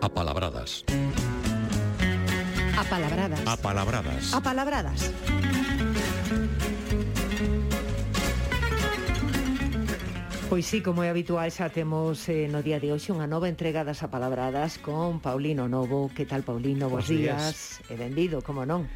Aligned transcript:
Apalabradas. 0.00 0.84
Apalabradas. 2.78 3.42
Apalabradas. 3.46 4.32
Apalabradas. 4.32 5.12
Pois 10.48 10.64
sí, 10.64 10.80
como 10.80 11.02
é 11.02 11.10
habitual, 11.10 11.50
xa 11.50 11.68
temos 11.68 12.24
eh, 12.30 12.46
no 12.46 12.62
día 12.62 12.78
de 12.78 12.94
hoxe 12.94 13.10
unha 13.10 13.26
nova 13.26 13.50
entrega 13.50 13.82
das 13.82 14.00
apalabradas 14.00 14.78
con 14.78 15.18
Paulino 15.18 15.66
Novo. 15.66 16.08
Que 16.14 16.24
tal, 16.24 16.46
Paulino? 16.46 16.88
Bos, 16.88 17.10
días. 17.10 17.82
días. 17.82 17.90
E 17.90 17.94
benvido, 17.98 18.40
como 18.40 18.62
non. 18.64 18.86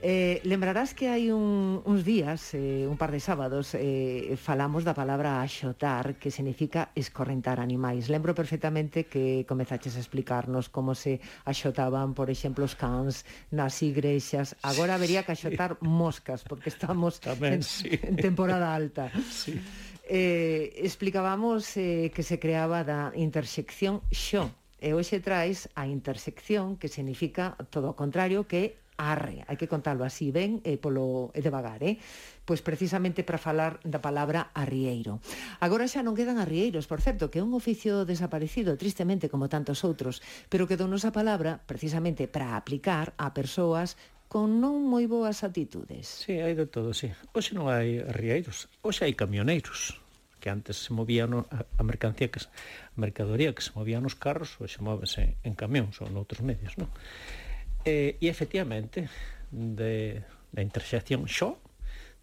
Eh, 0.00 0.40
lembrarás 0.44 0.94
que 0.94 1.10
hai 1.10 1.34
un, 1.34 1.82
uns 1.82 2.06
días, 2.06 2.54
eh, 2.54 2.86
un 2.86 2.94
par 2.94 3.10
de 3.10 3.18
sábados, 3.18 3.74
eh, 3.74 4.38
falamos 4.38 4.86
da 4.86 4.94
palabra 4.94 5.42
axotar, 5.42 6.22
que 6.22 6.30
significa 6.30 6.94
escorrentar 6.94 7.58
animais. 7.58 8.06
Lembro 8.06 8.30
perfectamente 8.30 9.10
que 9.10 9.42
comezaches 9.42 9.98
a 9.98 10.00
explicarnos 10.00 10.70
como 10.70 10.94
se 10.94 11.18
axotaban, 11.42 12.14
por 12.14 12.30
exemplo, 12.30 12.62
os 12.62 12.78
cans 12.78 13.26
nas 13.50 13.82
igrexas. 13.82 14.54
Agora 14.62 14.94
habería 14.94 15.26
que 15.26 15.34
axotar 15.34 15.82
moscas, 15.82 16.46
porque 16.46 16.70
estamos 16.70 17.18
Tamén, 17.26 17.58
en, 17.58 17.62
sí. 17.66 17.90
en 17.98 18.14
temporada 18.14 18.70
alta. 18.70 19.10
Sí. 19.26 19.58
Eh, 20.06 20.78
explicábamos 20.78 21.74
eh, 21.74 22.14
que 22.14 22.22
se 22.22 22.38
creaba 22.38 22.86
da 22.86 23.10
intersección 23.18 24.06
xo, 24.14 24.46
e 24.78 24.94
hoxe 24.94 25.18
traes 25.18 25.66
a 25.74 25.90
intersección, 25.90 26.78
que 26.78 26.86
significa 26.86 27.58
todo 27.74 27.90
o 27.90 27.98
contrario, 27.98 28.46
que 28.46 28.78
arre, 28.98 29.46
hai 29.46 29.54
que 29.54 29.70
contalo 29.70 30.02
así 30.02 30.34
ben 30.34 30.58
e 30.66 30.74
eh, 30.74 30.78
polo 30.82 31.30
e 31.32 31.40
devagar, 31.40 31.80
eh? 31.86 31.96
Pois 32.42 32.60
precisamente 32.60 33.22
para 33.22 33.38
falar 33.38 33.78
da 33.86 34.02
palabra 34.02 34.50
arrieiro. 34.52 35.22
Agora 35.62 35.86
xa 35.86 36.02
non 36.02 36.18
quedan 36.18 36.42
arrieiros, 36.42 36.90
por 36.90 36.98
certo, 36.98 37.30
que 37.30 37.38
é 37.38 37.46
un 37.46 37.54
oficio 37.54 38.02
desaparecido, 38.02 38.74
tristemente, 38.74 39.30
como 39.30 39.46
tantos 39.46 39.86
outros, 39.86 40.18
pero 40.50 40.66
que 40.66 40.74
donos 40.74 41.06
a 41.06 41.14
palabra 41.14 41.62
precisamente 41.64 42.26
para 42.26 42.58
aplicar 42.58 43.14
a 43.16 43.30
persoas 43.30 43.94
con 44.26 44.60
non 44.60 44.84
moi 44.84 45.06
boas 45.06 45.40
atitudes. 45.46 46.26
Sí, 46.26 46.36
hai 46.42 46.58
de 46.58 46.66
todo, 46.68 46.92
sí. 46.92 47.08
Hoxe 47.32 47.56
non 47.56 47.70
hai 47.70 48.02
arrieiros, 48.02 48.66
hoxe 48.84 49.06
hai 49.06 49.14
camioneiros 49.16 49.96
que 50.38 50.50
antes 50.50 50.76
se 50.76 50.92
movían 50.92 51.30
no, 51.30 51.46
a 51.50 51.82
mercancía 51.82 52.30
que 52.30 52.38
a 52.38 52.98
mercadoría 52.98 53.54
que 53.54 53.62
se 53.62 53.72
movía 53.74 54.02
nos 54.02 54.14
carros, 54.14 54.58
hoxe 54.58 54.82
móvense 54.82 55.38
en 55.42 55.54
camións 55.54 55.98
ou 56.02 56.10
noutros 56.10 56.42
medios, 56.42 56.74
non? 56.78 56.90
Eh, 57.88 58.20
e, 58.20 58.26
e 58.26 58.28
efectivamente, 58.28 59.08
de, 59.48 60.20
da 60.52 60.60
intersección 60.60 61.24
xo, 61.24 61.56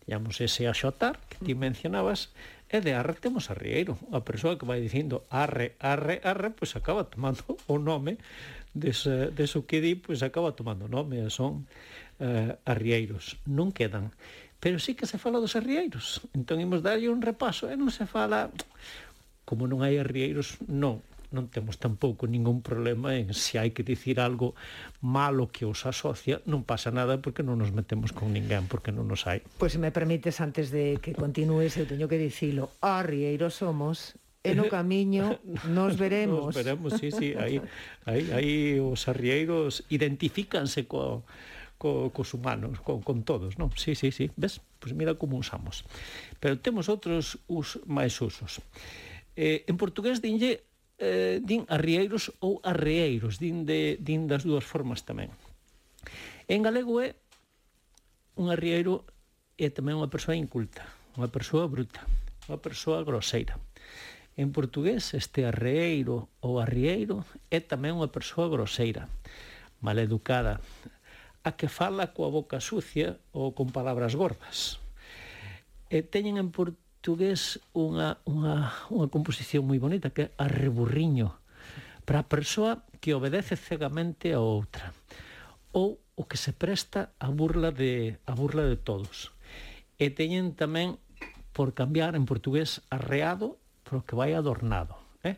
digamos 0.05 0.37
ese 0.37 0.69
axotar 0.69 1.17
que 1.25 1.41
ti 1.41 1.57
mencionabas, 1.57 2.29
e 2.69 2.81
de 2.81 2.93
arre 2.93 3.17
temos 3.17 3.49
a 3.49 3.57
Rieiro. 3.57 3.97
A 4.13 4.21
persoa 4.21 4.57
que 4.57 4.69
vai 4.69 4.77
dicindo 4.77 5.25
arre, 5.33 5.73
arre, 5.81 6.21
arre, 6.21 6.53
pois 6.53 6.77
acaba 6.77 7.09
tomando 7.09 7.57
o 7.71 7.81
nome 7.81 8.21
dese, 8.77 9.33
deso 9.33 9.65
que 9.65 9.81
di, 9.81 9.97
pois 9.97 10.21
acaba 10.21 10.53
tomando 10.53 10.85
nome, 10.85 11.25
son 11.33 11.65
eh, 12.21 12.53
arrieiros. 12.65 13.41
Non 13.49 13.73
quedan. 13.73 14.13
Pero 14.61 14.77
sí 14.77 14.93
que 14.93 15.09
se 15.09 15.17
fala 15.17 15.41
dos 15.41 15.57
arrieiros. 15.57 16.21
Entón 16.37 16.61
imos 16.61 16.85
darlle 16.85 17.09
un 17.09 17.25
repaso 17.25 17.69
e 17.69 17.77
non 17.77 17.89
se 17.89 18.05
fala 18.05 18.53
como 19.45 19.69
non 19.69 19.85
hai 19.85 19.97
arrieiros, 19.97 20.57
non 20.65 21.01
non 21.35 21.51
temos 21.51 21.75
tampouco 21.75 22.23
ningún 22.31 22.63
problema 22.63 23.19
en 23.19 23.35
se 23.35 23.59
hai 23.59 23.75
que 23.75 23.83
dicir 23.83 24.23
algo 24.23 24.55
malo 25.03 25.51
que 25.51 25.67
os 25.67 25.83
asocia, 25.83 26.39
non 26.47 26.63
pasa 26.63 26.95
nada 26.95 27.19
porque 27.19 27.43
non 27.43 27.59
nos 27.59 27.75
metemos 27.75 28.15
con 28.15 28.31
ninguén, 28.31 28.71
porque 28.71 28.95
non 28.95 29.11
nos 29.11 29.27
hai. 29.27 29.43
Pois 29.43 29.59
pues, 29.59 29.71
se 29.75 29.79
me 29.83 29.91
permites, 29.91 30.39
antes 30.39 30.71
de 30.71 31.03
que 31.03 31.11
continúes, 31.11 31.75
eu 31.75 31.83
teño 31.83 32.07
que 32.07 32.15
dicilo, 32.15 32.71
ah, 32.79 33.03
arrieiros 33.03 33.59
somos 33.59 34.15
e 34.45 34.55
no 34.55 34.69
camiño 34.71 35.41
nos 35.75 35.99
veremos. 35.99 36.53
Nos 36.53 36.55
veremos, 36.55 36.95
sí, 36.95 37.11
sí, 37.11 37.35
aí, 37.35 37.59
aí, 38.05 38.23
aí 38.31 38.53
os 38.79 39.09
arrieiros 39.11 39.83
identifícanse 39.91 40.87
co, 40.87 41.27
co, 41.77 42.13
cos 42.13 42.33
humanos, 42.33 42.79
con, 42.79 43.01
con 43.01 43.25
todos, 43.25 43.57
non? 43.57 43.73
Sí, 43.75 43.97
sí, 43.97 44.13
sí, 44.13 44.29
ves? 44.37 44.61
Pois 44.79 44.93
pues 44.93 45.01
mira 45.01 45.17
como 45.17 45.41
usamos. 45.41 45.83
Pero 46.39 46.61
temos 46.61 46.87
outros 46.93 47.41
us, 47.49 47.81
máis 47.89 48.13
usos. 48.21 48.61
Eh, 49.35 49.65
en 49.67 49.75
portugués 49.75 50.21
dinlle 50.21 50.63
eh, 50.97 51.43
din 51.43 51.67
arrieiros 51.67 52.31
ou 52.39 52.63
arrieiros, 52.63 53.39
din, 53.39 53.65
de, 53.67 53.99
din 53.99 54.27
das 54.27 54.47
dúas 54.47 54.63
formas 54.63 55.03
tamén. 55.03 55.31
En 56.47 56.63
galego 56.63 57.01
é 57.01 57.17
un 58.35 58.51
arrieiro 58.51 59.03
é 59.55 59.71
tamén 59.71 59.99
unha 59.99 60.11
persoa 60.11 60.35
inculta, 60.35 60.83
unha 61.15 61.31
persoa 61.31 61.67
bruta, 61.67 62.03
unha 62.47 62.59
persoa 62.59 63.03
groseira. 63.03 63.59
En 64.35 64.51
portugués, 64.51 65.15
este 65.15 65.47
arreeiro 65.47 66.27
ou 66.43 66.59
arrieiro 66.59 67.23
é 67.47 67.63
tamén 67.63 67.95
unha 67.95 68.11
persoa 68.11 68.51
groseira, 68.51 69.07
maleducada, 69.79 70.59
a 71.45 71.55
que 71.55 71.71
fala 71.71 72.11
coa 72.11 72.31
boca 72.31 72.59
sucia 72.59 73.15
ou 73.31 73.55
con 73.55 73.71
palabras 73.71 74.15
gordas. 74.15 74.81
E 75.87 76.03
teñen 76.03 76.35
en 76.35 76.51
portugués 76.51 76.84
portugués 77.05 77.61
unha, 77.77 78.17
unha, 78.25 78.73
unha 78.89 79.13
composición 79.13 79.69
moi 79.69 79.77
bonita 79.77 80.09
que 80.09 80.25
é 80.25 80.33
Arreburriño 80.41 81.37
para 82.01 82.25
a 82.25 82.29
persoa 82.33 82.81
que 82.97 83.13
obedece 83.13 83.53
cegamente 83.53 84.33
a 84.33 84.41
outra 84.41 84.89
ou 85.69 86.01
o 86.17 86.25
que 86.25 86.33
se 86.33 86.49
presta 86.49 87.13
a 87.21 87.29
burla 87.29 87.69
de, 87.69 88.17
a 88.25 88.33
burla 88.33 88.65
de 88.65 88.73
todos. 88.73 89.37
E 90.01 90.09
teñen 90.17 90.57
tamén, 90.57 90.97
por 91.53 91.77
cambiar 91.77 92.17
en 92.17 92.25
portugués, 92.25 92.81
arreado, 92.89 93.61
pero 93.85 94.01
que 94.01 94.17
vai 94.17 94.33
adornado. 94.33 94.97
Eh? 95.21 95.37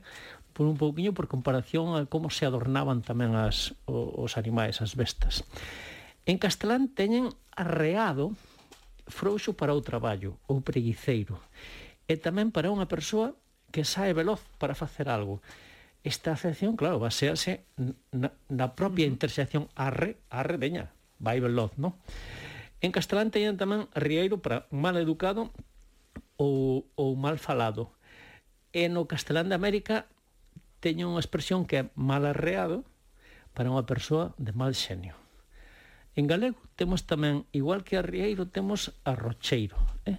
Por 0.56 0.72
un 0.72 0.80
pouquiño 0.80 1.12
por 1.12 1.28
comparación 1.28 2.00
a 2.00 2.08
como 2.08 2.32
se 2.32 2.48
adornaban 2.48 3.04
tamén 3.04 3.36
as, 3.36 3.76
os 3.92 4.40
animais, 4.40 4.80
as 4.80 4.96
bestas. 4.96 5.44
En 6.24 6.40
castelán 6.40 6.88
teñen 6.96 7.36
arreado, 7.52 8.32
frouxo 9.08 9.56
para 9.56 9.74
o 9.74 9.82
traballo 9.82 10.40
ou 10.48 10.62
preguiceiro 10.62 11.40
e 12.08 12.16
tamén 12.16 12.52
para 12.52 12.72
unha 12.72 12.88
persoa 12.88 13.36
que 13.72 13.84
sae 13.84 14.16
veloz 14.16 14.40
para 14.60 14.76
facer 14.76 15.12
algo. 15.12 15.44
Esta 16.08 16.32
acepción, 16.32 16.80
claro, 16.80 17.04
basease 17.04 17.68
na, 18.16 18.32
na 18.48 18.68
propia 18.80 19.04
intersección 19.04 19.68
arre, 19.76 20.16
arre, 20.32 20.56
veña, 20.56 20.96
vai 21.20 21.44
veloz, 21.44 21.76
non? 21.76 22.00
En 22.80 22.96
castelán 22.96 23.34
teñen 23.34 23.60
tamén 23.60 23.92
rieiro 23.92 24.40
para 24.40 24.70
mal 24.72 24.96
educado 24.96 25.52
ou, 26.40 26.88
ou 26.96 27.18
mal 27.20 27.36
falado. 27.42 27.92
E 28.72 28.88
no 28.88 29.10
castelán 29.10 29.52
de 29.52 29.58
América 29.58 30.08
teñen 30.80 31.12
unha 31.12 31.24
expresión 31.24 31.68
que 31.68 31.84
é 31.84 31.90
mal 31.98 32.24
arreado 32.24 32.88
para 33.52 33.74
unha 33.74 33.84
persoa 33.84 34.32
de 34.40 34.54
mal 34.54 34.72
xenio. 34.78 35.27
En 36.18 36.26
galego 36.26 36.58
temos 36.74 37.06
tamén, 37.06 37.46
igual 37.54 37.86
que 37.86 37.94
arrieiro, 37.94 38.50
temos 38.50 38.90
arrocheiro, 39.06 39.78
eh? 40.10 40.18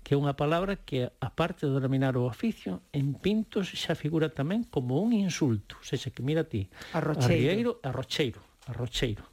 que 0.00 0.16
é 0.16 0.20
unha 0.20 0.32
palabra 0.32 0.80
que, 0.80 1.12
aparte 1.20 1.68
de 1.68 1.76
denominar 1.76 2.16
o 2.16 2.24
oficio, 2.24 2.80
en 2.96 3.12
Pintos 3.12 3.68
xa 3.76 3.92
figura 3.92 4.32
tamén 4.32 4.64
como 4.64 4.96
un 5.04 5.12
insulto. 5.12 5.76
Se 5.84 6.00
xa 6.00 6.08
que 6.16 6.24
mira 6.24 6.48
ti, 6.48 6.72
arrocheiro, 6.96 7.28
arrieiro, 7.28 7.70
arrocheiro, 7.84 8.40
arrocheiro. 8.72 9.24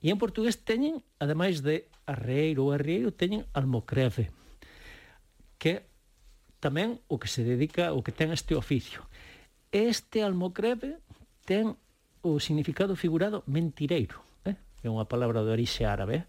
E 0.00 0.08
en 0.08 0.16
portugués 0.16 0.64
teñen, 0.64 1.04
ademais 1.20 1.60
de 1.60 1.92
arrieiro 2.08 2.64
ou 2.64 2.72
arrieiro, 2.72 3.12
teñen 3.12 3.44
almocreve, 3.52 4.32
que 5.60 5.84
tamén 6.56 7.04
o 7.04 7.20
que 7.20 7.28
se 7.28 7.44
dedica, 7.44 7.92
o 7.92 8.00
que 8.00 8.16
ten 8.16 8.32
este 8.32 8.56
oficio. 8.56 9.04
Este 9.68 10.24
almocreve 10.24 11.04
ten 11.44 11.76
o 12.24 12.40
significado 12.40 12.96
figurado 12.96 13.44
mentireiro 13.44 14.24
é 14.84 14.92
unha 14.92 15.08
palabra 15.08 15.40
de 15.42 15.50
orixe 15.50 15.88
árabe, 15.88 16.28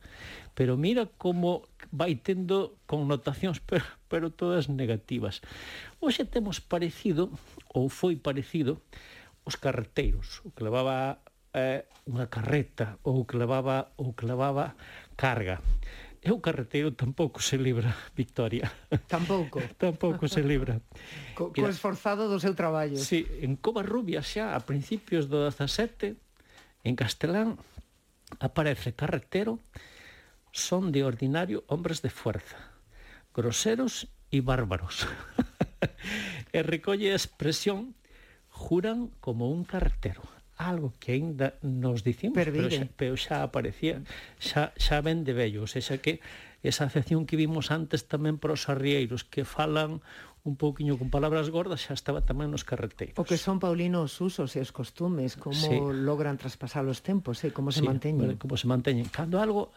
pero 0.56 0.80
mira 0.80 1.12
como 1.20 1.68
vai 1.92 2.16
tendo 2.16 2.80
connotacións 2.88 3.60
pero, 3.68 3.86
pero 4.08 4.32
todas 4.32 4.72
negativas. 4.72 5.44
Hoxe 6.00 6.24
temos 6.24 6.64
parecido 6.64 7.30
ou 7.70 7.92
foi 7.92 8.16
parecido 8.16 8.80
os 9.46 9.60
carreteiros, 9.60 10.42
o 10.42 10.50
que 10.56 10.66
levaba 10.66 11.22
eh, 11.54 11.86
unha 12.10 12.28
carreta 12.28 12.98
ou 13.06 13.24
que 13.24 13.38
levaba 13.38 13.94
ou 13.96 14.16
que 14.16 14.26
levaba 14.26 14.74
carga. 15.16 15.62
E 16.26 16.34
o 16.34 16.42
carreteiro 16.42 16.90
tampouco 16.98 17.38
se 17.38 17.54
libra, 17.54 17.94
Victoria. 18.18 18.66
Tampouco. 19.06 19.62
tampouco 19.78 20.26
se 20.26 20.42
libra. 20.42 20.82
Co, 21.38 21.54
co 21.54 21.70
esforzado 21.70 22.26
do 22.26 22.42
seu 22.42 22.58
traballo. 22.58 22.98
Sí, 22.98 23.30
en 23.46 23.62
Rubia 23.62 24.26
xa 24.26 24.58
a 24.58 24.60
principios 24.66 25.30
do 25.30 25.46
17, 25.46 26.18
en 26.82 26.94
Castelán, 26.98 27.62
aparece 28.40 28.94
carretero, 28.94 29.60
son 30.52 30.92
de 30.92 31.04
ordinario 31.04 31.64
hombres 31.68 32.02
de 32.02 32.10
fuerza, 32.10 32.58
groseros 33.34 34.08
y 34.32 34.40
bárbaros. 34.40 35.08
e 36.56 36.64
recolle 36.64 37.12
a 37.12 37.20
expresión 37.20 37.96
juran 38.48 39.12
como 39.20 39.52
un 39.52 39.68
carretero. 39.68 40.24
Algo 40.56 40.94
que 41.04 41.12
ainda 41.12 41.60
nos 41.60 42.08
dicimos, 42.08 42.40
pero 42.40 42.56
xa, 42.72 42.88
pero 42.96 43.20
xa 43.20 43.44
aparecía, 43.44 44.00
xa, 44.40 44.72
xa 44.80 45.04
ven 45.04 45.28
de 45.28 45.36
vello, 45.36 45.68
o 45.68 45.68
sea 45.68 46.00
que 46.00 46.24
esa 46.64 46.88
afección 46.88 47.28
que 47.28 47.36
vimos 47.36 47.76
antes 47.76 48.08
tamén 48.08 48.40
para 48.40 48.56
os 48.56 48.72
arrieiros 48.72 49.28
que 49.28 49.44
falan 49.44 50.00
un 50.46 50.56
pouquiño 50.56 51.02
con 51.02 51.10
palabras 51.10 51.50
gordas, 51.50 51.82
xa 51.82 51.98
estaba 51.98 52.22
tamén 52.22 52.54
nos 52.54 52.62
carreteiros. 52.62 53.18
O 53.18 53.26
que 53.26 53.34
son 53.34 53.58
paulinos 53.58 54.22
usos 54.22 54.54
e 54.54 54.62
os 54.62 54.70
costumes, 54.70 55.34
como 55.42 55.58
sí. 55.58 55.74
logran 55.74 56.38
traspasar 56.38 56.86
os 56.86 57.02
tempos, 57.02 57.42
e 57.42 57.50
eh? 57.50 57.52
como 57.52 57.74
se 57.74 57.82
sí, 57.82 57.90
manteñen. 57.90 58.38
Como 58.38 58.54
se 58.54 58.70
manteñen. 58.70 59.10
Cando 59.10 59.42
algo 59.42 59.74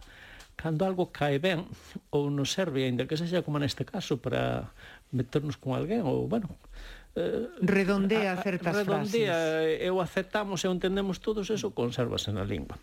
cando 0.61 0.85
algo 0.85 1.09
cae 1.09 1.41
ben 1.41 1.65
ou 2.13 2.29
nos 2.29 2.53
serve, 2.53 2.85
ainda 2.85 3.09
que 3.09 3.17
sexa 3.17 3.41
como 3.41 3.57
neste 3.57 3.89
caso, 3.89 4.21
para 4.21 4.69
meternos 5.09 5.57
con 5.57 5.73
alguén, 5.73 6.05
ou, 6.05 6.29
bueno, 6.29 6.53
eh, 7.17 7.49
redondea 7.65 8.37
certas 8.45 8.85
redondea, 8.85 9.33
frases. 9.33 9.89
eu 9.89 9.97
aceptamos 10.05 10.61
e 10.63 10.69
entendemos 10.69 11.25
todos 11.25 11.49
eso, 11.49 11.73
consérvase 11.73 12.29
na 12.29 12.45
lingua. 12.45 12.77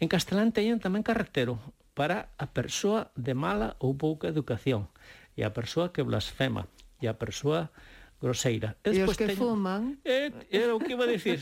En 0.00 0.08
castelán 0.08 0.56
teñen 0.56 0.80
tamén 0.80 1.04
carretero 1.04 1.60
para 1.92 2.32
a 2.40 2.48
persoa 2.48 3.12
de 3.12 3.36
mala 3.36 3.76
ou 3.76 3.92
pouca 3.92 4.32
educación 4.32 4.88
e 5.36 5.44
a 5.44 5.52
persoa 5.52 5.92
que 5.92 6.00
blasfema 6.00 6.64
e 7.00 7.08
a 7.08 7.14
persoa 7.14 7.72
groseira. 8.20 8.76
E, 8.84 8.92
e 8.92 9.02
os 9.02 9.16
que 9.16 9.26
teño... 9.32 9.40
fuman... 9.40 9.96
E, 10.04 10.28
era 10.52 10.76
o 10.76 10.78
que 10.78 10.92
iba 10.92 11.08
a 11.08 11.10
dicir, 11.10 11.40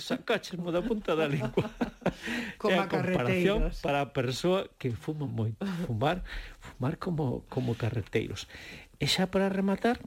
mo 0.62 0.70
da 0.70 0.80
punta 0.80 1.18
da 1.18 1.26
lingua. 1.26 1.66
Como 2.62 2.74
é 2.74 2.78
a 2.78 2.86
comparación 2.86 3.74
para 3.82 4.06
a 4.06 4.08
persoa 4.14 4.70
que 4.78 4.94
fuma 4.94 5.26
moito. 5.26 5.58
Fumar, 5.84 6.22
fumar 6.62 6.94
como, 6.96 7.42
como 7.50 7.74
carreteiros. 7.74 8.46
E 9.02 9.10
xa 9.10 9.26
para 9.26 9.50
rematar, 9.50 9.98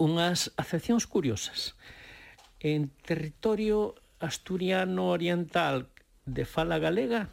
unhas 0.00 0.48
acepcións 0.56 1.04
curiosas. 1.04 1.76
En 2.64 2.88
territorio 3.04 3.92
asturiano 4.20 5.12
oriental 5.12 5.92
de 6.24 6.48
fala 6.48 6.80
galega, 6.80 7.28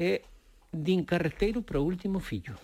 é 0.00 0.24
din 0.72 1.04
carreteiro 1.04 1.60
para 1.60 1.80
o 1.80 1.84
último 1.84 2.24
fillo. 2.24 2.56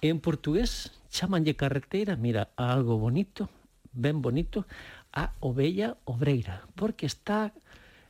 En 0.00 0.24
portugués 0.24 0.92
chamanlle 1.12 1.54
carretera, 1.54 2.16
mira, 2.16 2.48
a 2.56 2.72
algo 2.72 2.96
bonito, 2.96 3.52
ben 3.92 4.24
bonito, 4.24 4.64
a 5.12 5.36
Ovella 5.44 6.00
Obreira, 6.08 6.64
porque 6.74 7.04
está 7.04 7.52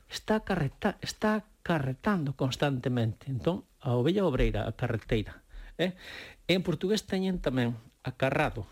está 0.06 0.40
carreta, 0.40 0.96
está 1.00 1.44
carretando 1.62 2.36
constantemente. 2.36 3.26
Entón, 3.26 3.64
a 3.80 3.98
Ovella 3.98 4.24
Obreira, 4.24 4.68
a 4.68 4.72
carreteira. 4.72 5.42
Eh? 5.78 5.98
En 6.46 6.62
portugués 6.62 7.02
teñen 7.02 7.42
tamén 7.42 7.74
acarrado, 8.06 8.70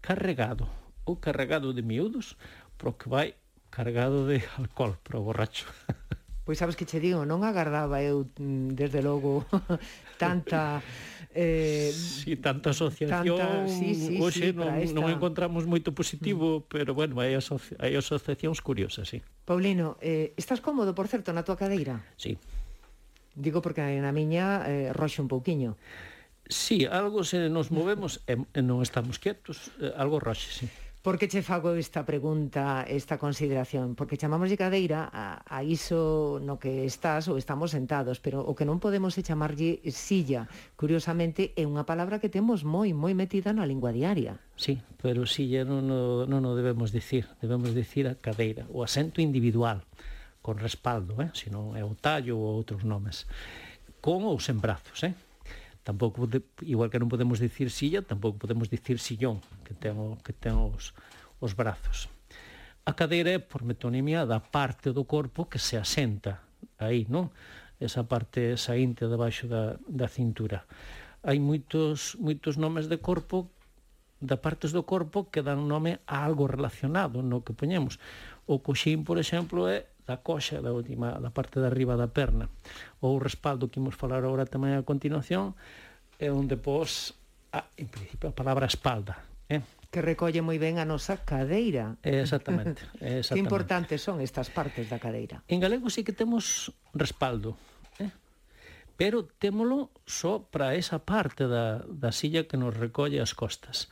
carregado, 0.00 0.70
ou 1.04 1.20
carregado 1.20 1.76
de 1.76 1.84
miúdos, 1.84 2.40
pro 2.80 2.96
que 2.96 3.12
vai 3.12 3.36
cargado 3.68 4.24
de 4.24 4.40
alcohol, 4.60 4.96
pro 5.04 5.20
borracho. 5.20 5.68
Pois 6.46 6.62
sabes 6.62 6.78
que 6.78 6.86
che 6.86 7.02
digo, 7.02 7.26
non 7.26 7.42
agardaba 7.42 8.00
eu 8.00 8.30
mm, 8.38 8.78
desde 8.78 9.02
logo 9.02 9.42
tanta 10.18 10.82
eh, 11.36 11.92
sí, 11.92 12.36
tanta 12.36 12.70
asociación 12.70 13.36
tanta, 13.36 13.68
sí, 13.68 13.94
sí, 13.94 14.16
hoxe 14.20 14.50
sí, 14.50 14.56
non, 14.56 14.72
esta... 14.80 14.96
non 14.96 15.12
encontramos 15.12 15.68
moito 15.68 15.92
positivo 15.92 16.64
mm. 16.64 16.72
pero 16.72 16.96
bueno, 16.96 17.20
hai, 17.20 17.36
asoci 17.36 17.76
hai 17.76 17.92
asociacións 17.92 18.64
curiosas 18.64 19.06
sí. 19.06 19.20
Paulino, 19.44 20.00
eh, 20.00 20.32
estás 20.40 20.64
cómodo 20.64 20.96
por 20.96 21.06
certo 21.12 21.36
na 21.36 21.44
tua 21.44 21.60
cadeira? 21.60 22.00
Sí 22.16 22.40
Digo 23.36 23.60
porque 23.60 23.84
na 23.84 24.16
miña 24.16 24.64
eh, 24.64 24.96
roxe 24.96 25.20
un 25.20 25.28
pouquiño 25.28 25.76
Sí, 26.48 26.86
algo 26.86 27.24
se 27.24 27.50
nos 27.50 27.74
movemos 27.74 28.22
e, 28.30 28.38
e 28.38 28.60
non 28.62 28.78
estamos 28.78 29.18
quietos, 29.18 29.74
eh, 29.82 29.90
algo 29.98 30.22
roxe, 30.22 30.46
sí. 30.62 30.66
Por 31.06 31.18
que 31.18 31.28
che 31.28 31.40
fago 31.40 31.70
esta 31.78 32.04
pregunta, 32.04 32.82
esta 32.82 33.16
consideración? 33.16 33.94
Porque 33.94 34.16
chamamos 34.16 34.50
de 34.50 34.58
cadeira 34.58 35.06
a, 35.06 35.38
a 35.46 35.62
iso 35.62 36.42
no 36.42 36.58
que 36.58 36.82
estás 36.82 37.30
ou 37.30 37.38
estamos 37.38 37.70
sentados, 37.70 38.18
pero 38.18 38.42
o 38.42 38.58
que 38.58 38.66
non 38.66 38.82
podemos 38.82 39.14
é 39.14 39.22
chamarlle 39.22 39.78
silla. 39.94 40.50
Curiosamente, 40.74 41.54
é 41.54 41.62
unha 41.62 41.86
palabra 41.86 42.18
que 42.18 42.26
temos 42.26 42.66
moi, 42.66 42.90
moi 42.90 43.14
metida 43.14 43.54
na 43.54 43.70
lingua 43.70 43.94
diaria. 43.94 44.42
Sí, 44.58 44.82
pero 44.98 45.30
silla 45.30 45.62
non, 45.62 45.86
non, 45.86 46.26
non 46.26 46.42
o 46.42 46.58
debemos 46.58 46.90
dicir. 46.90 47.30
Debemos 47.38 47.70
dicir 47.70 48.10
a 48.10 48.18
cadeira, 48.18 48.66
o 48.74 48.82
asento 48.82 49.22
individual, 49.22 49.86
con 50.42 50.58
respaldo, 50.58 51.22
eh? 51.22 51.30
se 51.38 51.54
non 51.54 51.78
é 51.78 51.86
o 51.86 51.94
tallo 51.94 52.34
ou 52.34 52.58
outros 52.58 52.82
nomes. 52.82 53.30
Con 54.02 54.26
ou 54.26 54.42
sen 54.42 54.58
brazos, 54.58 55.06
eh? 55.06 55.14
Tampouco, 55.86 56.26
igual 56.66 56.90
que 56.90 56.98
non 56.98 57.06
podemos 57.06 57.38
dicir 57.38 57.70
silla, 57.70 58.02
tampouco 58.02 58.42
podemos 58.42 58.66
dicir 58.66 58.98
sillón, 58.98 59.38
que 59.62 59.70
ten, 59.70 59.94
o, 59.94 60.18
que 60.18 60.34
ten 60.34 60.58
os, 60.58 60.90
os 61.38 61.54
brazos. 61.54 62.10
A 62.82 62.98
cadeira 62.98 63.30
é, 63.30 63.38
por 63.38 63.62
metonimia, 63.62 64.26
da 64.26 64.42
parte 64.42 64.90
do 64.90 65.06
corpo 65.06 65.46
que 65.46 65.62
se 65.62 65.78
asenta 65.78 66.42
aí, 66.82 67.06
non? 67.06 67.30
Esa 67.78 68.02
parte 68.02 68.58
saínte 68.58 69.06
debaixo 69.06 69.46
da, 69.46 69.78
da 69.86 70.10
cintura. 70.10 70.66
Hai 71.22 71.38
moitos, 71.38 72.18
moitos 72.18 72.58
nomes 72.58 72.90
de 72.90 72.98
corpo 72.98 73.54
da 74.18 74.42
partes 74.42 74.74
do 74.74 74.82
corpo 74.82 75.30
que 75.30 75.38
dan 75.38 75.70
nome 75.70 76.02
a 76.02 76.26
algo 76.26 76.50
relacionado 76.50 77.22
no 77.22 77.46
que 77.46 77.54
poñemos. 77.54 78.02
O 78.50 78.58
coxín, 78.58 79.06
por 79.06 79.22
exemplo, 79.22 79.70
é 79.70 79.86
da 80.06 80.22
coxa, 80.22 80.62
da 80.62 80.70
última, 80.70 81.18
da 81.18 81.34
parte 81.34 81.58
de 81.58 81.66
arriba 81.66 81.98
da 81.98 82.06
perna. 82.06 82.48
Ou 83.02 83.18
o 83.18 83.22
respaldo 83.22 83.68
que 83.68 83.82
imos 83.82 83.98
falar 83.98 84.22
agora 84.22 84.46
tamén 84.46 84.78
a 84.78 84.86
continuación, 84.86 85.58
é 86.22 86.30
onde 86.30 86.54
pos, 86.54 87.12
a, 87.50 87.66
en 87.76 87.90
principio, 87.90 88.30
a 88.30 88.34
palabra 88.34 88.70
espalda. 88.70 89.18
Eh? 89.50 89.62
que 89.90 90.02
recolle 90.02 90.42
moi 90.42 90.58
ben 90.60 90.76
a 90.76 90.84
nosa 90.84 91.24
cadeira. 91.24 91.96
Exactamente, 92.02 92.84
exactamente. 93.00 93.32
Que 93.32 93.40
importantes 93.40 94.04
son 94.04 94.20
estas 94.20 94.52
partes 94.52 94.92
da 94.92 95.00
cadeira. 95.00 95.40
En 95.48 95.56
galego 95.56 95.88
sí 95.88 96.04
que 96.04 96.12
temos 96.12 96.68
respaldo, 96.92 97.56
eh? 97.96 98.12
pero 99.00 99.24
témolo 99.24 99.88
só 100.04 100.42
para 100.42 100.76
esa 100.76 101.00
parte 101.00 101.48
da, 101.48 101.80
da 101.88 102.12
silla 102.12 102.44
que 102.44 102.60
nos 102.60 102.76
recolle 102.76 103.24
as 103.24 103.32
costas 103.32 103.88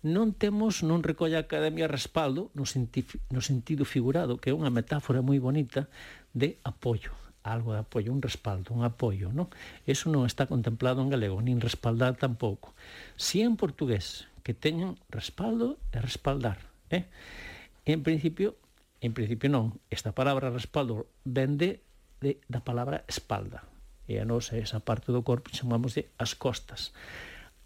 non 0.00 0.32
temos, 0.32 0.80
non 0.80 1.04
recolle 1.04 1.36
a 1.36 1.44
Academia 1.44 1.84
respaldo 1.84 2.48
no, 2.56 2.64
no 2.64 3.40
sentido 3.44 3.84
figurado, 3.84 4.40
que 4.40 4.48
é 4.48 4.56
unha 4.56 4.72
metáfora 4.72 5.20
moi 5.20 5.36
bonita 5.36 5.92
de 6.32 6.56
apoio, 6.64 7.12
algo 7.44 7.76
de 7.76 7.84
apoio, 7.84 8.08
un 8.08 8.24
respaldo, 8.24 8.72
un 8.72 8.80
apoio, 8.80 9.28
non? 9.28 9.52
Eso 9.84 10.08
non 10.08 10.24
está 10.24 10.48
contemplado 10.48 11.04
en 11.04 11.12
galego, 11.12 11.44
nin 11.44 11.60
respaldar 11.60 12.16
tampouco. 12.16 12.72
Si 13.20 13.44
en 13.44 13.60
portugués, 13.60 14.24
que 14.40 14.56
teñan 14.56 14.96
respaldo 15.12 15.76
e 15.92 16.00
respaldar, 16.00 16.64
eh? 16.88 17.04
En 17.84 18.00
principio, 18.00 18.56
en 19.04 19.12
principio 19.12 19.52
non, 19.52 19.76
esta 19.92 20.16
palabra 20.16 20.48
respaldo 20.48 21.12
vende 21.28 21.84
de, 22.24 22.40
da 22.48 22.64
palabra 22.64 23.04
espalda, 23.04 23.68
e 24.08 24.16
a 24.16 24.24
nosa 24.24 24.56
esa 24.56 24.80
parte 24.80 25.12
do 25.12 25.20
corpo 25.20 25.52
chamamos 25.52 25.92
de 25.92 26.08
as 26.16 26.32
costas. 26.32 26.96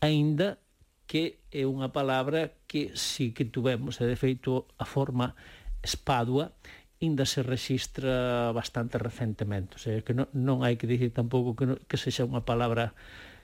Ainda 0.02 0.58
que 1.06 1.38
é 1.52 1.68
unha 1.68 1.92
palabra 1.92 2.56
que 2.66 2.96
sí 2.96 3.36
que 3.36 3.44
tuvemos, 3.44 4.00
e 4.00 4.08
de 4.08 4.16
feito 4.16 4.68
a 4.80 4.88
forma 4.88 5.36
espadua 5.84 6.56
ainda 7.04 7.28
se 7.28 7.44
registra 7.44 8.52
bastante 8.52 8.96
recentemente, 8.96 9.76
o 9.76 9.80
sea, 9.80 10.00
que 10.00 10.16
non, 10.16 10.30
non 10.32 10.64
hai 10.64 10.80
que 10.80 10.88
dicir 10.88 11.12
tampouco 11.12 11.52
que, 11.52 11.64
non, 11.68 11.78
que 11.84 12.00
sexa 12.00 12.24
unha 12.24 12.42
palabra 12.48 12.96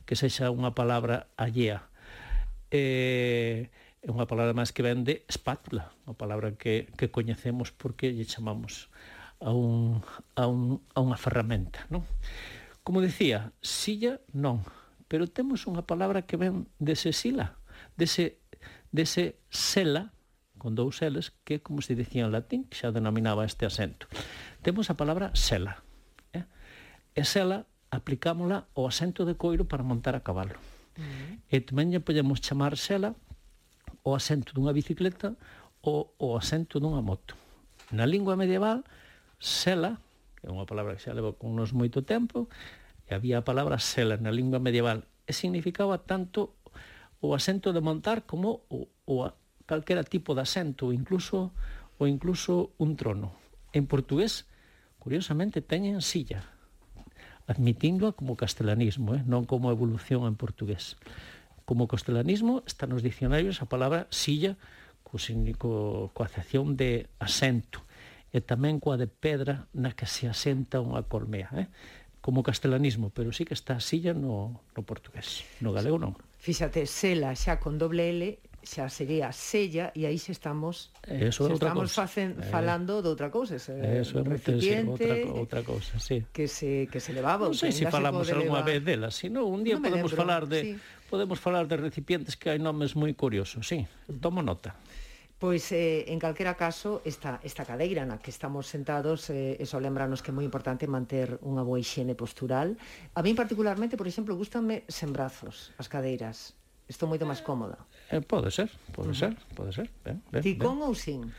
que 0.08 0.16
sexa 0.16 0.50
unha 0.50 0.72
palabra 0.72 1.28
allea. 1.36 1.86
Eh, 2.72 3.68
é 4.00 4.08
unha 4.08 4.24
palabra 4.24 4.56
máis 4.56 4.72
que 4.72 4.80
ven 4.80 5.04
de 5.04 5.22
espátula, 5.28 5.92
unha 6.08 6.16
palabra 6.16 6.56
que, 6.56 6.88
que 6.96 7.12
coñecemos 7.12 7.68
porque 7.68 8.16
lle 8.16 8.24
chamamos 8.24 8.88
a, 9.44 9.52
un, 9.52 10.00
a, 10.34 10.48
un, 10.48 10.80
a 10.96 10.98
unha 11.04 11.20
ferramenta. 11.20 11.84
Non? 11.92 12.08
Como 12.80 13.04
decía, 13.04 13.52
silla 13.60 14.24
non, 14.32 14.64
pero 15.10 15.26
temos 15.26 15.66
unha 15.66 15.82
palabra 15.82 16.22
que 16.22 16.38
ven 16.38 16.70
dese 16.78 17.10
sila, 17.10 17.58
dese, 17.98 18.38
dese 18.94 19.42
sela, 19.50 20.14
con 20.54 20.78
dous 20.78 21.02
seles, 21.02 21.34
que 21.42 21.58
como 21.58 21.82
se 21.82 21.98
dicía 21.98 22.22
en 22.22 22.30
latín, 22.30 22.62
que 22.70 22.78
xa 22.78 22.94
denominaba 22.94 23.42
este 23.42 23.66
acento. 23.66 24.06
Temos 24.62 24.86
a 24.86 24.94
palabra 24.94 25.34
sela. 25.34 25.82
Eh? 26.30 26.46
E 27.18 27.26
sela 27.26 27.66
aplicámola 27.90 28.70
ao 28.78 28.86
asento 28.86 29.26
de 29.26 29.34
coiro 29.34 29.66
para 29.66 29.82
montar 29.82 30.14
a 30.14 30.22
cabalo. 30.22 30.54
Uh 30.94 31.02
-huh. 31.02 31.32
E 31.50 31.58
tamén 31.58 31.90
lle 31.90 31.98
podemos 31.98 32.38
chamar 32.38 32.78
sela 32.78 33.18
o 34.06 34.14
asento 34.14 34.54
dunha 34.54 34.70
bicicleta 34.70 35.34
ou 35.82 36.14
o 36.22 36.38
asento 36.38 36.78
dunha 36.78 37.02
moto. 37.02 37.34
Na 37.90 38.06
lingua 38.06 38.38
medieval, 38.38 38.86
sela, 39.42 39.98
que 40.38 40.46
é 40.46 40.54
unha 40.54 40.70
palabra 40.70 40.94
que 40.94 41.02
xa 41.02 41.18
leva 41.18 41.34
con 41.34 41.58
nos 41.58 41.74
moito 41.74 42.06
tempo, 42.06 42.46
e 43.10 43.18
había 43.18 43.42
a 43.42 43.46
palabra 43.46 43.82
sela 43.82 44.14
na 44.22 44.30
lingua 44.30 44.62
medieval 44.62 45.10
e 45.26 45.34
significaba 45.34 46.06
tanto 46.06 46.54
o 47.18 47.34
asento 47.34 47.74
de 47.74 47.82
montar 47.82 48.22
como 48.22 48.62
o, 48.70 48.86
o 49.04 49.26
a, 49.26 49.34
calquera 49.66 50.06
tipo 50.06 50.38
de 50.38 50.46
asento, 50.46 50.94
incluso 50.94 51.50
ou 51.98 52.06
incluso 52.06 52.72
un 52.78 52.94
trono. 52.94 53.34
En 53.74 53.90
portugués, 53.90 54.46
curiosamente, 54.98 55.60
teñen 55.60 56.00
silla, 56.00 56.46
admitíndoa 57.50 58.14
como 58.14 58.38
castelanismo, 58.38 59.18
eh? 59.18 59.22
non 59.26 59.44
como 59.44 59.74
evolución 59.74 60.24
en 60.24 60.38
portugués. 60.38 60.94
Como 61.66 61.90
castelanismo 61.90 62.62
está 62.64 62.86
nos 62.86 63.02
dicionarios 63.02 63.58
a 63.58 63.66
palabra 63.66 64.06
silla 64.14 64.54
co, 65.02 65.18
co, 65.58 66.10
co 66.14 66.20
acepción 66.22 66.78
de 66.78 67.10
asento 67.18 67.82
e 68.30 68.38
tamén 68.38 68.78
coa 68.78 68.94
de 68.94 69.10
pedra 69.10 69.66
na 69.74 69.90
que 69.90 70.06
se 70.06 70.30
asenta 70.30 70.78
unha 70.78 71.02
colmea. 71.02 71.50
Eh? 71.58 71.66
como 72.20 72.42
castelanismo, 72.42 73.10
pero 73.10 73.32
sí 73.32 73.44
que 73.44 73.54
está 73.54 73.76
a 73.76 73.80
silla 73.80 74.12
no, 74.12 74.60
no 74.76 74.82
portugués, 74.84 75.44
no 75.60 75.72
galego 75.72 75.96
non. 75.98 76.16
Fíxate, 76.40 76.84
sela 76.88 77.32
xa 77.36 77.60
con 77.60 77.76
doble 77.80 78.12
L 78.12 78.24
xa 78.60 78.92
sería 78.92 79.32
sella 79.32 79.88
e 79.96 80.04
aí 80.04 80.20
xa 80.20 80.36
estamos 80.36 80.92
eh, 81.08 81.32
Eso 81.32 81.48
se 81.48 81.56
estamos 81.56 81.88
cosa. 81.88 82.04
facen, 82.04 82.36
eh, 82.36 82.44
falando 82.44 83.00
de 83.00 83.08
outra 83.08 83.32
cousa, 83.32 83.56
ese 83.56 83.72
Eso 83.80 84.20
é 84.20 84.24
recipiente 84.24 84.84
outra, 84.84 85.16
outra 85.32 85.60
cousa, 85.64 85.96
sí. 85.96 86.28
que 86.28 86.44
se 86.44 86.84
que 86.92 87.00
se 87.00 87.16
levaba, 87.16 87.48
non 87.48 87.56
sei 87.56 87.72
se 87.72 87.84
si 87.84 87.84
falamos 87.88 88.28
se 88.28 88.36
algunha 88.36 88.60
vez 88.60 88.84
dela, 88.84 89.08
sino 89.08 89.48
un 89.48 89.64
día 89.64 89.80
no 89.80 89.88
podemos 89.88 90.12
lembro, 90.12 90.20
falar 90.20 90.44
de 90.44 90.60
sí. 90.60 90.70
podemos 91.08 91.40
falar 91.40 91.64
de 91.72 91.80
recipientes 91.80 92.36
que 92.36 92.52
hai 92.52 92.60
nomes 92.60 92.92
moi 93.00 93.16
curiosos, 93.16 93.64
sí. 93.64 93.88
Tomo 94.20 94.44
nota. 94.44 94.76
Pois, 95.40 95.72
eh, 95.72 96.04
en 96.12 96.20
calquera 96.20 96.52
caso, 96.52 97.00
esta, 97.08 97.40
esta 97.40 97.64
cadeira 97.64 98.04
na 98.04 98.20
que 98.20 98.28
estamos 98.28 98.68
sentados, 98.68 99.32
eh, 99.32 99.56
eso 99.56 99.80
lembranos 99.80 100.20
que 100.20 100.28
é 100.28 100.36
moi 100.36 100.44
importante 100.44 100.84
manter 100.84 101.40
unha 101.40 101.64
boa 101.64 101.80
higiene 101.80 102.12
postural. 102.12 102.76
A 103.16 103.24
mí 103.24 103.32
particularmente, 103.32 103.96
por 103.96 104.04
exemplo, 104.04 104.36
gustanme 104.36 104.84
sen 104.84 105.16
brazos 105.16 105.72
as 105.80 105.88
cadeiras. 105.88 106.52
Estou 106.84 107.08
moito 107.08 107.24
máis 107.24 107.40
cómoda. 107.40 107.80
Eh, 108.12 108.20
pode 108.20 108.52
ser, 108.52 108.68
pode 108.92 109.10
uh 109.10 109.16
-huh. 109.16 109.32
ser, 109.32 109.32
pode 109.56 109.72
ser. 109.72 109.88
Ben, 110.04 110.20
ben, 110.28 110.44
Ti 110.44 110.60
con 110.60 110.76
ou 110.84 110.92
sin? 110.92 111.32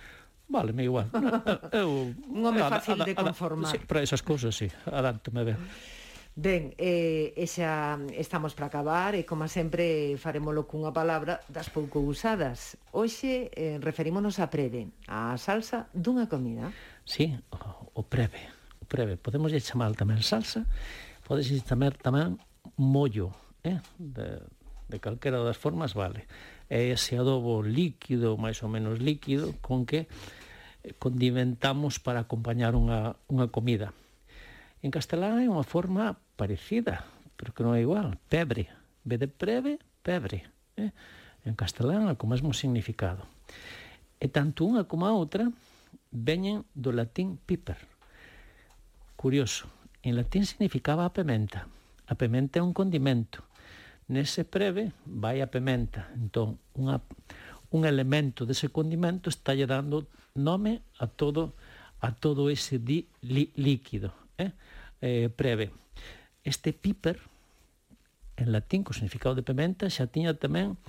Vale, 0.50 0.74
me 0.74 0.82
igual. 0.90 1.06
eu, 1.70 2.10
un 2.26 2.42
home 2.42 2.58
eh, 2.58 2.74
fácil 2.74 2.98
a, 2.98 3.06
a, 3.06 3.06
a, 3.06 3.08
de 3.08 3.14
conformar. 3.14 3.70
Sí, 3.70 3.78
para 3.86 4.02
esas 4.02 4.26
cousas, 4.26 4.58
sí. 4.58 4.66
Adántome 4.90 5.46
ben. 5.46 5.62
Ben, 6.42 6.74
eh, 6.82 7.38
e 7.38 7.46
xa 7.46 8.02
estamos 8.18 8.58
para 8.58 8.66
acabar 8.66 9.14
e, 9.14 9.30
como 9.30 9.46
sempre, 9.46 10.18
farémolo 10.18 10.66
cunha 10.66 10.90
palabra 10.90 11.46
das 11.46 11.70
pouco 11.70 12.02
usadas. 12.02 12.82
Hoxe 12.90 13.54
eh, 13.54 13.78
referímonos 13.78 14.42
a 14.42 14.50
preve, 14.50 14.90
a 15.06 15.38
salsa 15.38 15.86
dunha 15.94 16.26
comida. 16.26 16.74
Sí, 17.06 17.38
o, 17.54 17.94
o 17.94 18.02
preve, 18.10 18.42
o 18.82 18.90
preve. 18.90 19.22
Podemos 19.22 19.54
chamar 19.62 19.94
tamén 19.94 20.26
salsa, 20.26 20.66
podes 21.30 21.46
chamar 21.62 21.94
tamén 22.02 22.42
mollo, 22.74 23.38
eh? 23.62 23.78
de, 24.02 24.42
de 24.90 24.98
calquera 24.98 25.46
das 25.46 25.62
formas 25.62 25.94
vale. 25.94 26.26
É 26.74 26.90
ese 26.90 27.22
adobo 27.22 27.62
líquido, 27.62 28.34
máis 28.42 28.66
ou 28.66 28.70
menos 28.74 28.98
líquido, 28.98 29.54
con 29.62 29.86
que 29.86 30.10
condimentamos 30.98 32.02
para 32.02 32.26
acompañar 32.26 32.74
unha, 32.74 33.14
unha 33.30 33.54
comida. 33.54 33.94
En 34.82 34.90
castelán 34.90 35.38
é 35.38 35.46
unha 35.46 35.62
forma 35.62 36.18
parecida, 36.42 37.06
pero 37.38 37.54
que 37.54 37.62
non 37.62 37.78
é 37.78 37.86
igual. 37.86 38.18
Pebre. 38.26 38.66
Ve 39.06 39.22
de 39.22 39.30
preve, 39.30 39.78
pebre. 40.02 40.50
Eh? 40.74 40.90
En 41.46 41.54
castelán, 41.54 42.10
co 42.18 42.26
mesmo 42.26 42.50
significado. 42.58 43.30
E 44.18 44.26
tanto 44.26 44.66
unha 44.66 44.90
como 44.90 45.06
a 45.06 45.14
outra 45.14 45.54
veñen 46.10 46.66
do 46.74 46.90
latín 46.90 47.38
piper. 47.38 47.78
Curioso. 49.14 49.70
En 50.02 50.18
latín 50.18 50.50
significaba 50.50 51.06
a 51.06 51.14
pementa. 51.14 51.70
A 52.10 52.18
pementa 52.18 52.58
é 52.58 52.66
un 52.66 52.74
condimento. 52.74 53.46
Nese 54.10 54.42
preve 54.42 54.98
vai 55.06 55.46
a 55.46 55.52
pementa. 55.54 56.10
Entón, 56.18 56.58
unha, 56.74 57.06
un 57.70 57.86
elemento 57.86 58.50
dese 58.50 58.74
condimento 58.74 59.30
está 59.30 59.54
lle 59.54 59.70
dando 59.70 60.10
nome 60.34 60.82
a 60.98 61.06
todo 61.06 61.54
a 62.02 62.18
todo 62.18 62.50
ese 62.50 62.82
di, 62.82 63.06
li, 63.22 63.54
líquido, 63.54 64.10
eh? 64.42 64.58
Eh, 65.06 65.30
preve 65.30 65.70
este 66.44 66.74
piper, 66.74 67.20
en 68.38 68.52
latín, 68.52 68.82
co 68.82 68.94
significado 68.98 69.38
de 69.38 69.46
pementa, 69.46 69.90
xa 69.90 70.10
tiña 70.10 70.34
tamén 70.34 70.80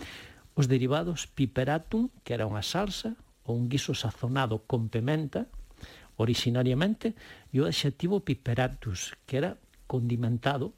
os 0.57 0.69
derivados 0.69 1.29
piperatum, 1.29 2.09
que 2.25 2.33
era 2.37 2.49
unha 2.49 2.65
salsa 2.65 3.17
ou 3.45 3.57
un 3.57 3.69
guiso 3.69 3.93
sazonado 3.93 4.65
con 4.65 4.89
pementa, 4.89 5.49
originariamente, 6.17 7.17
e 7.53 7.61
o 7.61 7.69
adxetivo 7.69 8.21
piperatus, 8.25 9.17
que 9.29 9.41
era 9.41 9.57
condimentado 9.89 10.73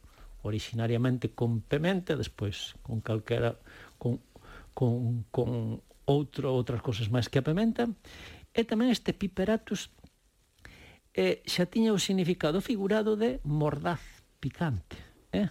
originariamente 0.44 1.32
con 1.32 1.60
pementa, 1.64 2.18
despois 2.18 2.74
con 2.82 3.00
calquera 3.00 3.56
con 3.98 4.20
con 4.74 5.24
con 5.30 5.80
outro 6.04 6.52
outras 6.52 6.82
cousas 6.84 7.08
máis 7.08 7.30
que 7.30 7.40
a 7.40 7.46
pementa, 7.46 7.88
e 8.52 8.60
tamén 8.62 8.92
este 8.92 9.16
piperatus 9.16 9.88
eh, 11.14 11.40
xa 11.46 11.64
tiña 11.66 11.94
o 11.94 11.98
significado 11.98 12.60
figurado 12.60 13.16
de 13.16 13.40
mordaz, 13.46 14.02
picante. 14.44 15.00
Eh? 15.32 15.48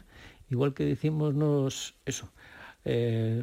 Igual 0.53 0.77
que 0.77 0.85
dicimos 0.85 1.33
nos, 1.33 1.97
eso, 2.05 2.29
eh, 2.85 3.41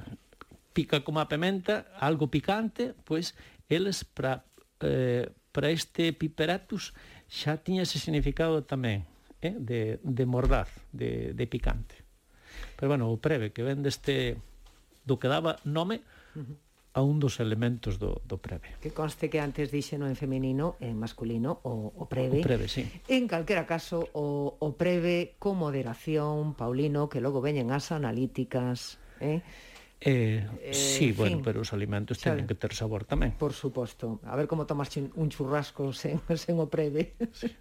pica 0.70 1.02
como 1.02 1.18
a 1.18 1.26
pementa, 1.26 1.90
algo 1.98 2.30
picante, 2.30 2.94
pois 3.02 3.34
eles 3.66 4.06
para 4.06 4.46
eh, 4.86 5.26
para 5.50 5.74
este 5.74 6.14
piperatus 6.14 6.94
xa 7.26 7.58
tiña 7.58 7.82
ese 7.82 7.98
significado 7.98 8.62
tamén 8.62 9.02
eh, 9.42 9.58
de, 9.58 9.98
de 9.98 10.24
mordaz, 10.30 10.70
de, 10.94 11.34
de 11.34 11.44
picante. 11.50 11.98
Pero 12.78 12.94
bueno, 12.94 13.10
o 13.10 13.18
preve 13.18 13.50
que 13.50 13.66
ven 13.66 13.82
deste 13.82 14.38
do 15.02 15.18
que 15.18 15.26
daba 15.26 15.58
nome 15.66 16.06
uh 16.38 16.46
-huh 16.46 16.69
a 16.92 17.02
un 17.02 17.22
dos 17.22 17.38
elementos 17.38 18.02
do, 18.02 18.18
do 18.26 18.42
preve. 18.42 18.74
Que 18.82 18.90
conste 18.90 19.30
que 19.30 19.38
antes 19.38 19.70
dixeno 19.70 20.10
en 20.10 20.18
feminino, 20.18 20.74
en 20.82 20.98
masculino, 20.98 21.62
o, 21.62 21.94
o 21.94 22.04
preve. 22.10 22.42
O 22.42 22.46
preve, 22.46 22.66
sí. 22.66 22.82
En 23.06 23.30
calquera 23.30 23.62
caso, 23.62 24.10
o, 24.10 24.58
o 24.58 24.68
preve 24.74 25.38
con 25.38 25.54
moderación, 25.54 26.58
Paulino, 26.58 27.06
que 27.06 27.22
logo 27.22 27.38
veñen 27.38 27.70
as 27.70 27.94
analíticas, 27.94 28.98
eh? 29.22 29.42
Eh, 30.02 30.48
eh, 30.62 30.72
sí, 30.72 31.10
en 31.10 31.16
bueno, 31.16 31.36
fin, 31.36 31.44
pero 31.44 31.60
os 31.60 31.76
alimentos 31.76 32.16
Xa, 32.16 32.32
teñen 32.32 32.48
que 32.48 32.56
ter 32.56 32.72
sabor 32.72 33.04
tamén. 33.04 33.36
Por 33.36 33.52
suposto. 33.52 34.16
A 34.24 34.32
ver 34.32 34.48
como 34.48 34.64
tomas 34.64 34.88
un 34.96 35.28
churrasco 35.28 35.92
sen, 35.92 36.18
sen 36.40 36.56
o 36.56 36.72
preve. 36.72 37.20
Sí. 37.36 37.52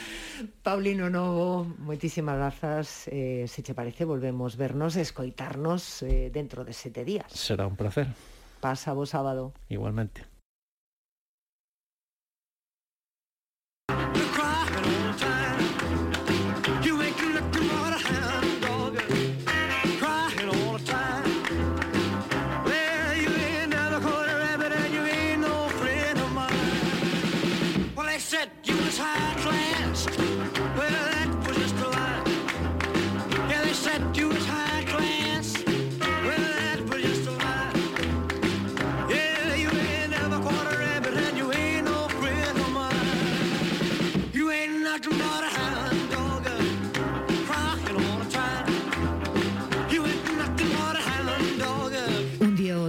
Paulino 0.64 1.10
Novo, 1.10 1.66
moitísimas 1.82 2.38
grazas. 2.38 3.10
Eh, 3.10 3.50
se 3.50 3.66
che 3.66 3.74
parece, 3.74 4.06
volvemos 4.06 4.54
vernos, 4.54 4.94
escoitarnos 4.94 6.06
eh, 6.06 6.30
dentro 6.30 6.62
de 6.62 6.72
sete 6.72 7.02
días. 7.02 7.26
Será 7.34 7.66
un 7.66 7.74
placer. 7.74 8.06
Pasado 8.60 9.06
sábado. 9.06 9.54
Igualmente. 9.68 10.26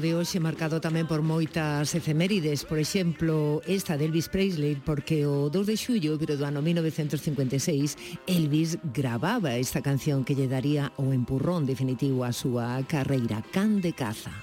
de 0.01 0.15
hoxe 0.17 0.41
marcado 0.41 0.81
tamén 0.81 1.05
por 1.05 1.21
moitas 1.21 1.93
efemérides, 1.93 2.65
por 2.65 2.81
exemplo, 2.81 3.61
esta 3.69 3.93
de 4.01 4.09
Elvis 4.09 4.33
Presley, 4.33 4.81
porque 4.81 5.29
o 5.29 5.53
2 5.53 5.69
de 5.69 5.77
xullo 5.77 6.17
pero 6.17 6.41
do 6.41 6.43
ano 6.43 6.65
1956 6.65 8.25
Elvis 8.25 8.81
gravaba 8.81 9.61
esta 9.61 9.85
canción 9.85 10.25
que 10.25 10.33
lle 10.33 10.49
daría 10.49 10.89
o 10.97 11.13
empurrón 11.13 11.69
definitivo 11.69 12.25
á 12.25 12.33
súa 12.33 12.81
carreira. 12.89 13.45
Can 13.53 13.77
de 13.77 13.93
Caza. 13.93 14.33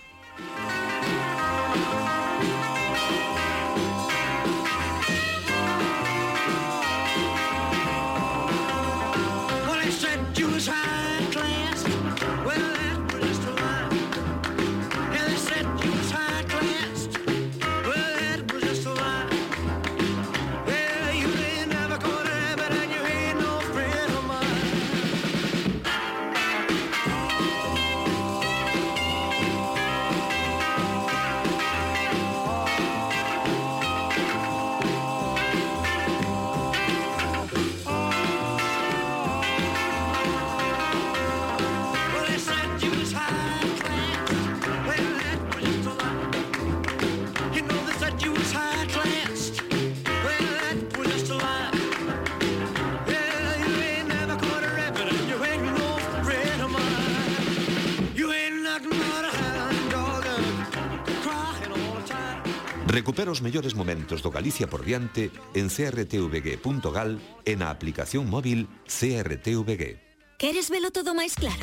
Recupera 62.99 63.31
os 63.31 63.39
mellores 63.47 63.79
momentos 63.79 64.27
do 64.27 64.35
Galicia 64.35 64.67
por 64.67 64.83
diante 64.83 65.31
en 65.55 65.71
crtvg.gal 65.71 67.23
e 67.47 67.55
na 67.55 67.71
aplicación 67.71 68.27
móvil 68.27 68.67
CRTVG. 68.91 70.03
Queres 70.35 70.67
velo 70.67 70.91
todo 70.91 71.15
máis 71.15 71.39
claro? 71.39 71.63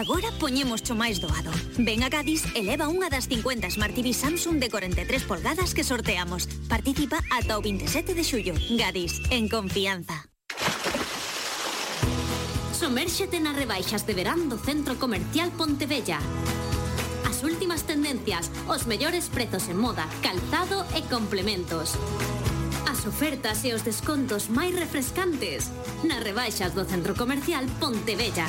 Agora 0.00 0.32
poñemos 0.40 0.80
cho 0.80 0.96
máis 0.96 1.20
doado. 1.20 1.52
Ven 1.76 2.00
a 2.00 2.08
Gadis 2.08 2.48
e 2.56 2.64
leva 2.64 2.88
unha 2.88 3.12
das 3.12 3.28
50 3.28 3.76
Smart 3.76 3.92
TV 3.92 4.16
Samsung 4.16 4.56
de 4.56 4.72
43 4.72 5.04
polgadas 5.28 5.76
que 5.76 5.84
sorteamos. 5.84 6.48
Participa 6.64 7.20
ata 7.28 7.60
o 7.60 7.64
27 7.64 8.16
de 8.16 8.24
xullo. 8.24 8.56
Gadis, 8.72 9.20
en 9.28 9.52
confianza. 9.52 10.32
Somérxete 12.72 13.36
nas 13.36 13.52
rebaixas 13.52 14.08
de 14.08 14.16
verán 14.16 14.48
do 14.48 14.56
Centro 14.56 14.96
Comercial 14.96 15.52
Pontevella 15.52 16.24
tendencias, 17.90 18.54
os 18.70 18.86
mellores 18.86 19.26
prezos 19.26 19.66
en 19.66 19.74
moda, 19.74 20.06
calzado 20.22 20.86
e 20.94 21.02
complementos. 21.10 21.98
As 22.86 23.02
ofertas 23.02 23.66
e 23.66 23.74
os 23.74 23.82
descontos 23.82 24.46
máis 24.46 24.70
refrescantes 24.78 25.74
nas 26.06 26.22
rebaixas 26.22 26.70
do 26.70 26.86
Centro 26.86 27.18
Comercial 27.18 27.66
Pontevella. 27.82 28.46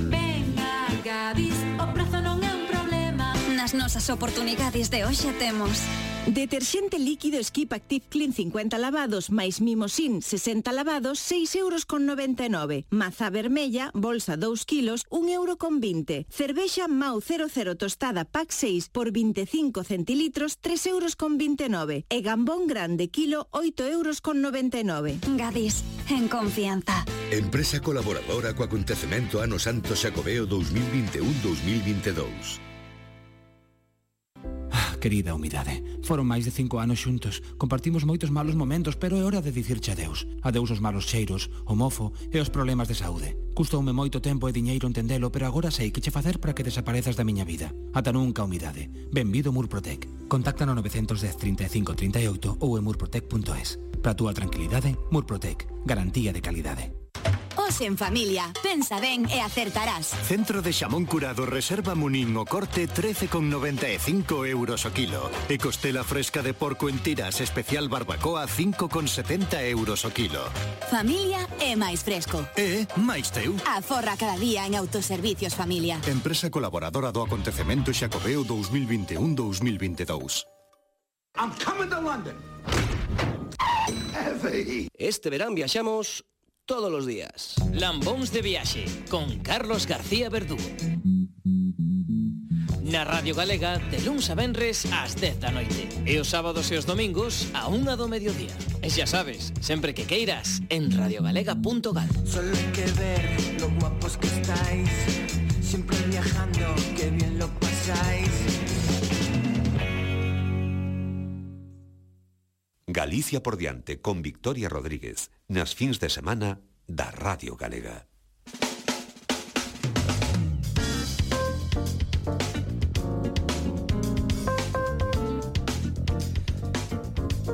Venga, 0.00 0.88
a 0.88 0.96
Gadis, 1.04 1.60
o 1.76 1.84
prazo 1.92 2.24
non 2.24 2.40
é 2.40 2.56
un 2.56 2.64
problema. 2.64 3.36
Nas 3.52 3.76
nosas 3.76 4.08
oportunidades 4.08 4.88
de 4.88 5.04
hoxe 5.04 5.28
temos 5.36 5.84
Deterxente 6.26 6.98
líquido 6.98 7.42
Skip 7.42 7.72
Active 7.72 8.04
Clean 8.08 8.32
50 8.32 8.76
lavados 8.78 9.30
máis 9.30 9.60
Mimosin 9.62 10.20
60 10.20 10.72
lavados 10.72 11.20
6 11.20 11.54
euros 11.56 11.86
con 11.86 12.04
99. 12.04 12.84
Maza 12.90 13.30
vermella, 13.30 13.90
bolsa 13.94 14.36
2 14.36 14.66
kilos, 14.66 15.06
1 15.08 15.30
euro 15.30 15.56
con 15.56 15.80
20. 15.80 16.26
Cervexa 16.28 16.88
Mau 16.88 17.20
00 17.20 17.76
tostada 17.76 18.24
pack 18.24 18.52
6 18.52 18.88
por 18.90 19.12
25 19.12 19.84
centilitros 19.84 20.58
3 20.60 20.86
euros 20.86 21.14
con 21.16 21.38
29. 21.38 22.04
E 22.08 22.20
gambón 22.20 22.66
grande 22.66 23.08
kilo 23.08 23.48
8 23.50 23.86
euros 23.88 24.20
con 24.20 24.42
99. 24.42 25.20
Gadis, 25.36 25.82
en 26.10 26.28
confianza. 26.28 27.06
Empresa 27.30 27.80
colaboradora 27.80 28.54
co 28.54 28.64
acontecemento 28.64 29.40
Ano 29.40 29.58
Santo 29.58 29.96
Xacobeo 29.96 30.44
2021-2022. 30.44 32.67
Ah, 34.70 34.96
querida 35.00 35.34
humidade, 35.34 35.80
foron 36.04 36.28
máis 36.28 36.44
de 36.44 36.52
cinco 36.52 36.76
anos 36.78 37.00
xuntos, 37.00 37.40
compartimos 37.56 38.04
moitos 38.04 38.28
malos 38.28 38.52
momentos, 38.54 38.96
pero 39.00 39.16
é 39.16 39.24
hora 39.24 39.40
de 39.40 39.52
dicirche 39.52 39.92
adeus. 39.92 40.28
Adeus 40.44 40.68
os 40.70 40.80
malos 40.80 41.08
cheiros, 41.08 41.48
o 41.64 41.72
mofo 41.72 42.12
e 42.28 42.36
os 42.36 42.52
problemas 42.52 42.88
de 42.88 42.96
saúde. 42.96 43.32
Custoume 43.56 43.96
moito 43.96 44.20
tempo 44.20 44.46
e 44.46 44.52
diñeiro 44.52 44.86
entendelo, 44.86 45.32
pero 45.32 45.48
agora 45.48 45.72
sei 45.72 45.88
que 45.88 46.04
che 46.04 46.12
facer 46.12 46.36
para 46.38 46.52
que 46.52 46.62
desaparezas 46.62 47.16
da 47.16 47.26
miña 47.26 47.48
vida. 47.48 47.72
Ata 47.96 48.12
nunca, 48.12 48.44
humidade. 48.44 48.92
Benvido 49.10 49.50
Murprotec. 49.50 50.06
Contacta 50.28 50.68
no 50.68 50.76
910 50.76 51.16
35 51.34 51.96
38 51.96 52.60
ou 52.60 52.76
en 52.76 52.84
murprotec.es. 52.84 53.80
Para 54.04 54.12
a 54.12 54.18
túa 54.18 54.36
tranquilidade, 54.36 54.94
Murprotec. 55.10 55.66
Garantía 55.88 56.30
de 56.30 56.44
calidade. 56.44 57.07
Os 57.56 57.80
en 57.80 57.98
familia, 57.98 58.52
pensa 58.62 59.00
ben 59.00 59.28
e 59.28 59.40
acertarás. 59.44 60.08
Centro 60.24 60.62
de 60.62 60.72
xamón 60.72 61.04
curado 61.04 61.44
Reserva 61.44 61.94
Munín 61.94 62.32
o 62.36 62.44
corte 62.48 62.88
13,95 62.88 64.48
euros 64.48 64.88
o 64.88 64.90
kilo. 64.90 65.28
E 65.52 65.60
costela 65.60 66.00
fresca 66.02 66.40
de 66.40 66.56
porco 66.56 66.88
en 66.88 66.96
tiras 67.04 67.44
especial 67.44 67.92
barbacoa 67.92 68.48
5,70 68.48 69.60
euros 69.68 70.08
o 70.08 70.10
kilo. 70.10 70.40
Familia 70.88 71.44
e 71.60 71.76
máis 71.76 72.00
fresco. 72.00 72.40
E 72.56 72.88
máis 72.96 73.28
teu. 73.28 73.52
Aforra 73.68 74.16
cada 74.16 74.40
día 74.40 74.64
en 74.64 74.78
autoservicios 74.78 75.52
familia. 75.52 76.00
Empresa 76.08 76.48
colaboradora 76.48 77.12
do 77.12 77.20
acontecemento 77.20 77.92
Xacobeo 77.92 78.48
2021-2022. 78.48 80.48
I'm 81.36 81.52
coming 81.60 81.92
to 81.92 82.00
London. 82.00 82.36
Este 84.98 85.30
verán 85.30 85.54
viaxamos 85.54 86.24
todos 86.68 86.92
los 86.92 87.06
días. 87.06 87.54
Lambóns 87.72 88.30
de 88.30 88.42
viaxe 88.42 88.84
con 89.08 89.38
Carlos 89.40 89.86
García 89.86 90.28
Verdú. 90.28 90.58
Na 92.84 93.08
Radio 93.08 93.34
Galega 93.34 93.80
de 93.88 94.04
luns 94.04 94.28
a 94.28 94.36
venres 94.36 94.84
ás 94.92 95.16
10 95.16 95.40
da 95.40 95.48
noite 95.48 95.88
e 96.04 96.20
os 96.20 96.28
sábados 96.28 96.68
e 96.68 96.76
os 96.76 96.84
domingos 96.84 97.48
a 97.56 97.72
unha 97.72 97.96
do 97.96 98.04
mediodía. 98.04 98.52
E 98.84 98.92
xa 98.92 99.08
sabes, 99.08 99.56
sempre 99.64 99.96
que 99.96 100.04
queiras, 100.04 100.60
en 100.68 100.92
radiogalega.gal. 100.92 102.12
Solo 102.28 102.52
hay 102.52 102.68
que 102.76 102.84
ver 103.00 103.24
lo 103.64 103.72
guapos 103.80 104.20
que 104.20 104.28
estáis. 104.28 104.92
Siempre 105.64 105.96
viajando, 106.12 106.68
qué 106.92 107.08
bien 107.16 107.40
lo 107.40 107.48
pasáis. 107.56 108.27
Galicia 112.98 113.44
por 113.44 113.56
diante 113.56 114.00
con 114.00 114.22
Victoria 114.22 114.68
Rodríguez 114.68 115.30
nas 115.46 115.70
fins 115.78 116.02
de 116.02 116.10
semana 116.10 116.66
da 116.90 117.14
Radio 117.14 117.54
Galega. 117.54 118.10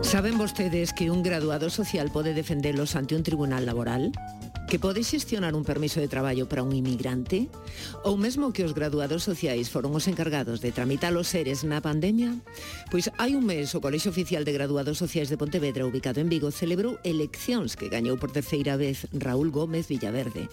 Saben 0.01 0.41
vostedes 0.41 0.97
que 0.97 1.13
un 1.13 1.21
graduado 1.21 1.69
social 1.69 2.09
pode 2.09 2.33
defendelos 2.33 2.97
ante 2.97 3.13
un 3.13 3.21
tribunal 3.21 3.69
laboral? 3.69 4.17
que 4.75 4.83
pode 4.83 5.07
xestionar 5.07 5.55
un 5.55 5.63
permiso 5.63 6.03
de 6.03 6.11
traballo 6.11 6.51
para 6.51 6.67
un 6.67 6.75
inmigrante? 6.75 7.47
Ou 8.03 8.19
mesmo 8.19 8.51
que 8.51 8.67
os 8.67 8.75
graduados 8.75 9.23
sociais 9.23 9.71
foron 9.71 9.95
os 9.95 10.11
encargados 10.11 10.59
de 10.59 10.75
tramitar 10.75 11.15
os 11.15 11.31
seres 11.31 11.63
na 11.63 11.79
pandemia? 11.79 12.35
Pois 12.91 13.07
hai 13.23 13.39
un 13.39 13.47
mes 13.47 13.71
o 13.71 13.79
Colexo 13.79 14.11
Oficial 14.11 14.43
de 14.43 14.51
Graduados 14.51 14.99
Sociais 14.99 15.31
de 15.31 15.39
Pontevedra, 15.39 15.87
ubicado 15.87 16.19
en 16.19 16.27
Vigo, 16.27 16.51
celebrou 16.51 16.99
eleccións 17.07 17.79
que 17.79 17.87
gañou 17.87 18.19
por 18.19 18.35
terceira 18.35 18.75
vez 18.75 19.07
Raúl 19.15 19.55
Gómez 19.55 19.87
Villaverde. 19.87 20.51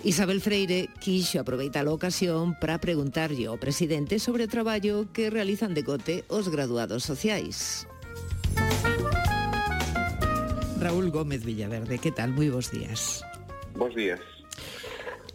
Isabel 0.00 0.40
Freire 0.40 0.88
quixo 0.96 1.36
aproveitar 1.36 1.84
a 1.84 1.92
ocasión 1.92 2.56
para 2.56 2.80
preguntarlle 2.80 3.52
ao 3.52 3.60
presidente 3.60 4.16
sobre 4.16 4.48
o 4.48 4.52
traballo 4.52 5.12
que 5.12 5.28
realizan 5.28 5.76
de 5.76 5.84
gote 5.84 6.24
os 6.32 6.48
graduados 6.48 7.04
sociais. 7.04 7.84
Raúl 10.80 11.12
Gómez 11.12 11.44
Villaverde, 11.44 12.00
que 12.00 12.16
tal? 12.16 12.32
Moi 12.32 12.48
bons 12.48 12.72
días. 12.72 13.27
Bos 13.78 13.94
días. 13.94 14.18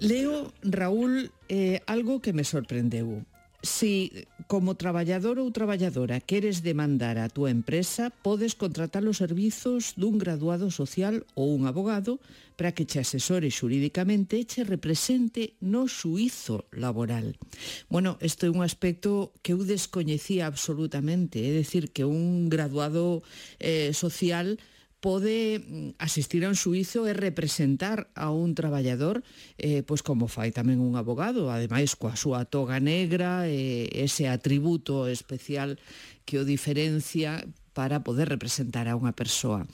Leo, 0.02 0.52
Raúl, 0.64 1.32
eh, 1.48 1.80
algo 1.88 2.20
que 2.20 2.34
me 2.34 2.44
sorprendeu. 2.44 3.24
Si 3.64 4.28
como 4.52 4.76
traballador 4.76 5.40
ou 5.40 5.48
traballadora 5.56 6.20
queres 6.20 6.60
demandar 6.60 7.16
a 7.16 7.32
túa 7.32 7.48
empresa, 7.48 8.12
podes 8.12 8.60
contratar 8.60 9.08
os 9.08 9.24
servizos 9.24 9.96
dun 9.96 10.20
graduado 10.20 10.68
social 10.68 11.24
ou 11.40 11.56
un 11.56 11.64
abogado 11.64 12.20
para 12.60 12.76
que 12.76 12.84
che 12.84 13.00
asesore 13.00 13.48
xurídicamente 13.48 14.36
e 14.36 14.44
che 14.44 14.68
represente 14.68 15.56
no 15.64 15.88
suizo 15.88 16.68
laboral. 16.76 17.40
Bueno, 17.88 18.20
isto 18.20 18.44
é 18.44 18.52
un 18.52 18.60
aspecto 18.60 19.32
que 19.40 19.56
eu 19.56 19.64
descoñecía 19.64 20.52
absolutamente, 20.52 21.40
é 21.40 21.56
dicir, 21.56 21.96
que 21.96 22.04
un 22.04 22.52
graduado 22.52 23.24
eh, 23.64 23.96
social 23.96 24.60
pode 25.04 25.60
mm, 25.60 26.00
asistir 26.00 26.48
a 26.48 26.50
un 26.50 26.56
suizo 26.56 27.04
e 27.04 27.12
representar 27.12 28.08
a 28.16 28.32
un 28.32 28.56
traballador 28.56 29.20
eh, 29.60 29.84
pois 29.84 30.00
como 30.00 30.32
fai 30.32 30.56
tamén 30.56 30.80
un 30.80 30.96
abogado, 30.96 31.52
ademais 31.52 32.00
coa 32.00 32.16
súa 32.16 32.48
toga 32.48 32.80
negra, 32.80 33.44
eh, 33.52 33.92
ese 33.92 34.32
atributo 34.32 35.12
especial 35.12 35.76
que 36.24 36.40
o 36.40 36.48
diferencia 36.48 37.44
para 37.76 38.00
poder 38.08 38.32
representar 38.32 38.88
a 38.88 38.96
unha 38.96 39.12
persoa. 39.12 39.68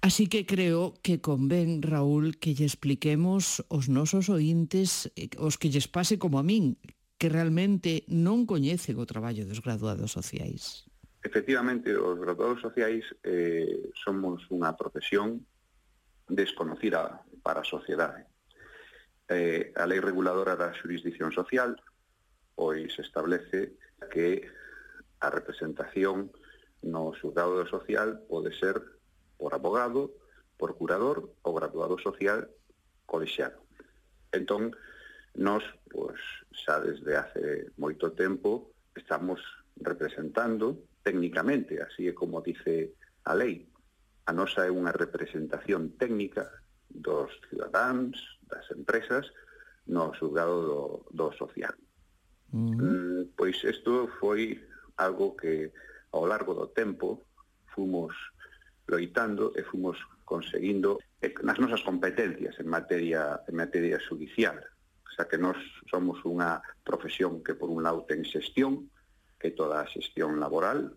Así 0.00 0.24
que 0.24 0.48
creo 0.48 0.96
que 1.04 1.20
convén, 1.20 1.84
Raúl, 1.84 2.40
que 2.40 2.56
lle 2.56 2.64
expliquemos 2.64 3.60
os 3.68 3.92
nosos 3.92 4.32
ointes, 4.32 5.12
eh, 5.20 5.28
os 5.36 5.60
que 5.60 5.68
lles 5.68 5.84
pase 5.84 6.16
como 6.16 6.40
a 6.40 6.46
min, 6.46 6.80
que 7.20 7.28
realmente 7.28 8.08
non 8.08 8.48
coñecen 8.48 8.96
o 8.96 9.04
traballo 9.04 9.44
dos 9.44 9.60
graduados 9.60 10.16
sociais. 10.16 10.88
Efectivamente, 11.26 11.90
os 11.96 12.20
graduados 12.20 12.62
sociais 12.62 13.02
eh, 13.26 13.90
somos 13.98 14.46
unha 14.54 14.70
profesión 14.78 15.42
desconocida 16.30 17.18
para 17.42 17.66
a 17.66 17.66
sociedade. 17.66 18.30
Eh, 19.26 19.74
a 19.74 19.90
lei 19.90 19.98
reguladora 19.98 20.54
da 20.54 20.70
xurisdicción 20.70 21.34
social 21.34 21.74
pois 22.54 22.94
establece 23.02 23.74
que 24.14 24.46
a 25.18 25.26
representación 25.34 26.30
no 26.86 27.10
xulgado 27.18 27.58
social 27.66 28.22
pode 28.30 28.54
ser 28.54 28.78
por 29.34 29.50
abogado, 29.50 30.14
por 30.54 30.78
curador 30.78 31.34
ou 31.42 31.58
graduado 31.58 31.98
social 31.98 32.46
colexiado. 33.02 33.66
Entón, 34.30 34.78
nós, 35.34 35.66
pois, 35.90 36.22
xa 36.54 36.78
desde 36.78 37.18
hace 37.18 37.74
moito 37.74 38.14
tempo, 38.14 38.70
estamos 38.94 39.42
representando 39.82 40.86
técnicamente, 41.06 41.78
así 41.78 42.10
é 42.10 42.12
como 42.18 42.42
dice 42.42 42.98
a 43.22 43.32
lei. 43.38 43.70
A 44.26 44.34
nosa 44.34 44.66
é 44.66 44.74
unha 44.74 44.90
representación 44.90 45.94
técnica 45.94 46.50
dos 46.90 47.30
cidadáns, 47.46 48.18
das 48.50 48.66
empresas, 48.74 49.30
no 49.86 50.10
xulgado 50.18 50.58
do, 50.66 50.82
do 51.14 51.26
social. 51.38 51.78
Mm. 52.50 52.74
Mm, 52.74 53.22
pois 53.38 53.54
isto 53.62 54.10
foi 54.18 54.58
algo 54.98 55.38
que 55.38 55.70
ao 56.10 56.26
largo 56.26 56.58
do 56.58 56.66
tempo 56.74 57.22
fomos 57.70 58.10
loitando 58.90 59.54
e 59.54 59.62
fomos 59.62 59.94
conseguindo 60.26 60.98
nas 61.46 61.58
nosas 61.62 61.86
competencias 61.86 62.58
en 62.58 62.66
materia 62.66 63.38
en 63.46 63.54
materia 63.54 63.98
judicial, 64.02 64.58
xa 65.14 65.30
que 65.30 65.38
nós 65.38 65.54
somos 65.86 66.18
unha 66.26 66.58
profesión 66.82 67.46
que 67.46 67.54
por 67.54 67.70
un 67.70 67.86
lado 67.86 68.02
ten 68.10 68.26
xestión, 68.26 68.90
que 69.46 69.54
toda 69.54 69.78
a 69.78 69.86
xestión 69.86 70.42
laboral 70.42 70.90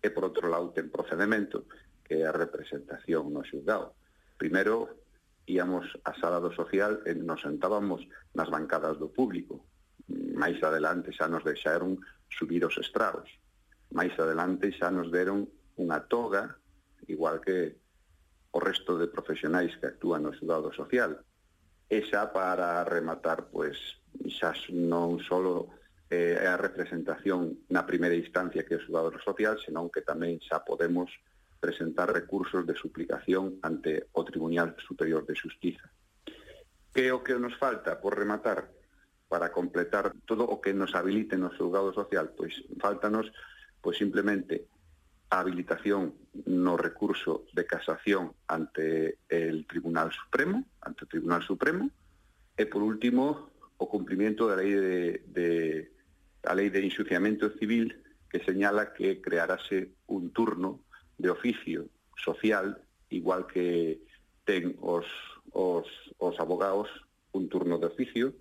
e, 0.00 0.08
por 0.08 0.24
outro 0.24 0.48
lado, 0.48 0.72
ten 0.72 0.88
procedimento 0.88 1.68
que 2.00 2.24
é 2.24 2.26
a 2.26 2.32
representación 2.32 3.28
no 3.28 3.44
xulgado. 3.44 3.92
Primeiro, 4.40 5.04
íamos 5.44 5.84
á 6.00 6.16
sala 6.16 6.40
do 6.40 6.48
social 6.56 7.04
e 7.04 7.12
nos 7.12 7.44
sentábamos 7.44 8.00
nas 8.32 8.48
bancadas 8.48 8.96
do 8.96 9.12
público. 9.12 9.60
Mais 10.08 10.56
adelante 10.64 11.12
xa 11.12 11.28
nos 11.28 11.44
deixaron 11.44 12.00
subir 12.32 12.64
os 12.64 12.80
estragos. 12.80 13.28
Mais 13.92 14.16
adelante 14.16 14.72
xa 14.72 14.88
nos 14.88 15.12
deron 15.12 15.44
unha 15.76 16.00
toga, 16.08 16.48
igual 17.12 17.44
que 17.44 17.76
o 18.56 18.58
resto 18.60 18.96
de 18.96 19.12
profesionais 19.12 19.76
que 19.76 19.92
actúan 19.92 20.24
no 20.24 20.32
xulgado 20.32 20.72
social. 20.72 21.20
E 21.92 22.00
xa 22.08 22.32
para 22.32 22.88
rematar, 22.88 23.52
pois, 23.52 23.76
xa 24.32 24.56
non 24.72 25.20
solo 25.20 25.81
eh, 26.12 26.36
a 26.44 26.60
representación 26.60 27.64
na 27.72 27.88
primeira 27.88 28.12
instancia 28.12 28.68
que 28.68 28.76
é 28.76 28.78
o 28.78 28.84
xugador 28.84 29.16
social, 29.24 29.56
senón 29.56 29.88
que 29.88 30.04
tamén 30.04 30.36
xa 30.44 30.60
podemos 30.60 31.08
presentar 31.56 32.12
recursos 32.12 32.68
de 32.68 32.76
suplicación 32.76 33.56
ante 33.64 34.12
o 34.12 34.20
Tribunal 34.20 34.76
Superior 34.76 35.24
de 35.24 35.32
Justiza. 35.32 35.88
Que 36.92 37.08
é 37.08 37.16
o 37.16 37.24
que 37.24 37.32
nos 37.40 37.56
falta 37.56 37.96
por 37.96 38.12
rematar 38.12 38.68
para 39.24 39.48
completar 39.48 40.12
todo 40.28 40.44
o 40.44 40.60
que 40.60 40.76
nos 40.76 40.92
habilite 40.92 41.40
no 41.40 41.48
xulgado 41.56 41.96
social? 41.96 42.36
Pois 42.36 42.60
faltanos 42.76 43.32
pois 43.80 43.96
simplemente 43.96 44.68
a 45.32 45.40
habilitación 45.40 46.12
no 46.44 46.76
recurso 46.76 47.48
de 47.56 47.64
casación 47.64 48.36
ante 48.52 49.16
el 49.32 49.64
Tribunal 49.64 50.12
Supremo, 50.12 50.60
ante 50.84 51.08
o 51.08 51.10
Tribunal 51.10 51.40
Supremo, 51.40 51.88
e 52.52 52.68
por 52.68 52.84
último 52.84 53.48
o 53.80 53.88
cumprimento 53.88 54.44
da 54.44 54.60
lei 54.60 54.76
de, 54.76 55.24
de 55.24 55.48
a 56.44 56.52
lei 56.54 56.70
de 56.70 56.82
enxuciamento 56.82 57.50
civil 57.58 58.02
que 58.30 58.42
señala 58.42 58.92
que 58.92 59.20
crearase 59.20 59.94
un 60.06 60.32
turno 60.32 60.84
de 61.18 61.30
oficio 61.30 61.88
social 62.16 62.80
igual 63.10 63.46
que 63.46 64.00
ten 64.44 64.74
os, 64.80 65.06
os, 65.52 65.86
os 66.18 66.34
abogados 66.40 66.88
un 67.32 67.48
turno 67.48 67.78
de 67.78 67.86
oficio, 67.86 68.34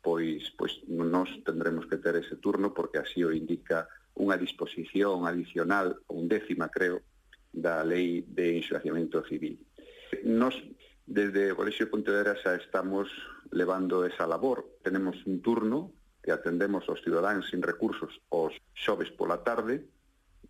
pois 0.00 0.48
pois 0.56 0.80
nós 0.88 1.28
tendremos 1.44 1.84
que 1.86 2.00
ter 2.00 2.16
ese 2.16 2.36
turno 2.36 2.72
porque 2.72 2.98
así 2.98 3.24
o 3.24 3.32
indica 3.32 3.88
unha 4.16 4.36
disposición 4.36 5.24
adicional, 5.24 6.00
un 6.08 6.28
décima 6.28 6.68
creo, 6.68 7.04
da 7.52 7.82
lei 7.82 8.22
de 8.24 8.60
enxuciamento 8.60 9.24
civil. 9.26 9.58
Nos 10.24 10.54
desde 11.10 11.50
o 11.50 11.58
Colexio 11.58 11.86
de 11.86 11.92
Pontevedra 11.92 12.38
xa 12.38 12.54
estamos 12.54 13.10
levando 13.50 14.06
esa 14.06 14.30
labor. 14.30 14.78
Tenemos 14.86 15.18
un 15.26 15.42
turno 15.42 15.90
que 16.22 16.32
atendemos 16.32 16.84
aos 16.88 17.00
cidadáns 17.00 17.48
sin 17.48 17.64
recursos 17.64 18.20
os 18.28 18.52
xoves 18.76 19.08
pola 19.12 19.40
tarde, 19.40 19.88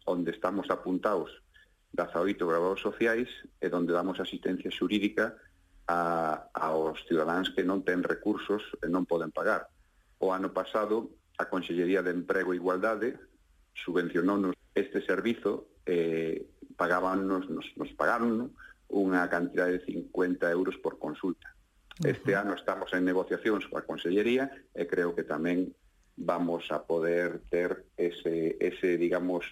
onde 0.07 0.35
estamos 0.35 0.67
apuntados 0.71 1.31
18 1.95 2.39
grabados 2.47 2.83
sociais 2.83 3.31
e 3.59 3.67
onde 3.71 3.95
damos 3.95 4.19
asistencia 4.19 4.71
xurídica 4.71 5.39
a, 5.87 6.51
aos 6.55 7.03
cidadáns 7.07 7.51
que 7.55 7.67
non 7.67 7.83
ten 7.83 8.03
recursos 8.03 8.63
e 8.83 8.87
non 8.87 9.07
poden 9.07 9.31
pagar. 9.35 9.71
O 10.23 10.31
ano 10.35 10.51
pasado, 10.55 11.15
a 11.39 11.47
Consellería 11.47 12.03
de 12.03 12.15
Emprego 12.15 12.55
e 12.55 12.61
Igualdade 12.61 13.19
subvencionounos 13.75 14.55
este 14.75 15.03
servizo 15.03 15.71
e 15.87 15.95
eh, 15.95 16.37
pagaban 16.79 17.27
nos, 17.27 17.47
nos, 17.51 17.67
nos 17.79 17.91
pagaron 17.95 18.55
unha 18.91 19.23
cantidad 19.31 19.71
de 19.71 19.83
50 19.87 20.51
euros 20.51 20.75
por 20.83 20.99
consulta 20.99 21.47
Este 22.05 22.35
ano 22.35 22.55
estamos 22.55 22.89
en 22.97 23.05
negociacións 23.05 23.69
coa 23.69 23.85
Consellería 23.85 24.49
e 24.73 24.89
creo 24.89 25.13
que 25.13 25.21
tamén 25.21 25.77
vamos 26.17 26.65
a 26.73 26.89
poder 26.89 27.45
ter 27.53 27.85
ese, 28.01 28.57
ese 28.57 28.97
digamos, 28.97 29.45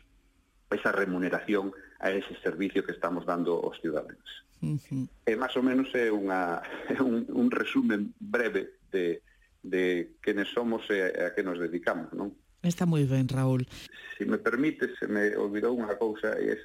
esa 0.72 0.92
remuneración 0.92 1.76
a 2.00 2.08
ese 2.08 2.32
servicio 2.40 2.84
que 2.84 2.92
estamos 2.92 3.28
dando 3.28 3.60
aos 3.60 3.76
ciudadanos. 3.84 4.48
Uh 4.64 4.80
-huh. 4.80 5.04
E 5.28 5.36
máis 5.36 5.52
ou 5.60 5.64
menos 5.64 5.92
é 5.92 6.08
unha, 6.08 6.64
un, 7.04 7.28
un 7.28 7.48
resumen 7.52 8.16
breve 8.16 8.80
de, 8.88 9.20
de 9.60 10.16
quenes 10.24 10.48
somos 10.48 10.88
e 10.88 11.04
a 11.04 11.36
que 11.36 11.44
nos 11.44 11.60
dedicamos, 11.60 12.08
non? 12.16 12.32
Está 12.64 12.88
moi 12.88 13.04
ben, 13.04 13.28
Raúl. 13.28 13.68
Si 14.16 14.24
me 14.24 14.40
permite, 14.40 14.96
se 14.96 15.04
me 15.04 15.36
olvidou 15.36 15.76
unha 15.76 16.00
cousa, 16.00 16.32
é 16.40 16.56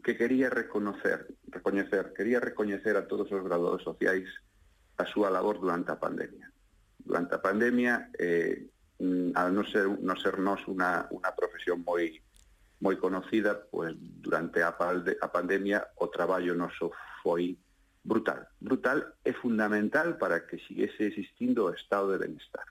que 0.00 0.16
quería 0.16 0.48
reconocer, 0.48 1.28
recoñecer, 1.52 2.16
quería 2.16 2.40
recoñecer 2.40 2.96
a 2.96 3.04
todos 3.04 3.28
os 3.28 3.44
graduados 3.44 3.84
sociais 3.84 4.24
a 4.98 5.04
súa 5.06 5.30
labor 5.30 5.62
durante 5.62 5.94
a 5.94 6.00
pandemia. 6.02 6.50
Durante 6.98 7.38
a 7.38 7.40
pandemia, 7.40 8.10
eh, 8.18 8.66
al 9.38 9.54
non 9.54 9.64
ser, 9.64 9.86
non 9.86 10.18
ser 10.18 10.42
nos 10.42 10.66
unha, 10.66 11.06
unha 11.14 11.30
profesión 11.38 11.86
moi 11.86 12.18
moi 12.78 12.94
conocida, 12.94 13.58
pois 13.58 13.90
durante 13.98 14.62
a, 14.62 14.78
palde, 14.78 15.18
a 15.18 15.28
pandemia 15.34 15.82
o 15.98 16.06
traballo 16.14 16.54
noso 16.54 16.94
foi 17.22 17.58
brutal. 18.06 18.46
Brutal 18.62 19.02
é 19.26 19.32
fundamental 19.34 20.14
para 20.14 20.46
que 20.46 20.62
siguese 20.62 21.10
existindo 21.10 21.66
o 21.66 21.74
estado 21.74 22.14
de 22.14 22.22
benestar, 22.22 22.66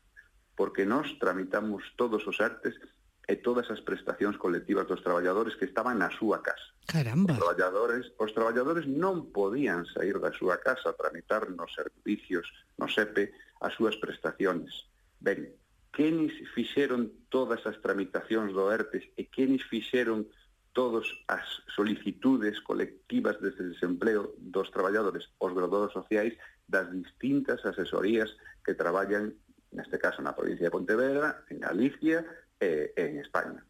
porque 0.56 0.88
nós 0.88 1.12
tramitamos 1.20 1.84
todos 2.00 2.24
os 2.24 2.40
artes 2.40 2.80
e 3.28 3.36
todas 3.44 3.68
as 3.68 3.84
prestacións 3.84 4.40
colectivas 4.40 4.88
dos 4.88 5.04
traballadores 5.04 5.60
que 5.60 5.68
estaban 5.68 6.00
na 6.00 6.08
súa 6.16 6.40
casa. 6.40 6.72
Caramba. 6.88 7.36
Os 7.36 7.40
traballadores, 7.44 8.04
os 8.16 8.32
traballadores 8.32 8.88
non 8.88 9.36
podían 9.36 9.84
sair 9.92 10.16
da 10.24 10.32
súa 10.32 10.64
casa 10.64 10.96
a 10.96 10.98
tramitar 10.98 11.52
nos 11.52 11.76
servicios, 11.76 12.48
no 12.80 12.88
SEPE, 12.88 13.36
as 13.60 13.76
súas 13.76 14.00
prestacións. 14.00 14.88
Ben, 15.20 15.52
quenes 15.92 16.32
fixeron 16.56 17.12
todas 17.28 17.60
as 17.68 17.76
tramitacións 17.84 18.56
do 18.56 18.72
ERTES 18.72 19.04
e 19.20 19.28
quenes 19.28 19.60
fixeron 19.68 20.32
todas 20.72 21.10
as 21.28 21.44
solicitudes 21.76 22.62
colectivas 22.62 23.42
de 23.44 23.52
desempleo 23.52 24.38
dos 24.40 24.72
traballadores, 24.72 25.28
os 25.42 25.52
graduados 25.52 25.92
sociais 25.92 26.38
das 26.70 26.88
distintas 26.94 27.66
asesorías 27.66 28.30
que 28.64 28.78
traballan, 28.78 29.36
neste 29.76 29.98
caso 30.00 30.24
na 30.24 30.38
provincia 30.38 30.70
de 30.70 30.76
Pontevedra, 30.78 31.44
en 31.52 31.60
Galicia, 31.66 32.24
eh, 32.60 32.94
en 32.96 33.20
España. 33.20 33.64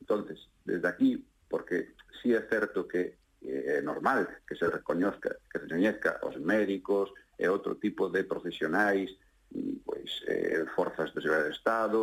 Entonces, 0.00 0.48
desde 0.64 0.88
aquí, 0.88 1.24
porque 1.48 1.94
sí 2.22 2.34
é 2.34 2.42
certo 2.48 2.88
que 2.88 3.16
eh, 3.42 3.78
é 3.78 3.82
normal 3.82 4.28
que 4.46 4.56
se 4.56 4.66
recoñezca, 4.68 5.36
que 5.50 5.58
se 5.58 5.66
recoñezca 5.66 6.20
os 6.22 6.36
médicos 6.40 7.10
eh, 7.38 7.44
e 7.44 7.48
outro 7.48 7.76
tipo 7.76 8.08
de 8.08 8.24
profesionais, 8.24 9.10
pois 9.84 10.10
eh, 10.26 10.64
forzas 10.74 11.12
de 11.14 11.22
seguridade 11.22 11.50
do 11.50 11.56
Estado, 11.56 12.02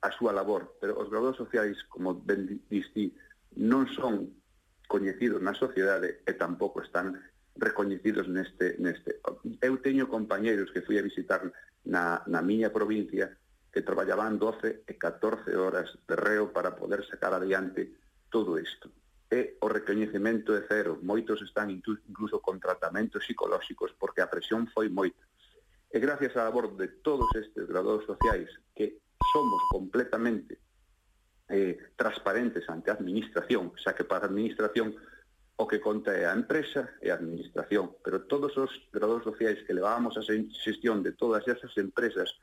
a 0.00 0.10
súa 0.12 0.32
labor, 0.32 0.76
pero 0.80 0.96
os 0.96 1.10
graduados 1.12 1.36
sociais, 1.36 1.76
como 1.88 2.14
ben 2.14 2.48
dixi, 2.72 3.12
non 3.60 3.84
son 3.92 4.32
coñecidos 4.88 5.38
na 5.44 5.52
sociedade 5.54 6.24
e 6.24 6.32
tampouco 6.34 6.80
están 6.80 7.14
recoñecidos 7.56 8.26
neste, 8.26 8.80
neste. 8.80 9.20
Eu 9.60 9.78
teño 9.84 10.08
compañeiros 10.08 10.72
que 10.72 10.82
fui 10.82 10.96
a 10.96 11.04
visitar 11.04 11.44
na, 11.84 12.24
na 12.26 12.40
miña 12.40 12.72
provincia 12.72 13.36
que 13.72 13.82
traballaban 13.82 14.38
12 14.38 14.82
e 14.86 14.94
14 14.98 15.54
horas 15.54 15.88
de 16.06 16.16
reo 16.16 16.52
para 16.52 16.74
poder 16.74 17.06
sacar 17.06 17.32
adiante 17.34 17.94
todo 18.28 18.58
isto. 18.58 18.90
E 19.30 19.56
o 19.62 19.70
recoñecemento 19.70 20.58
é 20.58 20.66
cero, 20.66 20.98
moitos 21.06 21.38
están 21.46 21.70
incluso 21.70 22.42
con 22.42 22.58
tratamentos 22.58 23.22
psicolóxicos 23.22 23.94
porque 23.94 24.22
a 24.22 24.30
presión 24.30 24.66
foi 24.74 24.90
moita. 24.90 25.22
E 25.86 26.02
gracias 26.02 26.34
á 26.34 26.42
labor 26.42 26.74
de 26.74 26.90
todos 27.06 27.30
estes 27.38 27.62
graduados 27.70 28.06
sociais 28.10 28.50
que 28.74 28.98
somos 29.30 29.62
completamente 29.70 30.58
eh, 31.46 31.78
transparentes 31.94 32.66
ante 32.66 32.90
a 32.90 32.98
administración, 32.98 33.70
xa 33.78 33.94
que 33.94 34.02
para 34.02 34.26
a 34.26 34.30
administración 34.30 34.98
o 35.60 35.68
que 35.70 35.78
conta 35.78 36.10
é 36.10 36.26
a 36.26 36.34
empresa 36.34 36.90
e 36.98 37.12
a 37.12 37.18
administración, 37.20 37.94
pero 38.02 38.26
todos 38.26 38.56
os 38.58 38.70
graduados 38.90 39.30
sociais 39.30 39.62
que 39.62 39.76
levábamos 39.78 40.18
a 40.18 40.26
xestión 40.26 41.06
de 41.06 41.12
todas 41.14 41.46
esas 41.46 41.70
empresas 41.78 42.34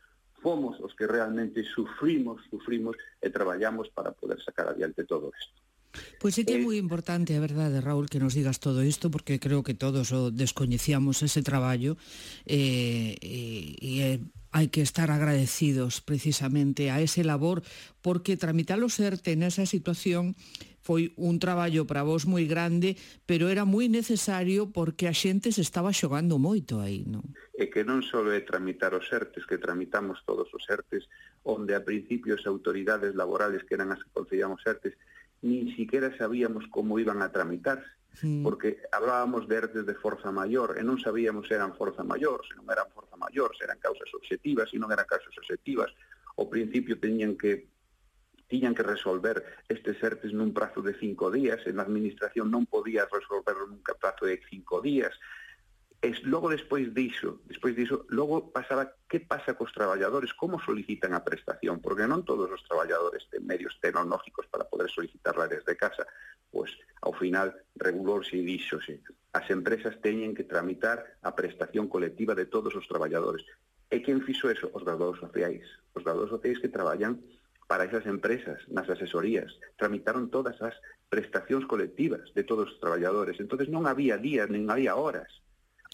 fomos 0.41 0.79
os 0.79 0.93
que 0.93 1.07
realmente 1.07 1.63
sufrimos, 1.63 2.41
sufrimos 2.49 2.95
e 3.21 3.29
traballamos 3.29 3.89
para 3.89 4.11
poder 4.11 4.41
sacar 4.41 4.69
adiante 4.69 5.03
todo 5.03 5.31
isto. 5.33 5.57
Pois 6.19 6.37
é 6.37 6.43
que 6.45 6.53
é 6.53 6.61
eh, 6.61 6.65
moi 6.65 6.77
importante, 6.77 7.33
a 7.33 7.41
verdade, 7.41 7.81
Raúl, 7.81 8.05
que 8.05 8.21
nos 8.21 8.33
digas 8.37 8.61
todo 8.61 8.85
isto, 8.85 9.09
porque 9.09 9.41
creo 9.41 9.65
que 9.65 9.73
todos 9.73 10.13
o 10.13 10.29
descoñecíamos 10.29 11.21
ese 11.25 11.41
traballo, 11.41 11.97
e, 12.45 13.17
e, 13.21 13.41
e 13.81 13.91
é 14.01 14.11
hay 14.57 14.69
que 14.69 14.81
estar 14.81 15.11
agradecidos 15.11 16.01
precisamente 16.01 16.89
a 16.89 16.99
ese 16.99 17.23
labor, 17.23 17.61
porque 18.01 18.41
tramitar 18.41 18.81
o 18.81 18.89
ERTE 18.89 19.37
nesa 19.37 19.69
situación 19.69 20.33
foi 20.81 21.13
un 21.13 21.37
traballo 21.37 21.85
para 21.85 22.01
vos 22.01 22.25
moi 22.25 22.49
grande, 22.49 22.97
pero 23.29 23.53
era 23.53 23.69
moi 23.69 23.85
necesario 23.85 24.73
porque 24.73 25.05
a 25.05 25.13
xente 25.13 25.53
se 25.53 25.61
estaba 25.61 25.93
xogando 25.93 26.41
moito 26.41 26.81
aí, 26.81 27.05
non? 27.05 27.21
E 27.53 27.69
que 27.69 27.85
non 27.85 28.01
só 28.01 28.25
é 28.33 28.41
tramitar 28.41 28.97
os 28.97 29.05
ERTES, 29.13 29.45
que 29.45 29.61
tramitamos 29.61 30.25
todos 30.25 30.49
os 30.49 30.65
ERTES, 30.65 31.05
onde 31.45 31.77
a 31.77 31.85
principio 31.85 32.33
as 32.33 32.49
autoridades 32.49 33.13
laborales 33.13 33.61
que 33.61 33.77
eran 33.77 33.93
as 33.93 34.01
que 34.01 34.09
concedíamos 34.09 34.65
ERTES, 34.65 34.97
nin 35.45 35.69
siquiera 35.77 36.09
sabíamos 36.17 36.65
como 36.73 36.97
iban 36.97 37.21
a 37.21 37.29
tramitarse 37.29 37.93
mm. 38.21 38.43
porque 38.43 38.81
hablábamos 38.91 39.47
de 39.47 39.55
ertes 39.55 39.85
de 39.85 39.95
forza 39.95 40.31
maior 40.31 40.77
e 40.77 40.81
non 40.81 40.97
sabíamos 41.01 41.47
se 41.49 41.57
eran 41.57 41.75
forza 41.75 42.01
maior, 42.01 42.41
se 42.45 42.55
non 42.55 42.65
eran 42.69 42.89
forza 42.93 43.15
maior, 43.17 43.53
se 43.57 43.65
eran 43.65 43.77
causas 43.77 44.09
objetivas, 44.13 44.69
se 44.69 44.79
non 44.79 44.89
eran 44.89 45.05
causas 45.05 45.33
objetivas. 45.37 45.91
O 46.37 46.45
principio 46.49 47.01
teñían 47.01 47.37
que 47.37 47.67
tiñan 48.47 48.73
que 48.73 48.83
resolver 48.83 49.43
estes 49.67 49.99
ERTES 49.99 50.31
nun 50.31 50.55
prazo 50.55 50.79
de 50.79 50.95
cinco 50.95 51.27
días, 51.29 51.59
en 51.67 51.79
a 51.79 51.83
administración 51.83 52.47
non 52.47 52.63
podía 52.63 53.03
resolverlo 53.11 53.67
nun 53.67 53.83
prazo 53.83 54.23
de 54.23 54.39
cinco 54.47 54.79
días, 54.79 55.11
E 55.97 56.13
logo 56.29 56.53
despois 56.53 56.93
diso, 56.93 57.41
despois 57.49 57.73
diso, 57.73 58.05
logo 58.13 58.53
pasaba 58.53 58.93
que 59.09 59.17
pasa 59.17 59.57
cos 59.57 59.73
traballadores, 59.73 60.29
como 60.37 60.61
solicitan 60.61 61.17
a 61.17 61.25
prestación, 61.25 61.81
porque 61.81 62.05
non 62.05 62.21
todos 62.21 62.53
os 62.53 62.61
traballadores 62.69 63.25
ten 63.33 63.41
medios 63.41 63.73
tecnológicos 63.81 64.45
para 64.45 64.69
poder 64.69 64.93
solicitarla 64.93 65.49
desde 65.49 65.73
casa. 65.73 66.05
Pois, 66.53 66.69
ao 67.01 67.17
final, 67.17 67.49
regulouse 67.81 68.37
e 68.37 68.45
díxose, 68.45 69.01
as 69.33 69.49
empresas 69.49 69.97
teñen 69.97 70.37
que 70.37 70.45
tramitar 70.45 71.01
a 71.25 71.33
prestación 71.33 71.89
colectiva 71.89 72.37
de 72.37 72.45
todos 72.45 72.77
os 72.77 72.85
traballadores. 72.85 73.49
E 73.89 73.97
quen 74.05 74.21
fixo 74.21 74.53
eso? 74.53 74.69
Os 74.77 74.85
graduados 74.85 75.17
sociais. 75.17 75.65
Os 75.97 76.05
graduados 76.05 76.37
sociais 76.37 76.61
que 76.61 76.69
traballan 76.69 77.25
para 77.65 77.89
esas 77.89 78.05
empresas, 78.05 78.61
nas 78.69 78.85
asesorías, 78.85 79.49
tramitaron 79.81 80.29
todas 80.29 80.61
as 80.61 80.77
prestacións 81.09 81.65
colectivas 81.65 82.29
de 82.37 82.45
todos 82.45 82.69
os 82.69 82.77
traballadores. 82.77 83.41
Entonces 83.41 83.65
non 83.65 83.89
había 83.89 84.21
días, 84.21 84.45
nin 84.53 84.69
había 84.69 84.93
horas 84.93 85.41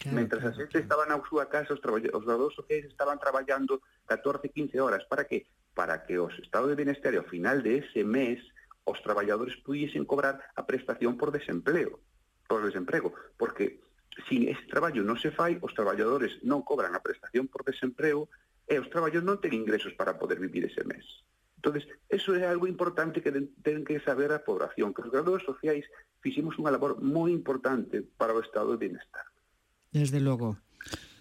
Claro, 0.04 0.20
Mentras 0.20 0.44
claro, 0.44 0.52
a 0.52 0.58
xente 0.60 0.76
claro. 0.76 0.84
estaban 0.84 1.08
na 1.08 1.18
súa 1.24 1.48
casa, 1.48 1.72
os, 1.72 1.80
os 1.80 1.84
traballadores 1.84 2.52
sociais 2.52 2.84
estaban 2.84 3.16
traballando 3.16 3.80
14, 4.04 4.52
15 4.52 4.76
horas. 4.76 5.02
Para 5.08 5.24
que? 5.24 5.48
Para 5.72 6.04
que 6.04 6.20
os 6.20 6.36
estados 6.44 6.68
de 6.68 6.76
bienestar, 6.76 7.16
ao 7.16 7.24
final 7.24 7.64
de 7.64 7.80
ese 7.80 8.04
mes 8.04 8.36
os 8.84 9.00
traballadores 9.00 9.56
pudiesen 9.64 10.04
cobrar 10.04 10.44
a 10.60 10.62
prestación 10.68 11.16
por 11.16 11.32
desempleo, 11.32 12.04
por 12.44 12.60
desemprego, 12.60 13.16
porque 13.40 13.80
sin 14.28 14.44
ese 14.44 14.68
traballo 14.68 15.00
non 15.00 15.16
se 15.16 15.32
fai, 15.32 15.56
os 15.64 15.72
traballadores 15.72 16.36
non 16.44 16.60
cobran 16.60 16.92
a 16.92 17.00
prestación 17.00 17.48
por 17.48 17.64
desemprego 17.64 18.28
e 18.68 18.76
os 18.76 18.92
traballadores 18.92 19.24
non 19.24 19.40
ten 19.40 19.56
ingresos 19.56 19.96
para 19.96 20.20
poder 20.20 20.36
vivir 20.36 20.68
ese 20.68 20.84
mes. 20.84 21.24
Entonces, 21.64 21.88
eso 22.12 22.36
é 22.36 22.44
algo 22.44 22.68
importante 22.68 23.24
que 23.24 23.32
ten 23.32 23.88
que 23.88 24.04
saber 24.04 24.36
a 24.36 24.44
población, 24.44 24.92
que 24.92 25.00
os 25.00 25.08
graduados 25.08 25.48
sociais 25.48 25.88
fixemos 26.20 26.60
unha 26.60 26.68
labor 26.68 27.00
moi 27.00 27.32
importante 27.32 28.04
para 28.20 28.36
o 28.36 28.44
estado 28.44 28.76
de 28.76 28.84
bienestar. 28.84 29.24
Desde 29.94 30.18
logo. 30.18 30.58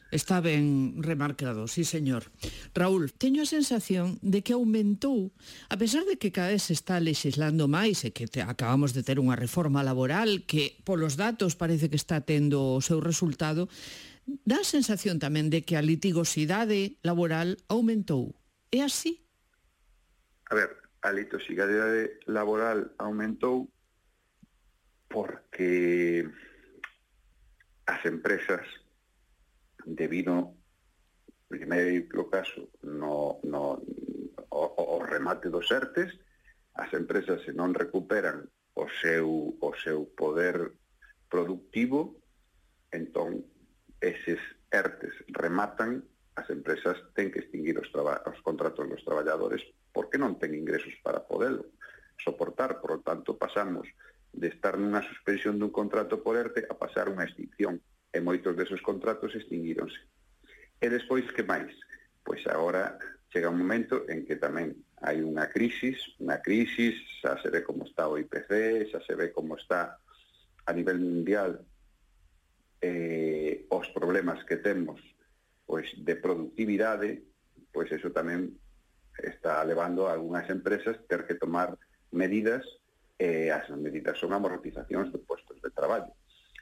Está 0.09 0.41
ben 0.41 1.01
remarcado, 1.01 1.67
sí 1.67 1.85
señor. 1.85 2.29
Raúl, 2.73 3.13
teño 3.13 3.41
a 3.41 3.49
sensación 3.49 4.17
de 4.21 4.41
que 4.41 4.53
aumentou, 4.53 5.29
a 5.69 5.77
pesar 5.77 6.05
de 6.05 6.17
que 6.17 6.33
cada 6.33 6.53
vez 6.53 6.69
se 6.69 6.73
está 6.73 6.97
legislando 6.97 7.69
máis 7.69 8.01
e 8.05 8.13
que 8.13 8.25
te, 8.25 8.41
acabamos 8.41 8.93
de 8.97 9.05
ter 9.05 9.17
unha 9.17 9.37
reforma 9.37 9.85
laboral 9.85 10.45
que 10.49 10.77
polos 10.85 11.17
datos 11.17 11.53
parece 11.57 11.89
que 11.89 11.97
está 11.97 12.25
tendo 12.25 12.77
o 12.77 12.81
seu 12.81 12.97
resultado, 12.97 13.69
dá 14.45 14.61
a 14.61 14.69
sensación 14.69 15.17
tamén 15.17 15.53
de 15.53 15.65
que 15.65 15.77
a 15.77 15.85
litigosidade 15.85 16.97
laboral 17.05 17.57
aumentou. 17.69 18.37
É 18.69 18.85
así? 18.85 19.21
A 20.49 20.57
ver, 20.57 20.69
a 21.01 21.09
litigosidade 21.09 22.21
laboral 22.29 22.93
aumentou 22.97 23.69
porque 25.09 26.25
as 27.85 28.01
empresas 28.05 28.63
debido 29.85 30.55
primeiro 31.47 32.29
caso 32.29 32.71
no, 32.81 33.39
no, 33.43 33.83
o, 34.49 34.63
o 34.77 35.03
remate 35.03 35.49
dos 35.49 35.69
ERTES 35.69 36.11
as 36.73 36.89
empresas 36.93 37.43
se 37.45 37.53
non 37.53 37.75
recuperan 37.75 38.49
o 38.73 38.89
seu, 38.89 39.53
o 39.61 39.71
seu 39.77 40.09
poder 40.17 40.73
productivo 41.29 42.17
entón 42.89 43.45
eses 44.01 44.41
ERTES 44.73 45.13
rematan 45.29 46.01
as 46.33 46.49
empresas 46.49 46.97
ten 47.13 47.29
que 47.29 47.45
extinguir 47.45 47.77
os, 47.77 47.89
os 47.93 48.39
contratos 48.41 48.89
dos 48.89 49.05
traballadores 49.05 49.61
porque 49.93 50.17
non 50.17 50.41
ten 50.41 50.57
ingresos 50.57 50.95
para 51.05 51.21
poderlo 51.21 51.69
soportar, 52.17 52.81
por 52.81 52.97
lo 52.97 52.99
tanto 53.05 53.37
pasamos 53.37 53.85
de 54.33 54.49
estar 54.49 54.75
nunha 54.75 55.05
suspensión 55.05 55.61
dun 55.61 55.69
contrato 55.69 56.19
por 56.25 56.35
ERTE 56.35 56.65
a 56.65 56.75
pasar 56.75 57.07
unha 57.07 57.23
extinción, 57.23 57.77
e 58.13 58.21
moitos 58.21 58.53
desos 58.57 58.81
contratos 58.81 59.33
extinguíronse. 59.33 59.97
E 60.77 60.87
despois, 60.89 61.25
que 61.33 61.41
máis? 61.41 61.73
Pois 62.21 62.45
agora 62.49 62.97
chega 63.33 63.49
un 63.49 63.57
momento 63.57 64.05
en 64.09 64.25
que 64.25 64.37
tamén 64.37 64.77
hai 65.01 65.25
unha 65.25 65.49
crisis, 65.49 65.97
unha 66.21 66.37
crisis, 66.41 66.93
xa 67.21 67.37
se 67.41 67.49
ve 67.49 67.65
como 67.65 67.89
está 67.89 68.05
o 68.05 68.21
IPC, 68.21 68.89
xa 68.93 69.01
se 69.01 69.13
ve 69.17 69.33
como 69.33 69.57
está 69.57 69.97
a 70.65 70.71
nivel 70.71 71.01
mundial 71.01 71.65
eh, 72.79 73.65
os 73.69 73.87
problemas 73.89 74.43
que 74.45 74.61
temos 74.61 75.01
pois 75.65 75.89
de 75.97 76.15
productividade, 76.15 77.23
pois 77.73 77.89
eso 77.89 78.13
tamén 78.13 78.53
está 79.17 79.63
levando 79.65 80.05
a 80.05 80.13
algunhas 80.13 80.45
empresas 80.53 80.99
ter 81.09 81.25
que 81.25 81.39
tomar 81.39 81.73
medidas 82.11 82.61
e 83.17 83.49
as 83.53 83.69
medidas 83.73 84.17
son 84.17 84.33
amortizacións 84.33 85.11
de 85.13 85.19
postos 85.21 85.61
de 85.61 85.69
traballo. 85.69 86.11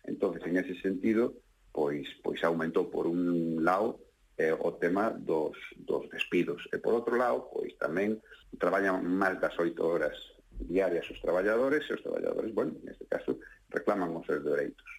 Entonces, 0.03 0.43
en 0.45 0.57
ese 0.57 0.75
sentido, 0.81 1.37
pois 1.71 2.07
pois 2.23 2.43
aumentou 2.43 2.91
por 2.91 3.07
un 3.07 3.63
lado 3.63 4.01
eh, 4.37 4.51
o 4.51 4.73
tema 4.75 5.09
dos, 5.11 5.55
dos 5.77 6.09
despidos. 6.09 6.67
E 6.73 6.77
por 6.81 6.93
outro 6.93 7.15
lado, 7.15 7.47
pois 7.53 7.71
tamén 7.79 8.19
traballan 8.59 9.03
máis 9.05 9.39
das 9.39 9.55
oito 9.59 9.85
horas 9.85 10.17
diarias 10.61 11.09
os 11.09 11.21
traballadores 11.21 11.87
e 11.89 11.93
os 11.95 12.03
traballadores, 12.03 12.53
bueno, 12.53 12.77
neste 12.83 13.05
caso, 13.07 13.39
reclaman 13.69 14.13
os 14.13 14.25
seus 14.27 14.43
dereitos. 14.43 14.89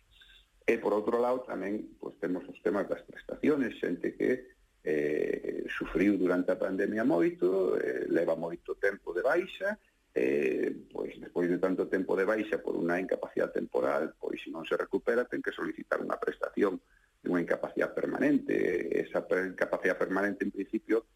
E 0.66 0.78
por 0.78 0.94
outro 0.94 1.18
lado 1.18 1.44
tamén 1.44 1.92
pois, 1.98 2.16
temos 2.22 2.46
os 2.48 2.58
temas 2.62 2.88
das 2.88 3.02
prestaciones, 3.02 3.76
xente 3.78 4.14
que 4.14 4.56
eh, 4.82 5.62
sufriu 5.70 6.18
durante 6.18 6.50
a 6.50 6.58
pandemia 6.58 7.04
moito, 7.06 7.78
eh, 7.78 8.06
leva 8.10 8.34
moito 8.34 8.74
tempo 8.78 9.14
de 9.14 9.22
baixa 9.22 9.78
eh, 10.14 10.76
pois 10.92 11.16
despois 11.20 11.48
de 11.48 11.58
tanto 11.58 11.88
tempo 11.88 12.16
de 12.16 12.28
baixa 12.28 12.60
por 12.60 12.76
unha 12.76 13.00
incapacidade 13.00 13.56
temporal, 13.56 14.12
pois 14.20 14.40
se 14.44 14.52
non 14.52 14.68
se 14.68 14.76
recupera 14.76 15.24
ten 15.24 15.40
que 15.40 15.56
solicitar 15.56 16.04
unha 16.04 16.20
prestación 16.20 16.76
de 17.24 17.32
unha 17.32 17.40
incapacidade 17.40 17.96
permanente. 17.96 18.52
Esa 18.92 19.24
incapacidade 19.24 19.96
permanente, 19.96 20.44
en 20.44 20.52
principio, 20.52 21.08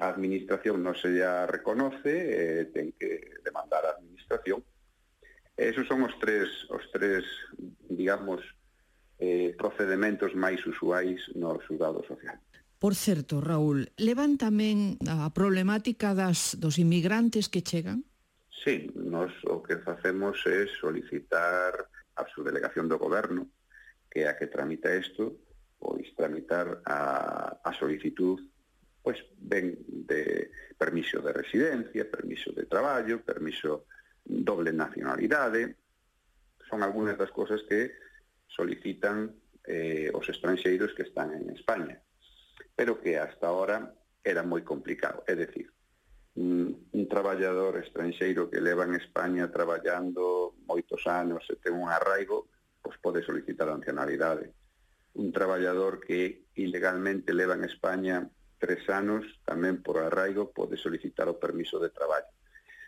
a 0.00 0.12
administración 0.12 0.84
non 0.84 0.92
se 0.92 1.16
ya 1.16 1.48
reconoce, 1.48 2.12
eh, 2.12 2.68
ten 2.68 2.92
que 2.92 3.40
demandar 3.40 3.88
a 3.88 3.96
administración. 3.96 4.60
Esos 5.56 5.88
son 5.88 6.04
os 6.04 6.12
tres, 6.20 6.48
os 6.68 6.84
tres 6.92 7.24
digamos, 7.88 8.44
eh, 9.16 9.54
procedementos 9.56 10.36
máis 10.36 10.60
usuais 10.68 11.24
no 11.38 11.56
xudado 11.64 12.04
social. 12.04 12.36
Por 12.82 12.98
certo, 12.98 13.38
Raúl, 13.38 13.94
levan 13.94 14.36
tamén 14.36 14.98
a 15.06 15.30
problemática 15.30 16.18
das, 16.18 16.58
dos 16.58 16.82
inmigrantes 16.82 17.46
que 17.46 17.62
chegan? 17.62 18.02
Sí, 18.62 18.90
nos 18.94 19.32
o 19.50 19.62
que 19.62 19.82
facemos 19.82 20.38
é 20.46 20.70
solicitar 20.70 21.74
a 22.14 22.22
subdelegación 22.30 22.86
do 22.86 22.98
goberno, 22.98 23.50
que 24.06 24.22
é 24.22 24.30
a 24.30 24.38
que 24.38 24.46
tramita 24.46 24.94
isto, 24.94 25.42
pois 25.82 26.14
tramitar 26.14 26.78
a, 26.86 27.58
a 27.58 27.70
solicitud 27.74 28.38
pois 29.02 29.18
ben 29.34 29.82
de 30.06 30.50
permiso 30.78 31.18
de 31.18 31.32
residencia, 31.34 32.08
permiso 32.08 32.54
de 32.54 32.66
traballo, 32.66 33.26
permiso 33.26 33.86
doble 34.22 34.72
nacionalidade, 34.72 35.74
son 36.70 36.86
algunhas 36.86 37.18
das 37.18 37.34
cousas 37.34 37.66
que 37.66 37.98
solicitan 38.46 39.34
eh, 39.66 40.06
os 40.14 40.28
estranxeiros 40.30 40.94
que 40.94 41.02
están 41.02 41.34
en 41.34 41.50
España, 41.50 41.98
pero 42.78 43.02
que 43.02 43.18
hasta 43.18 43.50
ahora 43.50 43.90
era 44.22 44.46
moi 44.46 44.62
complicado, 44.62 45.26
é 45.26 45.34
decir, 45.34 45.66
un 46.34 47.08
traballador 47.08 47.76
estranxeiro 47.76 48.48
que 48.48 48.60
leva 48.60 48.84
en 48.84 48.94
España 48.96 49.52
traballando 49.52 50.56
moitos 50.64 51.04
anos 51.04 51.44
e 51.52 51.60
ten 51.60 51.76
un 51.76 51.92
arraigo, 51.92 52.48
pois 52.80 52.96
pode 52.96 53.20
solicitar 53.20 53.68
a 53.68 53.76
nacionalidade. 53.76 54.56
Un 55.20 55.28
traballador 55.28 56.00
que 56.00 56.48
ilegalmente 56.56 57.36
leva 57.36 57.52
en 57.52 57.68
España 57.68 58.24
tres 58.56 58.88
anos, 58.88 59.28
tamén 59.44 59.84
por 59.84 60.00
arraigo, 60.00 60.54
pode 60.56 60.80
solicitar 60.80 61.28
o 61.28 61.36
permiso 61.36 61.76
de 61.76 61.92
traballo. 61.92 62.32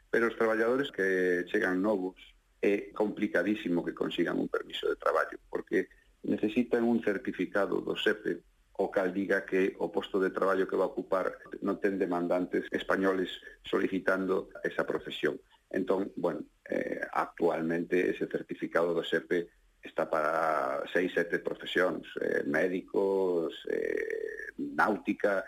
Pero 0.08 0.32
os 0.32 0.38
traballadores 0.38 0.88
que 0.88 1.44
chegan 1.52 1.84
novos 1.84 2.16
é 2.64 2.96
complicadísimo 2.96 3.84
que 3.84 3.92
consigan 3.92 4.40
un 4.40 4.48
permiso 4.48 4.88
de 4.88 4.96
traballo, 4.96 5.36
porque 5.52 5.92
necesitan 6.24 6.88
un 6.88 7.04
certificado 7.04 7.84
do 7.84 7.92
SEPE 7.92 8.40
o 8.76 8.90
cal 8.90 9.14
diga 9.14 9.46
que 9.46 9.74
o 9.78 9.90
posto 9.92 10.18
de 10.18 10.34
traballo 10.34 10.66
que 10.66 10.78
va 10.78 10.84
a 10.86 10.92
ocupar 10.92 11.30
non 11.62 11.78
ten 11.78 11.94
demandantes 11.94 12.66
españoles 12.74 13.30
solicitando 13.62 14.50
esa 14.66 14.82
profesión. 14.82 15.38
Entón, 15.70 16.10
bueno, 16.18 16.42
eh, 16.66 17.02
actualmente 17.12 18.10
ese 18.10 18.26
certificado 18.26 18.90
do 18.90 19.06
SEPE 19.06 19.46
está 19.78 20.10
para 20.10 20.82
seis, 20.90 21.12
sete 21.14 21.38
profesións, 21.38 22.02
eh, 22.18 22.42
médicos, 22.46 23.54
eh, 23.70 24.50
náutica, 24.58 25.44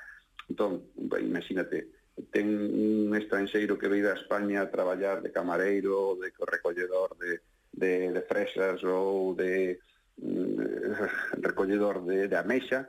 entón, 0.47 0.93
imagínate, 1.19 1.91
ten 2.31 2.49
un 2.49 3.13
estranxeiro 3.19 3.77
que 3.77 3.91
veida 3.91 4.15
a 4.15 4.21
España 4.21 4.63
a 4.63 4.71
traballar 4.71 5.21
de 5.21 5.33
camareiro, 5.33 6.17
de 6.17 6.33
recolledor 6.33 7.17
de, 7.19 7.41
de, 7.73 8.13
de 8.13 8.23
fresas 8.23 8.81
ou 8.87 9.35
de, 9.35 9.77
de 10.17 10.25
mm, 10.25 11.43
recolledor 11.43 12.05
de, 12.07 12.29
de 12.29 12.37
amexa, 12.37 12.89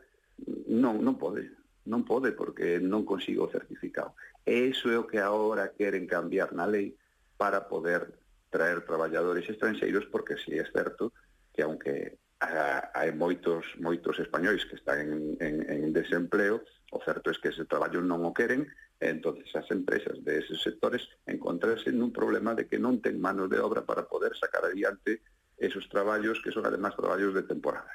Non, 0.67 1.01
non 1.01 1.17
pode. 1.17 1.49
Non 1.87 2.03
pode 2.03 2.35
porque 2.35 2.77
non 2.77 3.07
consigo 3.07 3.47
o 3.47 3.53
certificado. 3.53 4.13
E 4.43 4.69
iso 4.69 4.91
é 4.91 4.97
o 4.99 5.07
que 5.07 5.17
agora 5.23 5.73
queren 5.73 6.05
cambiar 6.05 6.51
na 6.53 6.67
lei 6.67 6.93
para 7.39 7.65
poder 7.71 8.11
traer 8.49 8.85
traballadores 8.85 9.47
estranxeiros 9.49 10.05
porque 10.11 10.37
si 10.37 10.55
é 10.57 10.65
certo 10.71 11.13
que 11.53 11.63
aunque 11.63 12.19
hai 12.39 13.09
moitos 13.17 13.65
moitos 13.81 14.21
españois 14.21 14.61
que 14.69 14.77
están 14.77 15.01
en, 15.01 15.23
en, 15.41 15.55
en 15.65 15.89
desempleo, 15.89 16.61
o 16.93 17.01
certo 17.01 17.33
é 17.33 17.35
que 17.41 17.49
ese 17.49 17.65
traballo 17.65 17.97
non 18.05 18.21
o 18.29 18.31
queren, 18.31 18.69
e 19.01 19.05
entonces 19.09 19.49
as 19.57 19.65
empresas 19.73 20.21
de 20.21 20.45
eses 20.45 20.61
sectores 20.61 21.01
encontrarse 21.25 21.89
nun 21.89 22.13
problema 22.13 22.53
de 22.53 22.69
que 22.69 22.77
non 22.77 23.01
ten 23.01 23.17
manos 23.17 23.49
de 23.49 23.57
obra 23.57 23.81
para 23.81 24.05
poder 24.05 24.37
sacar 24.37 24.61
adiante 24.69 25.25
esos 25.57 25.89
traballos 25.89 26.37
que 26.45 26.53
son 26.53 26.69
además 26.69 26.93
traballos 26.93 27.33
de 27.33 27.41
temporada. 27.41 27.89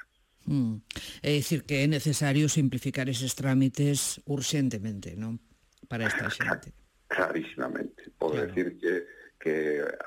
Mm. 0.45 0.83
É 1.23 1.31
dicir 1.31 1.63
que 1.63 1.83
é 1.83 1.87
necesario 1.87 2.49
simplificar 2.51 3.07
eses 3.07 3.33
trámites 3.33 4.19
urxentemente, 4.27 5.15
non? 5.15 5.39
Para 5.87 6.07
esta 6.07 6.27
xente. 6.27 6.73
Clarísimamente. 7.07 8.11
Podo 8.17 8.41
claro. 8.41 8.47
decir 8.51 8.67
que, 8.79 8.93
que 9.39 9.55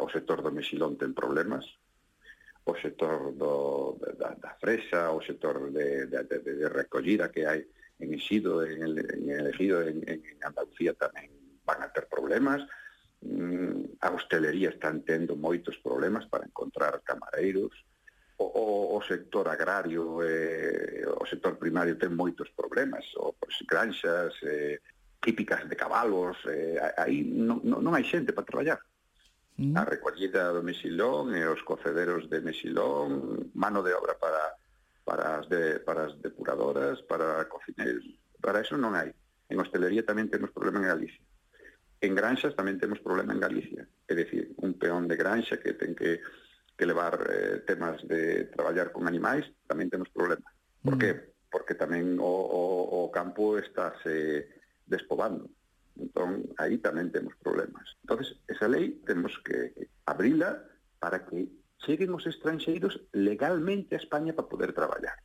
o 0.00 0.08
sector 0.12 0.42
do 0.42 0.52
mexilón 0.52 1.00
ten 1.00 1.16
problemas, 1.16 1.64
o 2.66 2.74
sector 2.76 3.32
do, 3.38 3.96
da, 4.18 4.34
da 4.34 4.52
fresa, 4.58 5.14
o 5.14 5.22
sector 5.22 5.70
de, 5.70 6.10
de, 6.10 6.20
de, 6.26 6.38
de 6.42 6.68
recollida 6.68 7.30
que 7.30 7.46
hai 7.46 7.62
en 7.98 8.12
Exido, 8.12 8.64
en 8.64 8.82
el, 8.82 8.98
en 8.98 9.30
el 9.30 9.46
Ejido, 9.48 9.80
en, 9.82 10.04
en 10.04 10.20
Andalucía 10.42 10.92
tamén 10.92 11.32
van 11.64 11.80
a 11.80 11.88
ter 11.88 12.06
problemas, 12.10 12.60
mm, 13.24 14.02
a 14.04 14.12
hostelería 14.12 14.70
están 14.70 15.00
tendo 15.02 15.36
moitos 15.36 15.78
problemas 15.80 16.28
para 16.28 16.44
encontrar 16.44 17.00
camareiros, 17.02 17.72
o, 18.38 18.96
o 18.96 19.00
sector 19.02 19.48
agrario 19.48 20.20
eh, 20.22 21.04
o 21.08 21.24
sector 21.24 21.56
primario 21.56 21.96
ten 21.96 22.12
moitos 22.12 22.52
problemas, 22.52 23.04
o, 23.16 23.32
pois, 23.32 23.56
granxas 23.64 24.36
eh, 24.44 24.80
típicas 25.24 25.64
de 25.64 25.76
cabalos, 25.76 26.36
eh, 26.46 26.76
aí 27.00 27.24
non, 27.24 27.64
non 27.64 27.92
hai 27.96 28.04
xente 28.04 28.36
para 28.36 28.44
traballar. 28.44 28.80
Mm. 29.56 29.72
A 29.72 29.88
recollida 29.88 30.52
do 30.52 30.60
mesilón 30.60 31.32
e 31.32 31.40
os 31.48 31.64
cocederos 31.64 32.28
de 32.28 32.44
mesilón, 32.44 33.48
mano 33.56 33.80
de 33.80 33.96
obra 33.96 34.12
para 34.20 34.52
para 35.06 35.38
as, 35.38 35.48
de, 35.48 35.78
para 35.80 36.10
as 36.10 36.18
depuradoras, 36.18 37.00
para 37.06 37.46
cocineiros, 37.46 38.04
para 38.42 38.60
eso 38.60 38.76
non 38.76 38.92
hai. 38.98 39.14
En 39.48 39.56
hostelería 39.62 40.02
tamén 40.02 40.28
temos 40.28 40.50
problema 40.50 40.82
en 40.82 40.90
Galicia. 40.90 41.22
En 42.02 42.12
granxas 42.12 42.52
tamén 42.58 42.76
temos 42.76 43.00
problema 43.00 43.32
en 43.32 43.40
Galicia. 43.40 43.88
É 44.04 44.12
dicir, 44.12 44.52
un 44.60 44.74
peón 44.76 45.08
de 45.08 45.16
granxa 45.16 45.56
que 45.62 45.72
ten 45.78 45.94
que 45.96 46.20
que 46.76 46.86
levar 46.86 47.24
eh, 47.32 47.64
temas 47.66 48.06
de 48.06 48.44
traballar 48.52 48.92
con 48.92 49.08
animais, 49.08 49.48
tamén 49.64 49.88
temos 49.88 50.12
problemas. 50.12 50.52
Por 50.84 50.96
mm. 50.96 51.00
que? 51.00 51.10
Porque 51.48 51.74
tamén 51.74 52.20
o, 52.20 52.28
o, 52.28 52.62
o 53.08 53.10
campo 53.10 53.56
está 53.56 53.96
se 54.04 54.48
despobando. 54.84 55.48
Entón, 55.96 56.44
aí 56.60 56.76
tamén 56.76 57.08
temos 57.08 57.32
problemas. 57.40 57.96
entonces 58.04 58.36
esa 58.46 58.68
lei 58.68 59.00
temos 59.08 59.32
que 59.40 59.72
abrila 60.04 60.60
para 61.00 61.24
que 61.24 61.48
cheguen 61.80 62.12
os 62.12 62.28
estranxeiros 62.28 63.00
legalmente 63.16 63.96
a 63.96 64.02
España 64.04 64.36
para 64.36 64.48
poder 64.48 64.76
traballar. 64.76 65.16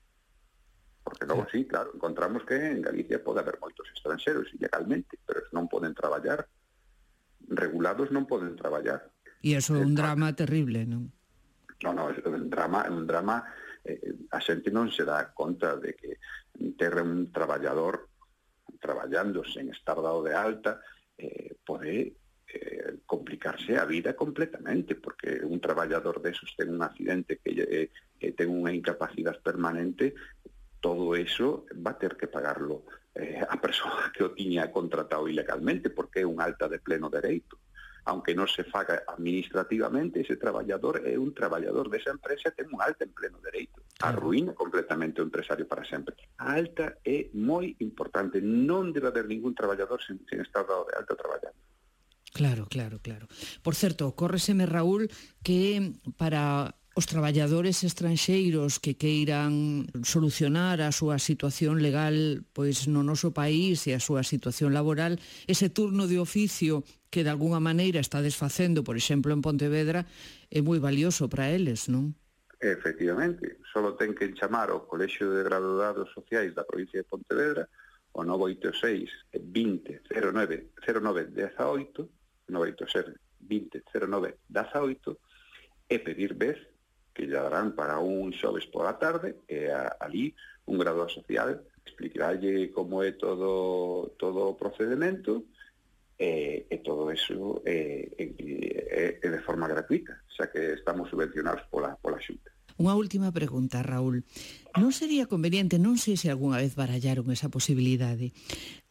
Porque 1.04 1.26
logo 1.26 1.48
sí, 1.52 1.68
claro, 1.68 1.92
encontramos 1.94 2.48
que 2.48 2.56
en 2.56 2.82
Galicia 2.82 3.20
pode 3.20 3.44
haber 3.44 3.60
moitos 3.60 3.84
estranxeros 3.92 4.48
legalmente, 4.56 5.20
pero 5.28 5.44
non 5.52 5.68
poden 5.68 5.92
traballar, 5.92 6.48
regulados 7.52 8.08
non 8.16 8.24
poden 8.24 8.56
traballar. 8.56 9.12
E 9.44 9.58
iso 9.58 9.76
é 9.76 9.84
un 9.84 9.98
drama 9.98 10.32
terrible, 10.32 10.88
non? 10.88 11.12
Non, 11.82 11.98
non, 11.98 12.14
é 12.14 12.22
un 12.30 12.50
drama, 12.50 12.86
é 12.86 12.92
un 12.94 13.06
drama 13.10 13.42
eh, 13.84 13.98
eh 13.98 14.14
a 14.38 14.40
xente 14.40 14.70
non 14.70 14.94
se 14.94 15.04
dá 15.04 15.34
conta 15.34 15.76
de 15.78 15.98
que 15.98 16.22
ter 16.78 16.94
un 17.02 17.34
traballador 17.34 18.12
traballando 18.78 19.42
sen 19.46 19.70
estar 19.74 19.98
dado 19.98 20.22
de 20.22 20.34
alta 20.34 20.82
eh, 21.18 21.58
pode 21.66 22.22
eh, 22.54 23.00
complicarse 23.06 23.78
a 23.78 23.86
vida 23.86 24.16
completamente, 24.16 24.96
porque 24.96 25.42
un 25.44 25.60
traballador 25.60 26.22
desos 26.22 26.54
ten 26.58 26.70
un 26.70 26.84
accidente 26.84 27.40
que, 27.40 27.52
eh, 27.58 27.88
que 28.20 28.34
ten 28.36 28.52
unha 28.52 28.74
incapacidade 28.74 29.40
permanente, 29.40 30.14
todo 30.82 31.16
eso 31.16 31.66
va 31.78 31.96
a 31.96 32.00
ter 32.02 32.18
que 32.18 32.28
pagarlo 32.28 32.84
eh, 33.16 33.40
a 33.40 33.56
persoa 33.62 34.12
que 34.12 34.26
o 34.26 34.34
tiña 34.36 34.72
contratado 34.74 35.30
ilegalmente, 35.30 35.90
porque 35.90 36.22
é 36.22 36.28
un 36.28 36.42
alta 36.42 36.68
de 36.68 36.80
pleno 36.84 37.08
dereito 37.08 37.62
aunque 38.06 38.34
non 38.34 38.50
se 38.50 38.66
faga 38.66 39.06
administrativamente, 39.06 40.26
ese 40.26 40.38
traballador 40.38 41.06
é 41.06 41.14
un 41.18 41.34
traballador 41.38 41.90
desa 41.90 42.10
empresa 42.10 42.50
ten 42.50 42.70
un 42.74 42.82
alta 42.82 43.06
en 43.06 43.14
pleno 43.14 43.38
dereito. 43.38 43.86
Arruína 44.02 44.58
completamente 44.58 45.22
o 45.22 45.28
empresario 45.28 45.70
para 45.70 45.86
sempre. 45.86 46.18
A 46.42 46.58
alta 46.58 46.98
é 47.06 47.30
moi 47.38 47.78
importante. 47.80 48.42
Non 48.42 48.90
debe 48.90 49.14
haber 49.14 49.30
ningún 49.30 49.54
traballador 49.54 50.02
sen, 50.02 50.18
sen 50.26 50.42
estar 50.42 50.66
dado 50.66 50.90
de 50.90 50.98
alta 50.98 51.14
traballando. 51.14 51.60
Claro, 52.34 52.66
claro, 52.66 52.98
claro. 53.04 53.28
Por 53.62 53.76
certo, 53.76 54.16
córreseme, 54.16 54.66
Raúl, 54.66 55.12
que 55.44 55.94
para 56.18 56.74
os 56.94 57.06
traballadores 57.06 57.84
estranxeiros 57.84 58.80
que 58.80 58.98
queiran 58.98 59.88
solucionar 60.04 60.84
a 60.84 60.92
súa 60.92 61.24
situación 61.24 61.80
legal 61.80 62.44
pois 62.52 62.92
no 62.92 63.00
noso 63.00 63.32
país 63.32 63.88
e 63.88 63.96
a 63.96 64.04
súa 64.04 64.28
situación 64.28 64.76
laboral, 64.76 65.16
ese 65.48 65.72
turno 65.72 66.04
de 66.12 66.20
oficio 66.20 66.84
que 67.12 67.28
de 67.28 67.30
alguna 67.30 67.60
maneira 67.60 68.00
está 68.00 68.24
desfacendo, 68.24 68.88
por 68.88 68.96
exemplo, 68.96 69.36
en 69.36 69.44
Pontevedra, 69.44 70.08
é 70.48 70.64
moi 70.64 70.80
valioso 70.80 71.28
para 71.28 71.52
eles, 71.52 71.92
non? 71.92 72.16
Efectivamente, 72.64 73.60
só 73.68 73.84
ten 74.00 74.16
que 74.16 74.32
chamar 74.34 74.72
ao 74.72 74.88
Colexio 74.88 75.28
de 75.36 75.44
Graduados 75.44 76.08
Sociais 76.16 76.56
da 76.56 76.64
provincia 76.64 77.04
de 77.04 77.10
Pontevedra 77.12 77.68
o 78.16 78.24
986 78.24 79.12
20 79.36 80.08
09 80.08 80.72
09 80.80 81.36
18 81.36 82.10
986 82.48 83.20
20 83.44 83.84
09 83.92 84.36
18 84.48 85.20
e 85.92 86.00
pedir 86.00 86.34
vez 86.40 86.58
que 87.12 87.28
lle 87.28 87.36
darán 87.36 87.76
para 87.76 88.00
un 88.00 88.32
xoves 88.32 88.68
pola 88.72 88.96
tarde 88.96 89.36
e 89.52 89.68
a, 89.68 90.00
ali 90.00 90.32
un 90.68 90.80
graduado 90.80 91.12
social 91.12 91.60
explicaralle 91.84 92.72
como 92.72 93.04
é 93.04 93.12
todo 93.12 94.16
todo 94.16 94.56
o 94.56 94.56
procedimento 94.56 95.51
e, 96.22 96.70
e 96.70 96.78
todo 96.86 97.10
iso 97.10 97.66
é, 97.66 98.06
é, 98.14 99.18
é 99.18 99.28
de 99.34 99.42
forma 99.42 99.66
gratuita, 99.66 100.22
xa 100.30 100.54
que 100.54 100.78
estamos 100.78 101.10
subvencionados 101.10 101.66
pola, 101.74 101.98
pola 101.98 102.22
xunta. 102.22 102.54
Unha 102.78 102.94
última 102.94 103.34
pregunta, 103.34 103.82
Raúl. 103.82 104.22
Non 104.78 104.94
sería 104.94 105.26
conveniente, 105.26 105.82
non 105.82 105.98
sei 105.98 106.22
se 106.22 106.30
algunha 106.30 106.62
vez 106.62 106.78
barallaron 106.78 107.34
esa 107.34 107.50
posibilidade, 107.50 108.38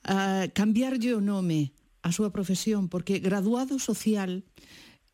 a 0.03 0.51
cambiarlle 0.51 1.15
o 1.15 1.23
nome 1.23 1.71
a 2.03 2.11
súa 2.11 2.35
profesión, 2.35 2.91
porque 2.91 3.23
graduado 3.23 3.79
social 3.79 4.43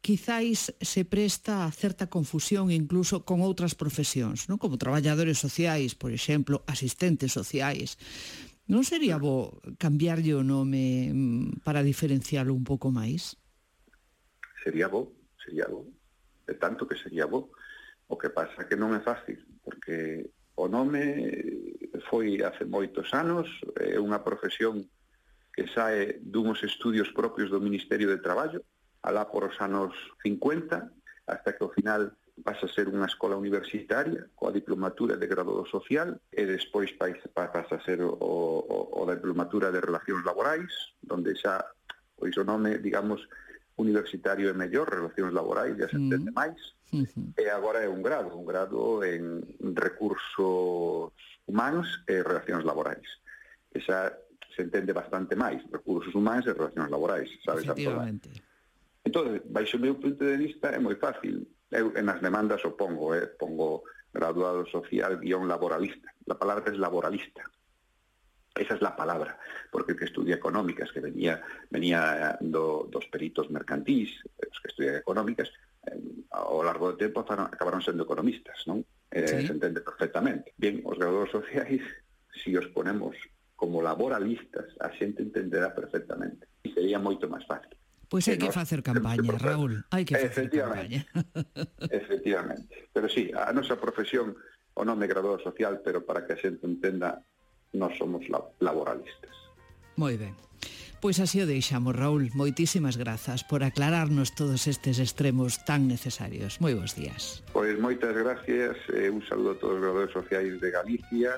quizáis 0.01 0.73
se 0.81 1.03
presta 1.05 1.67
a 1.67 1.75
certa 1.75 2.09
confusión 2.09 2.73
incluso 2.73 3.29
con 3.29 3.45
outras 3.45 3.77
profesións, 3.77 4.49
non? 4.49 4.57
como 4.57 4.81
traballadores 4.81 5.37
sociais, 5.37 5.93
por 5.93 6.17
exemplo, 6.17 6.65
asistentes 6.65 7.37
sociais. 7.37 8.01
Non 8.67 8.83
sería 8.83 9.15
bo 9.23 9.63
cambiarlle 9.79 10.35
o 10.35 10.43
nome 10.43 11.15
mm, 11.15 11.63
para 11.63 11.87
diferencialo 11.87 12.51
un 12.51 12.67
pouco 12.67 12.91
máis? 12.91 13.39
Sería 14.67 14.91
bo, 14.91 15.15
sería 15.39 15.71
bo. 15.71 15.87
De 16.43 16.59
tanto 16.59 16.83
que 16.83 16.99
sería 16.99 17.31
bo. 17.31 17.55
O 18.11 18.19
que 18.19 18.31
pasa 18.31 18.67
que 18.67 18.75
non 18.75 18.91
é 18.95 19.03
fácil, 19.03 19.39
porque 19.63 20.31
o 20.59 20.67
nome 20.67 21.03
foi 22.11 22.43
hace 22.43 22.67
moitos 22.67 23.11
anos, 23.15 23.47
é 23.79 23.99
unha 23.99 24.23
profesión 24.23 24.87
que 25.55 25.71
sae 25.71 26.19
dunhos 26.23 26.63
estudios 26.67 27.11
propios 27.15 27.51
do 27.51 27.63
Ministerio 27.63 28.11
de 28.11 28.23
Traballo, 28.23 28.63
alá 29.03 29.31
por 29.31 29.47
os 29.47 29.59
anos 29.63 29.95
50, 30.23 30.91
hasta 31.27 31.51
que 31.55 31.63
ao 31.63 31.71
final 31.71 32.15
vas 32.45 32.61
a 32.63 32.69
ser 32.69 32.89
unha 32.93 33.09
escola 33.09 33.37
universitaria 33.37 34.29
coa 34.37 34.53
diplomatura 34.53 35.17
de 35.17 35.25
grado 35.25 35.65
social 35.69 36.21
e 36.29 36.45
despois 36.45 36.93
vas 36.99 37.69
a 37.73 37.79
ser 37.81 38.05
o, 38.05 38.13
o, 38.13 38.77
o 38.93 39.03
diplomatura 39.09 39.73
de 39.73 39.81
relacións 39.81 40.21
laborais 40.25 40.73
donde 41.01 41.33
xa 41.33 41.65
pois 42.17 42.37
o 42.37 42.45
nome, 42.45 42.79
digamos, 42.79 43.29
universitario 43.77 44.49
é 44.49 44.55
mellor, 44.57 44.89
relacións 44.89 45.33
laborais, 45.33 45.77
xa 45.77 45.89
se 45.89 45.97
entende 46.01 46.33
mm. 46.33 46.37
máis, 46.37 46.61
e 47.37 47.45
agora 47.53 47.85
é 47.85 47.89
un 47.89 48.01
grado, 48.01 48.33
un 48.33 48.47
grado 48.49 49.05
en 49.05 49.45
recursos 49.77 51.13
humanos 51.45 52.01
e 52.09 52.25
relacións 52.25 52.65
laborais. 52.65 53.05
E 53.77 53.85
xa 53.85 54.17
se 54.57 54.65
entende 54.65 54.97
bastante 54.97 55.37
máis, 55.37 55.61
recursos 55.69 56.17
humanos 56.17 56.49
e 56.49 56.57
relacións 56.57 56.89
laborais, 56.89 57.29
sabes? 57.45 57.69
Efectivamente. 57.69 58.33
Entón, 59.05 59.45
baixo 59.53 59.77
o 59.77 59.85
meu 59.85 60.01
punto 60.01 60.25
de 60.25 60.37
vista, 60.41 60.73
é 60.73 60.81
moi 60.81 60.97
fácil 60.97 61.45
eu 61.71 61.93
as 61.95 62.21
demandas 62.23 62.65
o 62.65 62.77
pongo, 62.77 63.15
eh, 63.15 63.27
pongo 63.27 63.85
graduado 64.13 64.67
social 64.67 65.19
guión 65.19 65.49
laboralista. 65.49 66.13
La 66.25 66.39
palabra 66.39 66.73
es 66.73 66.79
laboralista. 66.79 67.45
Esa 68.57 68.75
es 68.75 68.81
la 68.81 68.97
palabra, 68.97 69.39
porque 69.71 69.93
el 69.93 69.99
que 69.99 70.07
estudia 70.07 70.37
económicas, 70.37 70.91
que 70.91 71.01
venía, 71.01 71.43
venía 71.69 72.39
do, 72.41 72.89
dos 72.91 73.05
peritos 73.13 73.51
mercantís, 73.51 74.17
os 74.41 74.61
que 74.63 74.69
estudian 74.73 74.97
económicas, 74.97 75.53
eh, 75.85 76.01
ao 76.33 76.65
largo 76.65 76.93
do 76.93 76.97
tempo 76.97 77.21
acabaron 77.21 77.85
sendo 77.85 78.09
economistas, 78.09 78.65
non? 78.65 78.81
Eh, 79.13 79.29
sí. 79.29 79.45
Se 79.45 79.53
entende 79.53 79.85
perfectamente. 79.85 80.57
Bien, 80.57 80.81
os 80.89 80.97
graduados 80.97 81.37
sociais, 81.37 81.85
si 82.33 82.57
os 82.57 82.65
ponemos 82.73 83.13
como 83.57 83.85
laboralistas, 83.85 84.73
a 84.81 84.89
xente 84.97 85.21
entenderá 85.21 85.77
perfectamente. 85.77 86.49
E 86.65 86.73
sería 86.73 86.97
moito 86.97 87.29
máis 87.29 87.45
fácil. 87.45 87.77
Pois 88.07 88.23
pues 88.25 88.29
hai 88.31 88.39
que 88.39 88.55
facer 88.55 88.87
campaña, 88.87 89.35
Raúl, 89.35 89.83
hai 89.91 90.07
que 90.07 90.15
facer 90.15 90.47
campaña. 90.47 91.03
Efectivamente. 91.91 92.87
Pero 92.95 93.11
sí, 93.11 93.35
a 93.35 93.51
nosa 93.51 93.75
profesión, 93.75 94.39
o 94.79 94.83
nome 94.87 95.11
graduado 95.11 95.43
social, 95.43 95.83
pero 95.83 96.07
para 96.07 96.23
que 96.23 96.35
a 96.35 96.39
xente 96.39 96.71
entenda, 96.71 97.19
nós 97.75 97.99
somos 97.99 98.23
laboralistas. 98.63 99.35
Moi 99.99 100.15
ben. 100.15 100.39
Pois 101.01 101.21
así 101.21 101.43
o 101.43 101.47
deixamos, 101.47 101.95
Raúl. 101.95 102.31
Moitísimas 102.33 102.97
grazas 102.97 103.45
por 103.45 103.63
aclararnos 103.63 104.35
todos 104.35 104.67
estes 104.67 104.99
extremos 104.99 105.63
tan 105.67 105.87
necesarios. 105.87 106.63
Moi 106.63 106.73
bons 106.79 106.97
días. 106.97 107.43
Pois 107.53 107.77
moitas 107.77 108.15
gracias, 108.17 108.79
eh, 108.95 109.11
un 109.11 109.21
saludo 109.27 109.55
a 109.55 109.59
todos 109.61 109.75
os 109.77 109.83
graduados 109.83 110.13
sociais 110.15 110.57
de 110.63 110.69
Galicia, 110.71 111.37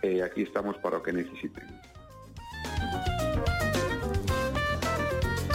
e 0.00 0.18
eh, 0.18 0.24
aquí 0.24 0.42
estamos 0.42 0.76
para 0.78 0.98
o 0.98 1.02
que 1.04 1.12
necesiten. 1.12 1.68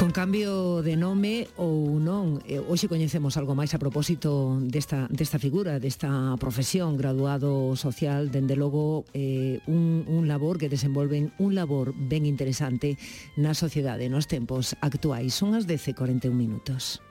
Con 0.10 0.26
cambio 0.26 0.82
de 0.82 0.98
nome 0.98 1.46
ou 1.54 2.02
non, 2.02 2.42
eh, 2.50 2.58
hoxe 2.58 2.90
coñecemos 2.90 3.38
algo 3.38 3.54
máis 3.54 3.78
a 3.78 3.80
propósito 3.84 4.58
desta, 4.58 5.06
desta 5.06 5.38
figura, 5.38 5.78
desta 5.78 6.34
profesión, 6.42 6.98
graduado 6.98 7.78
social, 7.78 8.34
dende 8.34 8.58
logo 8.58 9.06
eh, 9.14 9.62
un, 9.70 10.10
un 10.10 10.26
labor 10.26 10.58
que 10.58 10.66
desenvolven 10.66 11.30
un 11.38 11.54
labor 11.54 11.94
ben 11.94 12.26
interesante 12.26 12.98
na 13.38 13.54
sociedade 13.54 14.10
nos 14.10 14.26
tempos 14.26 14.74
actuais. 14.82 15.30
Son 15.30 15.54
as 15.54 15.70
10.41 15.70 16.34
minutos. 16.34 17.06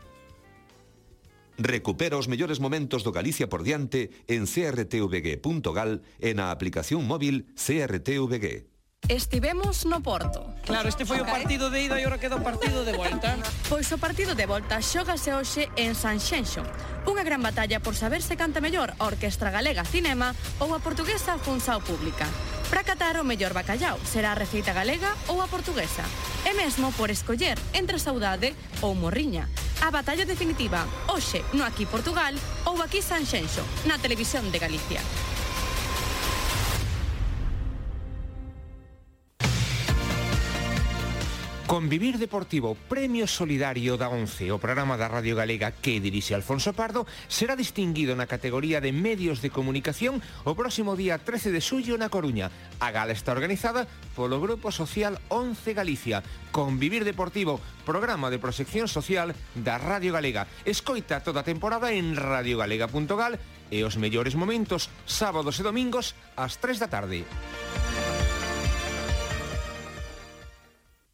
Recupera 1.54 2.18
os 2.18 2.26
mellores 2.26 2.58
momentos 2.58 3.06
do 3.06 3.14
Galicia 3.14 3.46
por 3.46 3.62
diante 3.62 4.10
en 4.26 4.42
crtvg.gal 4.42 6.02
e 6.18 6.34
na 6.34 6.50
aplicación 6.50 7.06
móvil 7.06 7.46
CRTVG. 7.54 8.77
Estivemos 9.08 9.86
no 9.86 10.02
Porto. 10.02 10.52
Claro, 10.66 10.86
este 10.86 11.06
foi 11.06 11.20
o 11.20 11.24
partido 11.24 11.70
de 11.70 11.80
ida 11.80 11.96
e 11.96 12.04
agora 12.04 12.20
queda 12.20 12.36
o 12.36 12.44
partido 12.44 12.84
de 12.84 12.92
volta. 12.92 13.40
pois 13.64 13.88
o 13.88 13.96
partido 13.96 14.36
de 14.36 14.44
volta 14.44 14.84
xógase 14.84 15.32
hoxe 15.32 15.72
en 15.80 15.96
Sanxenxo. 15.96 16.60
Unha 17.08 17.24
gran 17.24 17.40
batalla 17.40 17.80
por 17.80 17.96
saber 17.96 18.20
se 18.20 18.36
canta 18.36 18.60
mellor 18.60 18.92
a 19.00 19.08
Orquestra 19.08 19.48
Galega 19.48 19.80
Cinema 19.88 20.36
ou 20.60 20.76
a 20.76 20.82
portuguesa 20.84 21.40
Funsao 21.40 21.80
Pública. 21.80 22.28
Para 22.68 22.84
catar 22.84 23.16
o 23.16 23.24
mellor 23.24 23.56
bacallau, 23.56 23.96
será 24.04 24.36
a 24.36 24.40
receita 24.44 24.76
galega 24.76 25.08
ou 25.32 25.40
a 25.40 25.48
portuguesa. 25.48 26.04
E 26.44 26.52
mesmo 26.52 26.92
por 26.92 27.08
escoller 27.08 27.56
entre 27.72 27.96
saudade 27.96 28.52
ou 28.84 28.92
morriña. 28.92 29.48
A 29.80 29.88
batalla 29.88 30.28
definitiva, 30.28 30.84
hoxe, 31.08 31.40
no 31.56 31.64
Aquí 31.64 31.88
Portugal 31.88 32.36
ou 32.68 32.76
Aquí 32.84 33.00
Sanxenxo, 33.00 33.64
na 33.88 33.96
televisión 33.96 34.52
de 34.52 34.60
Galicia. 34.60 35.00
Convivir 41.68 42.16
Deportivo, 42.16 42.78
Premio 42.88 43.26
Solidario 43.28 44.00
da 44.00 44.08
11, 44.08 44.56
o 44.56 44.58
programa 44.58 44.96
da 44.96 45.04
Radio 45.04 45.36
Galega 45.36 45.68
que 45.68 46.00
dirixe 46.00 46.32
Alfonso 46.32 46.72
Pardo, 46.72 47.04
será 47.28 47.60
distinguido 47.60 48.16
na 48.16 48.24
categoría 48.24 48.80
de 48.80 48.88
Medios 48.88 49.44
de 49.44 49.52
Comunicación 49.52 50.24
o 50.48 50.56
próximo 50.56 50.96
día 50.96 51.20
13 51.20 51.52
de 51.52 51.60
xullo 51.60 52.00
na 52.00 52.08
Coruña. 52.08 52.48
A 52.80 52.88
gala 52.88 53.12
está 53.12 53.36
organizada 53.36 53.84
polo 54.16 54.40
Grupo 54.40 54.72
Social 54.72 55.20
11 55.28 55.76
Galicia. 55.76 56.24
Convivir 56.56 57.04
Deportivo, 57.04 57.60
programa 57.84 58.32
de 58.32 58.40
proxección 58.40 58.88
social 58.88 59.36
da 59.52 59.76
Radio 59.76 60.16
Galega. 60.16 60.48
Escoita 60.64 61.20
toda 61.20 61.44
a 61.44 61.48
temporada 61.52 61.92
en 61.92 62.16
radiogalega.gal 62.16 63.36
e 63.68 63.84
os 63.84 64.00
mellores 64.00 64.40
momentos, 64.40 64.88
sábados 65.04 65.60
e 65.60 65.68
domingos, 65.68 66.16
ás 66.32 66.56
3 66.64 66.80
da 66.80 66.88
tarde. 66.88 67.28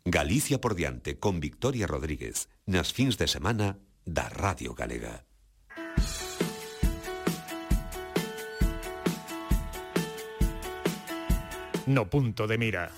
Galicia 0.07 0.61
por 0.61 0.75
diante 0.75 1.19
con 1.19 1.41
Victoria 1.41 1.87
Rodríguez 1.87 2.53
nas 2.69 2.93
fins 2.93 3.17
de 3.17 3.25
semana 3.25 3.81
da 4.05 4.29
Radio 4.29 4.77
Galega. 4.77 5.25
No 11.89 12.05
punto 12.13 12.45
de 12.45 12.61
mira. 12.61 12.93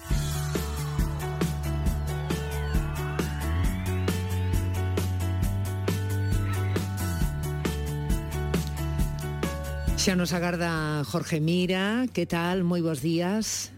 Xa 9.94 10.18
nos 10.18 10.34
agarda 10.34 11.06
Jorge 11.06 11.38
Mira, 11.38 12.10
que 12.10 12.26
tal? 12.26 12.66
Moi 12.66 12.82
bons 12.82 12.98
días. 12.98 13.75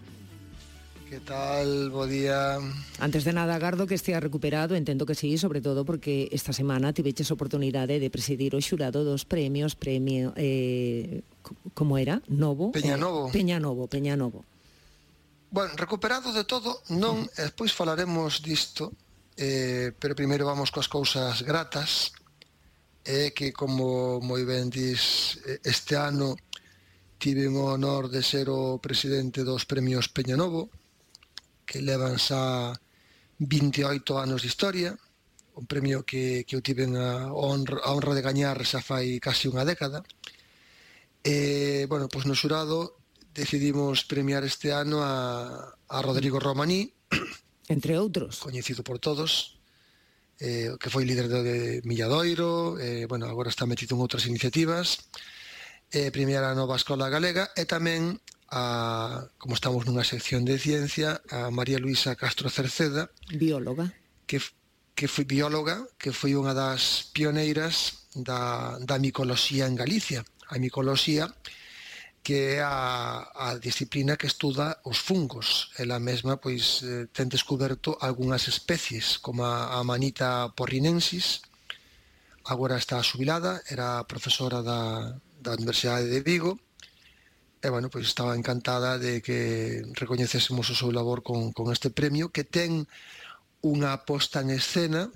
¿Qué 1.09 1.20
tal? 1.20 1.88
Buen 1.88 2.11
día. 2.11 2.59
Antes 2.98 3.24
de 3.24 3.32
nada, 3.32 3.59
Gardo, 3.59 3.86
que 3.86 3.94
estea 3.94 4.20
recuperado, 4.20 4.74
entendo 4.74 5.06
que 5.06 5.14
sí, 5.14 5.38
sobre 5.38 5.62
todo 5.62 5.86
porque 5.86 6.28
esta 6.32 6.52
semana 6.52 6.92
tiveches 6.92 7.30
oportunidade 7.30 7.96
de 7.96 8.11
presidir 8.12 8.52
o 8.52 8.61
xurado 8.61 9.09
dos 9.09 9.24
premios, 9.24 9.72
premio, 9.72 10.36
eh, 10.36 11.24
como 11.72 11.96
era? 11.96 12.20
Novo? 12.28 12.76
Peña 12.76 13.00
Novo. 13.00 13.28
Eh, 13.28 13.32
Peña 13.32 13.56
Novo, 13.56 13.88
Peña 13.88 14.20
Novo. 14.20 14.44
Bueno, 15.48 15.72
recuperado 15.80 16.28
de 16.28 16.44
todo, 16.44 16.84
non, 16.92 17.24
mm. 17.24 17.40
despois 17.40 17.72
falaremos 17.72 18.44
disto, 18.44 18.92
eh, 19.40 19.96
pero 19.96 20.12
primeiro 20.12 20.44
vamos 20.44 20.68
coas 20.68 20.92
cousas 20.92 21.40
gratas, 21.40 22.12
eh, 23.09 23.32
que 23.32 23.48
como 23.56 24.20
moi 24.20 24.44
ben 24.44 24.68
dis, 24.68 25.40
este 25.64 25.96
ano 25.96 26.36
tive 27.16 27.48
o 27.48 27.72
honor 27.72 28.12
de 28.12 28.20
ser 28.20 28.52
o 28.52 28.76
presidente 28.76 29.40
dos 29.40 29.64
premios 29.64 30.12
Peña 30.12 30.36
Novo, 30.36 30.68
que 31.68 31.84
levan 31.84 32.16
xa 32.16 32.72
28 33.36 34.16
anos 34.16 34.40
de 34.40 34.48
historia, 34.48 34.90
un 35.52 35.66
premio 35.68 36.08
que, 36.08 36.48
que 36.48 36.56
eu 36.56 36.64
tiven 36.64 36.96
a 36.96 37.28
honra, 37.36 37.84
a 37.84 37.92
honra 37.92 38.16
de 38.16 38.24
gañar 38.24 38.56
xa 38.64 38.80
fai 38.80 39.20
casi 39.20 39.52
unha 39.52 39.68
década. 39.68 40.00
E, 41.20 41.84
bueno, 41.92 42.08
pois 42.08 42.24
no 42.24 42.32
xurado 42.32 42.96
decidimos 43.36 44.08
premiar 44.08 44.48
este 44.48 44.72
ano 44.72 45.04
a, 45.04 45.68
a 45.68 45.96
Rodrigo 46.00 46.40
Romaní, 46.40 46.88
entre 47.74 48.00
outros, 48.00 48.40
coñecido 48.40 48.80
por 48.80 48.96
todos, 48.96 49.60
eh, 50.40 50.72
que 50.80 50.88
foi 50.90 51.04
líder 51.04 51.28
de 51.28 51.82
Milladoiro, 51.84 52.80
eh, 52.80 53.04
bueno, 53.04 53.28
agora 53.28 53.52
está 53.52 53.68
metido 53.68 53.92
en 53.94 54.02
outras 54.02 54.24
iniciativas, 54.24 55.10
eh, 55.92 56.08
premiar 56.14 56.46
a 56.46 56.56
nova 56.56 56.80
escola 56.80 57.12
galega 57.12 57.50
e 57.58 57.66
tamén 57.66 58.16
a, 58.51 59.28
como 59.38 59.55
estamos 59.55 59.84
nunha 59.84 60.05
sección 60.05 60.44
de 60.44 60.59
ciencia, 60.59 61.20
a 61.28 61.53
María 61.53 61.78
Luisa 61.78 62.16
Castro 62.16 62.49
Cerceda, 62.49 63.11
bióloga, 63.28 63.92
que 64.26 64.40
que 64.99 65.07
foi 65.07 65.22
bióloga, 65.22 65.86
que 65.94 66.11
foi 66.11 66.34
unha 66.34 66.51
das 66.51 67.07
pioneiras 67.14 68.11
da, 68.18 68.74
da 68.82 68.99
micoloxía 68.99 69.70
en 69.70 69.78
Galicia. 69.78 70.26
A 70.51 70.59
micoloxía 70.59 71.30
que 72.26 72.59
é 72.59 72.61
a, 72.61 73.30
a 73.30 73.57
disciplina 73.62 74.18
que 74.18 74.26
estuda 74.26 74.82
os 74.82 74.99
fungos. 74.99 75.70
Ela 75.78 76.03
mesma 76.03 76.42
pois 76.42 76.82
eh, 76.82 77.07
ten 77.14 77.30
descoberto 77.30 77.94
algunhas 78.03 78.51
especies, 78.51 79.22
como 79.22 79.46
a, 79.46 79.78
a 79.78 79.86
manita 79.86 80.51
porrinensis, 80.59 81.46
agora 82.44 82.74
está 82.76 82.99
xubilada, 83.01 83.62
era 83.70 84.03
profesora 84.05 84.66
da, 84.66 85.14
da 85.38 85.55
Universidade 85.55 86.11
de 86.11 86.20
Vigo, 86.26 86.59
E, 87.59 87.68
bueno, 87.70 87.90
pois 87.90 88.06
estaba 88.06 88.38
encantada 88.38 88.98
de 88.98 89.18
que 89.18 89.82
recoñecésemos 89.98 90.70
o 90.70 90.78
seu 90.78 90.94
labor 90.94 91.26
con, 91.26 91.50
con 91.50 91.74
este 91.74 91.90
premio, 91.90 92.30
que 92.30 92.46
ten 92.46 92.86
unha 93.66 94.06
posta 94.06 94.38
en 94.38 94.54
escena 94.54 95.11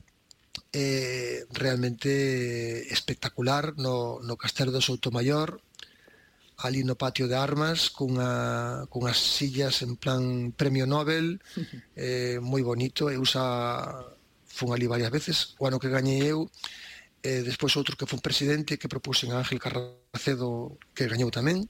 eh, 0.75 1.47
realmente 1.55 2.91
espectacular 2.93 3.79
no, 3.79 4.19
no 4.19 4.35
Castelo 4.35 4.75
do 4.75 4.83
Soutomaior, 4.83 5.63
ali 6.59 6.83
no 6.83 6.99
patio 6.99 7.31
de 7.31 7.37
armas, 7.39 7.91
cunha, 7.91 8.87
cunhas 8.91 9.19
sillas 9.19 9.83
en 9.83 9.95
plan 9.95 10.51
premio 10.51 10.87
Nobel, 10.87 11.39
eh, 11.95 12.39
moi 12.43 12.63
bonito, 12.63 13.07
e 13.11 13.19
usa 13.19 13.43
fun 14.47 14.75
ali 14.75 14.87
varias 14.87 15.11
veces, 15.11 15.55
o 15.59 15.67
ano 15.67 15.79
que 15.79 15.91
gañei 15.91 16.27
eu, 16.27 16.51
eh, 17.23 17.43
despois 17.43 17.75
outro 17.79 17.95
que 17.95 18.07
fun 18.07 18.19
presidente 18.19 18.79
que 18.79 18.91
propuxen 18.91 19.31
a 19.31 19.43
Ángel 19.43 19.63
Carracedo 19.63 20.79
que 20.95 21.07
gañou 21.07 21.31
tamén 21.31 21.67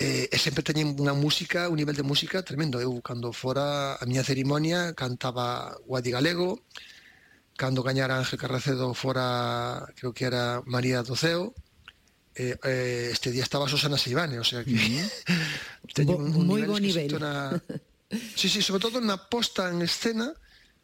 eh, 0.00 0.32
e 0.32 0.36
sempre 0.40 0.64
teñen 0.64 0.96
unha 0.96 1.12
música, 1.12 1.68
un 1.68 1.76
nivel 1.76 1.92
de 1.92 2.02
música 2.02 2.40
tremendo. 2.40 2.80
Eu, 2.80 3.04
cando 3.04 3.36
fora 3.36 4.00
a 4.00 4.04
miña 4.08 4.24
cerimonia, 4.24 4.96
cantaba 4.96 5.76
Guadi 5.84 6.08
Galego, 6.08 6.64
cando 7.60 7.84
gañara 7.84 8.16
Ángel 8.16 8.40
Carracedo 8.40 8.96
fora, 8.96 9.84
creo 10.00 10.16
que 10.16 10.24
era 10.24 10.64
María 10.64 11.04
do 11.04 11.12
Ceo, 11.12 11.52
eh, 12.32 12.56
eh, 12.64 13.12
este 13.12 13.28
día 13.30 13.44
estaba 13.44 13.68
Susana 13.68 14.00
Seivane, 14.00 14.40
o 14.40 14.44
sea 14.44 14.64
que... 14.64 14.72
Mm. 14.72 15.04
teñen 15.94 16.16
un, 16.16 16.32
un 16.32 16.46
moi 16.48 16.64
bo 16.64 16.80
nivel. 16.80 17.20
Na... 17.20 17.52
Sí, 18.10 18.50
sí, 18.50 18.58
sobre 18.58 18.82
todo 18.82 18.98
na 18.98 19.14
posta 19.30 19.70
en 19.70 19.86
escena, 19.86 20.34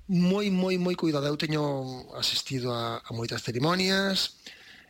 moi, 0.06 0.46
moi, 0.54 0.78
moi 0.78 0.94
cuidada. 0.94 1.26
Eu 1.26 1.34
teño 1.34 2.06
asistido 2.14 2.70
a, 2.70 3.02
a 3.02 3.10
moitas 3.10 3.42
cerimonias, 3.42 4.38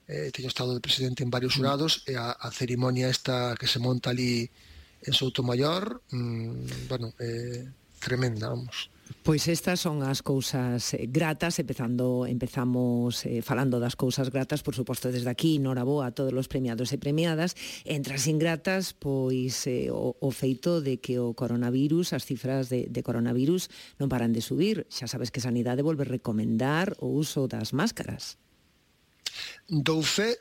eh, 0.08 0.30
teño 0.30 0.48
estado 0.48 0.74
de 0.74 0.80
presidente 0.80 1.22
en 1.22 1.30
varios 1.30 1.54
xurados 1.54 2.06
e 2.06 2.14
a, 2.14 2.30
a 2.32 2.48
cerimonia 2.50 3.10
esta 3.10 3.54
que 3.58 3.66
se 3.66 3.78
monta 3.78 4.10
ali 4.10 4.48
en 5.02 5.12
Soutomayor, 5.12 6.02
mmm, 6.10 6.88
bueno, 6.88 7.12
eh, 7.18 7.66
tremenda, 7.98 8.48
vamos. 8.48 8.90
Pois 9.22 9.46
estas 9.46 9.78
son 9.78 10.02
as 10.02 10.22
cousas 10.22 10.94
eh, 10.94 11.06
gratas, 11.06 11.58
empezando 11.58 12.26
empezamos 12.26 13.22
eh, 13.26 13.42
falando 13.42 13.78
das 13.78 13.94
cousas 13.94 14.30
gratas, 14.30 14.62
por 14.62 14.74
suposto 14.74 15.10
desde 15.10 15.30
aquí, 15.30 15.58
noraboa 15.58 16.10
a 16.10 16.14
todos 16.14 16.34
os 16.34 16.50
premiados 16.50 16.90
e 16.90 16.98
premiadas, 16.98 17.54
entre 17.86 18.18
as 18.18 18.26
ingratas, 18.26 18.94
pois 18.94 19.66
eh, 19.66 19.90
o, 19.90 20.18
o 20.18 20.30
feito 20.30 20.82
de 20.82 20.98
que 20.98 21.18
o 21.22 21.34
coronavirus, 21.38 22.14
as 22.14 22.26
cifras 22.26 22.66
de, 22.66 22.90
de 22.90 23.02
coronavirus 23.02 23.70
non 23.98 24.10
paran 24.10 24.34
de 24.34 24.42
subir, 24.42 24.86
xa 24.90 25.06
sabes 25.06 25.30
que 25.30 25.42
Sanidade 25.42 25.86
volve 25.86 26.06
recomendar 26.06 26.94
o 26.98 27.10
uso 27.14 27.46
das 27.46 27.70
máscaras. 27.74 28.38
Dou 29.68 30.02
fe 30.02 30.36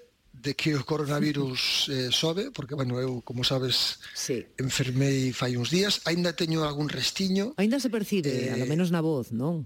de 0.45 0.53
que 0.53 0.75
o 0.75 0.83
coronavirus 0.85 1.89
eh, 1.89 2.09
sobe, 2.11 2.51
porque, 2.51 2.75
bueno, 2.75 2.99
eu, 2.99 3.21
como 3.23 3.43
sabes, 3.43 3.99
sí. 4.13 4.45
enfermei 4.59 5.31
fai 5.31 5.57
uns 5.57 5.71
días, 5.71 6.03
aínda 6.05 6.35
teño 6.35 6.61
algún 6.61 6.89
restiño. 6.89 7.55
Aínda 7.57 7.79
se 7.79 7.89
percibe, 7.89 8.51
eh, 8.51 8.53
a 8.53 8.57
lo 8.57 8.67
menos 8.67 8.91
na 8.91 9.01
voz, 9.01 9.31
non? 9.31 9.65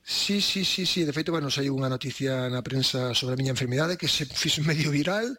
Sí, 0.00 0.40
sí, 0.40 0.64
sí, 0.64 0.86
sí, 0.86 1.04
de 1.04 1.12
feito, 1.12 1.30
bueno, 1.30 1.52
saiu 1.52 1.76
unha 1.76 1.92
noticia 1.92 2.48
na 2.48 2.64
prensa 2.64 3.12
sobre 3.12 3.36
a 3.36 3.38
miña 3.38 3.52
enfermidade 3.52 4.00
que 4.00 4.08
se 4.08 4.24
fixo 4.42 4.64
medio 4.64 4.88
viral, 4.88 5.36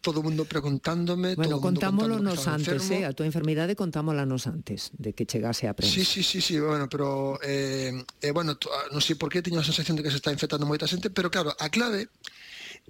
todo 0.00 0.20
o 0.20 0.24
mundo 0.24 0.48
preguntándome, 0.48 1.36
bueno, 1.36 1.60
todo 1.60 1.70
contámolo 1.70 2.16
mundo 2.18 2.34
nos 2.34 2.48
antes, 2.48 2.90
enfermo. 2.90 3.04
eh, 3.04 3.08
a 3.08 3.12
tua 3.12 3.28
enfermidade 3.28 3.76
contámola 3.76 4.24
nos 4.24 4.48
antes 4.48 4.90
de 4.96 5.12
que 5.12 5.28
chegase 5.28 5.68
a 5.68 5.76
prensa. 5.76 5.92
Sí, 5.92 6.02
sí, 6.02 6.22
sí, 6.24 6.40
sí, 6.40 6.58
bueno, 6.58 6.88
pero 6.88 7.38
eh, 7.44 7.92
eh 7.94 8.32
bueno, 8.32 8.56
ah, 8.58 8.90
non 8.90 9.04
sei 9.04 9.14
por 9.14 9.28
que 9.30 9.44
teño 9.44 9.60
a 9.60 9.64
sensación 9.64 9.94
de 9.94 10.02
que 10.02 10.10
se 10.10 10.18
está 10.18 10.32
infectando 10.32 10.66
moita 10.66 10.88
xente, 10.88 11.12
pero 11.12 11.30
claro, 11.30 11.54
a 11.54 11.68
clave 11.68 12.10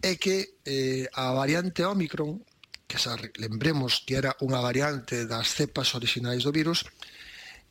é 0.03 0.17
que 0.17 0.61
eh, 0.65 1.09
a 1.13 1.33
variante 1.33 1.85
Omicron, 1.85 2.41
que 2.89 2.99
xa 2.99 3.15
lembremos 3.39 4.03
que 4.03 4.19
era 4.19 4.35
unha 4.43 4.59
variante 4.59 5.29
das 5.29 5.55
cepas 5.55 5.95
orixinais 5.95 6.43
do 6.43 6.53
virus, 6.53 6.85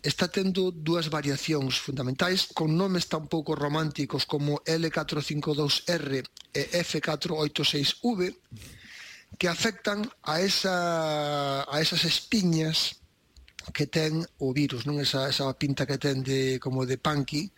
está 0.01 0.32
tendo 0.32 0.71
dúas 0.71 1.11
variacións 1.11 1.75
fundamentais 1.75 2.47
con 2.55 2.71
nomes 2.77 3.11
tan 3.11 3.27
pouco 3.27 3.51
románticos 3.51 4.23
como 4.23 4.63
L452R 4.63 6.23
e 6.55 6.63
F486V 6.80 8.19
que 9.38 9.47
afectan 9.47 10.07
a, 10.23 10.39
esa, 10.39 11.67
a 11.67 11.75
esas 11.82 12.07
espiñas 12.07 13.03
que 13.73 13.86
ten 13.86 14.23
o 14.39 14.55
virus, 14.55 14.88
non? 14.88 14.97
Esa, 15.03 15.27
esa 15.30 15.51
pinta 15.53 15.86
que 15.86 15.99
ten 15.99 16.23
de, 16.23 16.57
como 16.63 16.88
de 16.88 16.97
punky, 16.97 17.51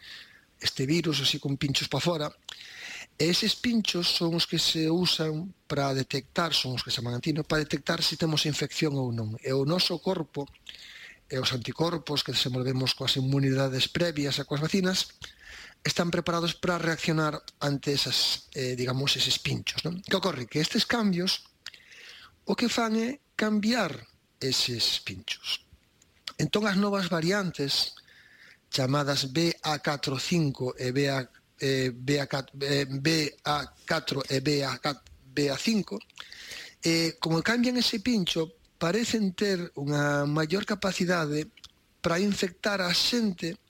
este 0.60 0.90
virus 0.90 1.22
así 1.22 1.40
con 1.40 1.56
pinchos 1.56 1.88
para 1.88 2.04
fora, 2.04 2.28
E 3.22 3.30
eses 3.30 3.54
pinchos 3.54 4.18
son 4.18 4.34
os 4.34 4.50
que 4.50 4.58
se 4.58 4.90
usan 4.90 5.54
para 5.70 5.94
detectar, 5.94 6.58
son 6.58 6.74
os 6.74 6.82
que 6.82 6.90
se 6.90 7.06
mantiñen 7.06 7.46
para 7.46 7.62
detectar 7.62 8.02
se 8.02 8.18
temos 8.18 8.50
infección 8.50 8.98
ou 8.98 9.14
non. 9.14 9.38
E 9.46 9.54
o 9.54 9.62
noso 9.62 10.02
corpo 10.02 10.50
e 11.30 11.38
os 11.38 11.54
anticorpos 11.54 12.26
que 12.26 12.34
desenvolvemos 12.34 12.98
coas 12.98 13.14
inmunidades 13.22 13.86
previas 13.86 14.42
a 14.42 14.48
coas 14.50 14.66
vacinas 14.66 15.14
están 15.86 16.10
preparados 16.10 16.58
para 16.58 16.82
reaccionar 16.82 17.38
ante 17.62 17.94
esas, 17.94 18.50
eh, 18.58 18.74
digamos, 18.74 19.14
eses 19.14 19.38
pinchos. 19.38 19.86
Non? 19.86 20.02
Que 20.02 20.18
ocorre? 20.18 20.50
Que 20.50 20.58
estes 20.58 20.90
cambios 20.90 21.46
o 22.50 22.58
que 22.58 22.74
fan 22.74 22.98
é 22.98 23.22
cambiar 23.38 24.02
eses 24.42 24.98
pinchos. 25.06 25.62
Entón 26.42 26.66
as 26.66 26.74
novas 26.74 27.06
variantes 27.06 27.94
chamadas 28.74 29.30
BA45 29.30 30.74
e 30.82 30.90
BA 30.90 31.30
eh, 31.62 31.94
BA4, 31.94 32.58
eh, 32.66 32.86
BA4 32.90 34.26
e 34.28 34.38
BA4, 34.42 35.02
BA5, 35.30 36.00
eh, 36.82 37.16
como 37.22 37.42
cambian 37.46 37.78
ese 37.78 38.02
pincho, 38.02 38.58
parecen 38.82 39.38
ter 39.38 39.70
unha 39.78 40.26
maior 40.26 40.66
capacidade 40.66 41.46
para 42.02 42.18
infectar 42.18 42.82
a 42.82 42.90
xente 42.90 43.62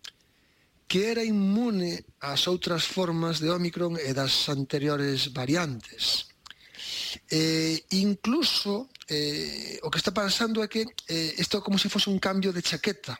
que 0.87 1.07
era 1.11 1.23
inmune 1.23 2.03
ás 2.19 2.47
outras 2.47 2.83
formas 2.87 3.39
de 3.43 3.51
Omicron 3.51 3.99
e 3.99 4.11
das 4.15 4.47
anteriores 4.47 5.31
variantes. 5.31 6.31
Eh, 7.27 7.79
incluso 7.95 8.91
eh, 9.07 9.79
o 9.83 9.91
que 9.91 9.99
está 9.99 10.11
pasando 10.11 10.63
é 10.63 10.67
que 10.67 10.87
eh, 11.07 11.35
isto 11.39 11.59
é 11.59 11.61
como 11.63 11.79
se 11.79 11.91
fose 11.91 12.07
un 12.11 12.19
cambio 12.19 12.51
de 12.55 12.63
chaqueta 12.63 13.19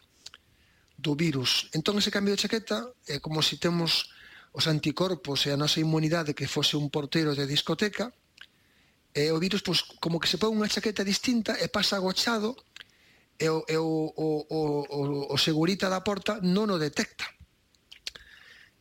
do 0.95 1.15
virus. 1.15 1.67
Entón 1.71 1.99
ese 1.99 2.11
cambio 2.11 2.35
de 2.35 2.43
chaqueta 2.43 2.91
é 3.07 3.15
eh, 3.15 3.19
como 3.19 3.39
se 3.43 3.55
temos 3.55 4.11
os 4.51 4.67
anticorpos 4.67 5.47
e 5.47 5.49
a 5.51 5.59
nosa 5.59 5.79
inmunidade 5.79 6.35
que 6.35 6.47
fose 6.47 6.75
un 6.75 6.91
portero 6.91 7.31
de 7.31 7.47
discoteca, 7.47 8.11
e 9.11 9.27
o 9.31 9.39
virus 9.39 9.63
pois, 9.63 9.83
como 9.99 10.19
que 10.19 10.27
se 10.27 10.39
pon 10.39 10.55
unha 10.55 10.71
chaqueta 10.71 11.03
distinta 11.03 11.55
e 11.59 11.67
pasa 11.67 11.99
agochado 11.99 12.55
e 13.35 13.47
o, 13.47 13.63
e 13.67 13.75
o, 13.75 14.11
o, 14.15 14.27
o, 14.47 14.59
o, 14.87 14.99
o 15.33 15.37
segurita 15.39 15.91
da 15.91 16.03
porta 16.03 16.39
non 16.43 16.71
o 16.71 16.77
detecta. 16.79 17.27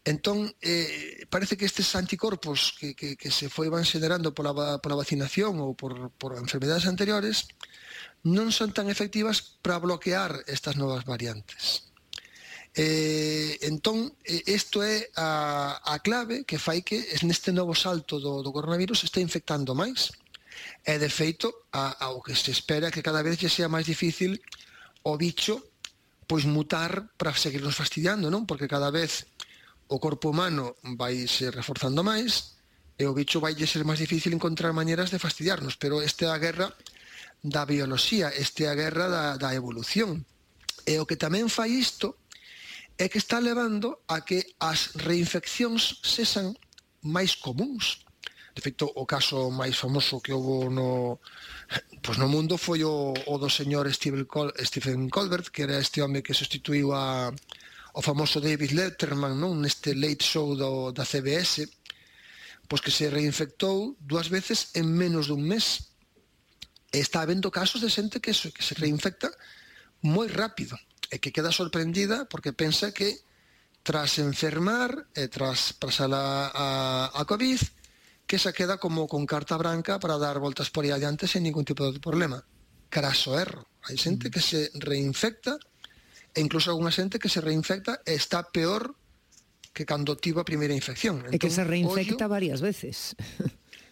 Entón, 0.00 0.48
eh, 0.64 1.26
parece 1.28 1.60
que 1.60 1.68
estes 1.68 1.92
anticorpos 1.92 2.72
que, 2.78 2.96
que, 2.96 3.20
que 3.20 3.30
se 3.30 3.52
foi 3.52 3.68
van 3.68 3.84
xenerando 3.84 4.32
pola, 4.32 4.80
pola 4.80 5.00
vacinación 5.02 5.60
ou 5.60 5.76
por, 5.76 6.14
por 6.16 6.38
enfermedades 6.40 6.88
anteriores 6.88 7.50
non 8.24 8.48
son 8.54 8.72
tan 8.72 8.88
efectivas 8.88 9.60
para 9.60 9.82
bloquear 9.82 10.40
estas 10.48 10.78
novas 10.80 11.04
variantes. 11.04 11.89
Eh, 12.74 13.58
entón, 13.66 14.14
eh, 14.22 14.46
isto 14.46 14.78
eh, 14.86 15.10
é 15.10 15.10
a, 15.18 15.82
a 15.82 15.98
clave 15.98 16.46
que 16.46 16.62
fai 16.62 16.86
que 16.86 17.02
neste 17.26 17.50
novo 17.50 17.74
salto 17.74 18.22
do, 18.22 18.46
do 18.46 18.54
coronavirus 18.54 19.02
está 19.02 19.18
infectando 19.18 19.74
máis. 19.74 20.14
E, 20.86 20.94
de 20.98 21.10
feito, 21.10 21.66
a, 21.74 21.98
ao 22.06 22.22
que 22.22 22.36
se 22.36 22.54
espera 22.54 22.94
que 22.94 23.02
cada 23.02 23.22
vez 23.26 23.34
que 23.40 23.50
sea 23.50 23.66
máis 23.66 23.86
difícil 23.86 24.38
o 25.02 25.18
bicho 25.18 25.58
pois 26.30 26.46
mutar 26.46 27.10
para 27.18 27.34
seguirnos 27.34 27.74
fastidiando, 27.74 28.30
non? 28.30 28.46
Porque 28.46 28.70
cada 28.70 28.94
vez 28.94 29.26
o 29.90 29.98
corpo 29.98 30.30
humano 30.30 30.78
vai 30.94 31.26
se 31.26 31.50
reforzando 31.50 32.06
máis 32.06 32.54
e 32.94 33.02
o 33.02 33.16
bicho 33.16 33.42
vai 33.42 33.58
ser 33.58 33.82
máis 33.82 33.98
difícil 33.98 34.30
encontrar 34.30 34.70
maneras 34.70 35.10
de 35.10 35.18
fastidiarnos, 35.18 35.74
pero 35.74 35.98
esta 35.98 36.28
é 36.28 36.30
a 36.30 36.38
guerra 36.38 36.70
da 37.42 37.66
bioloxía, 37.66 38.30
esta 38.30 38.62
é 38.62 38.66
a 38.70 38.78
guerra 38.78 39.10
da, 39.10 39.24
da 39.42 39.50
evolución. 39.58 40.22
E 40.86 41.02
o 41.02 41.08
que 41.08 41.18
tamén 41.18 41.50
fai 41.50 41.74
isto 41.74 42.19
é 43.00 43.08
que 43.08 43.16
está 43.16 43.40
levando 43.40 44.04
a 44.12 44.20
que 44.20 44.44
as 44.60 44.92
reinfeccións 44.92 46.04
sexan 46.04 46.52
máis 47.00 47.32
comuns. 47.32 48.04
De 48.52 48.60
feito, 48.60 48.92
o 48.92 49.08
caso 49.08 49.48
máis 49.48 49.72
famoso 49.72 50.20
que 50.20 50.36
houve 50.36 50.68
no, 50.68 51.16
pois 52.04 52.20
no 52.20 52.28
mundo 52.28 52.60
foi 52.60 52.84
o, 52.84 53.16
o 53.16 53.34
do 53.40 53.48
señor 53.48 53.88
Stephen, 53.88 54.28
Col 54.28 54.52
Stephen 54.60 55.08
Colbert, 55.08 55.48
que 55.48 55.64
era 55.64 55.80
este 55.80 56.04
home 56.04 56.20
que 56.20 56.36
sustituiu 56.36 56.92
a, 56.92 57.32
o 57.96 58.00
famoso 58.04 58.36
David 58.36 58.76
Letterman 58.76 59.32
non 59.32 59.64
neste 59.64 59.96
late 59.96 60.20
show 60.20 60.52
do, 60.52 60.92
da 60.92 61.08
CBS, 61.08 61.64
pois 62.68 62.84
que 62.84 62.92
se 62.92 63.08
reinfectou 63.08 63.96
dúas 63.96 64.28
veces 64.28 64.76
en 64.76 64.92
menos 64.92 65.32
dun 65.32 65.40
mes. 65.40 65.96
E 66.92 67.00
está 67.00 67.24
habendo 67.24 67.48
casos 67.48 67.80
de 67.80 67.88
xente 67.88 68.20
que 68.20 68.36
se, 68.36 68.52
que 68.52 68.60
se 68.60 68.76
reinfecta 68.76 69.32
moi 70.04 70.28
rápido 70.28 70.76
e 71.10 71.18
que 71.18 71.34
queda 71.34 71.50
sorprendida 71.50 72.30
porque 72.30 72.54
pensa 72.54 72.94
que 72.94 73.20
tras 73.82 74.22
enfermar 74.22 75.10
e 75.12 75.26
tras 75.26 75.74
pasar 75.74 76.12
a, 76.14 76.48
a, 76.54 76.68
a 77.10 77.22
COVID, 77.26 77.60
que 78.30 78.38
se 78.38 78.52
queda 78.54 78.78
como 78.78 79.10
con 79.10 79.26
carta 79.26 79.58
branca 79.58 79.98
para 79.98 80.14
dar 80.14 80.38
voltas 80.38 80.70
por 80.70 80.86
aí 80.86 80.94
adiante 80.94 81.26
sen 81.26 81.42
ningún 81.42 81.66
tipo 81.66 81.82
de 81.90 81.98
problema. 81.98 82.46
Craso 82.86 83.34
erro. 83.34 83.66
Hai 83.82 83.98
xente 83.98 84.28
mm. 84.28 84.32
que 84.32 84.42
se 84.42 84.70
reinfecta 84.78 85.58
e 86.30 86.38
incluso 86.38 86.70
alguna 86.70 86.94
xente 86.94 87.18
que 87.18 87.26
se 87.26 87.42
reinfecta 87.42 88.06
e 88.06 88.14
está 88.14 88.46
peor 88.46 88.94
que 89.74 89.82
cando 89.82 90.14
tivo 90.14 90.38
a 90.38 90.46
primeira 90.46 90.76
infección. 90.76 91.26
Entón, 91.26 91.34
e 91.34 91.42
que 91.42 91.50
se 91.50 91.66
entón, 91.66 91.74
reinfecta 91.74 92.30
ollo, 92.30 92.34
varias 92.38 92.62
veces. 92.62 93.18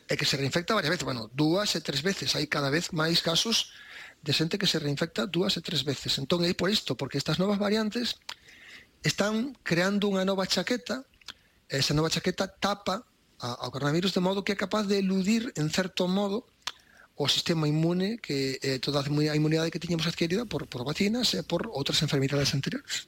E 0.08 0.14
que 0.16 0.24
se 0.24 0.38
reinfecta 0.38 0.72
varias 0.72 0.94
veces. 0.94 1.04
Bueno, 1.04 1.28
dúas 1.34 1.74
e 1.74 1.82
tres 1.82 2.06
veces. 2.06 2.32
Hai 2.38 2.46
cada 2.46 2.70
vez 2.70 2.94
máis 2.94 3.20
casos 3.20 3.74
de 4.22 4.32
xente 4.32 4.58
que 4.58 4.66
se 4.66 4.78
reinfecta 4.78 5.26
dúas 5.26 5.56
e 5.56 5.64
tres 5.64 5.84
veces. 5.86 6.18
Entón 6.18 6.42
é 6.44 6.52
por 6.54 6.68
isto, 6.68 6.96
porque 6.98 7.18
estas 7.18 7.38
novas 7.38 7.58
variantes 7.58 8.18
están 9.02 9.54
creando 9.62 10.10
unha 10.10 10.26
nova 10.26 10.46
chaqueta, 10.46 11.06
esa 11.70 11.94
nova 11.94 12.10
chaqueta 12.10 12.50
tapa 12.50 13.06
ao 13.38 13.70
coronavirus 13.70 14.10
de 14.10 14.24
modo 14.24 14.42
que 14.42 14.52
é 14.52 14.58
capaz 14.58 14.90
de 14.90 14.98
eludir 14.98 15.54
en 15.54 15.70
certo 15.70 16.10
modo 16.10 16.50
o 17.14 17.30
sistema 17.30 17.70
inmune 17.70 18.18
que 18.18 18.58
eh, 18.62 18.78
toda 18.78 19.02
a 19.02 19.36
inmunidade 19.38 19.70
que 19.70 19.78
tiñamos 19.78 20.06
adquirida 20.06 20.46
por, 20.46 20.66
por 20.66 20.82
vacinas 20.82 21.34
e 21.34 21.42
por 21.46 21.70
outras 21.70 22.02
enfermidades 22.02 22.54
anteriores. 22.54 23.06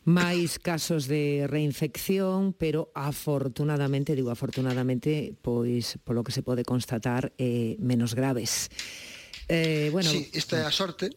máis 0.00 0.56
casos 0.56 1.04
de 1.12 1.44
reinfección, 1.44 2.56
pero 2.56 2.88
afortunadamente, 2.96 4.16
digo 4.16 4.32
afortunadamente, 4.32 5.36
pois 5.44 6.00
polo 6.08 6.24
que 6.24 6.32
se 6.32 6.40
pode 6.40 6.64
constatar, 6.64 7.36
eh, 7.36 7.76
menos 7.76 8.16
graves. 8.16 8.72
Eh, 9.52 9.90
bueno, 9.90 10.08
sí, 10.08 10.30
esta 10.32 10.62
é 10.62 10.64
a 10.64 10.70
sorte 10.70 11.10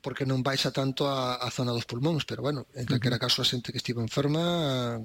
porque 0.00 0.24
non 0.24 0.40
baixa 0.40 0.72
tanto 0.72 1.04
a, 1.04 1.36
a 1.36 1.52
zona 1.52 1.76
dos 1.76 1.84
pulmóns, 1.84 2.24
pero 2.24 2.40
bueno, 2.40 2.64
en 2.72 2.88
calquera 2.88 3.20
caso 3.20 3.44
a 3.44 3.48
xente 3.48 3.76
que 3.76 3.80
estivo 3.80 4.00
enferma 4.00 4.96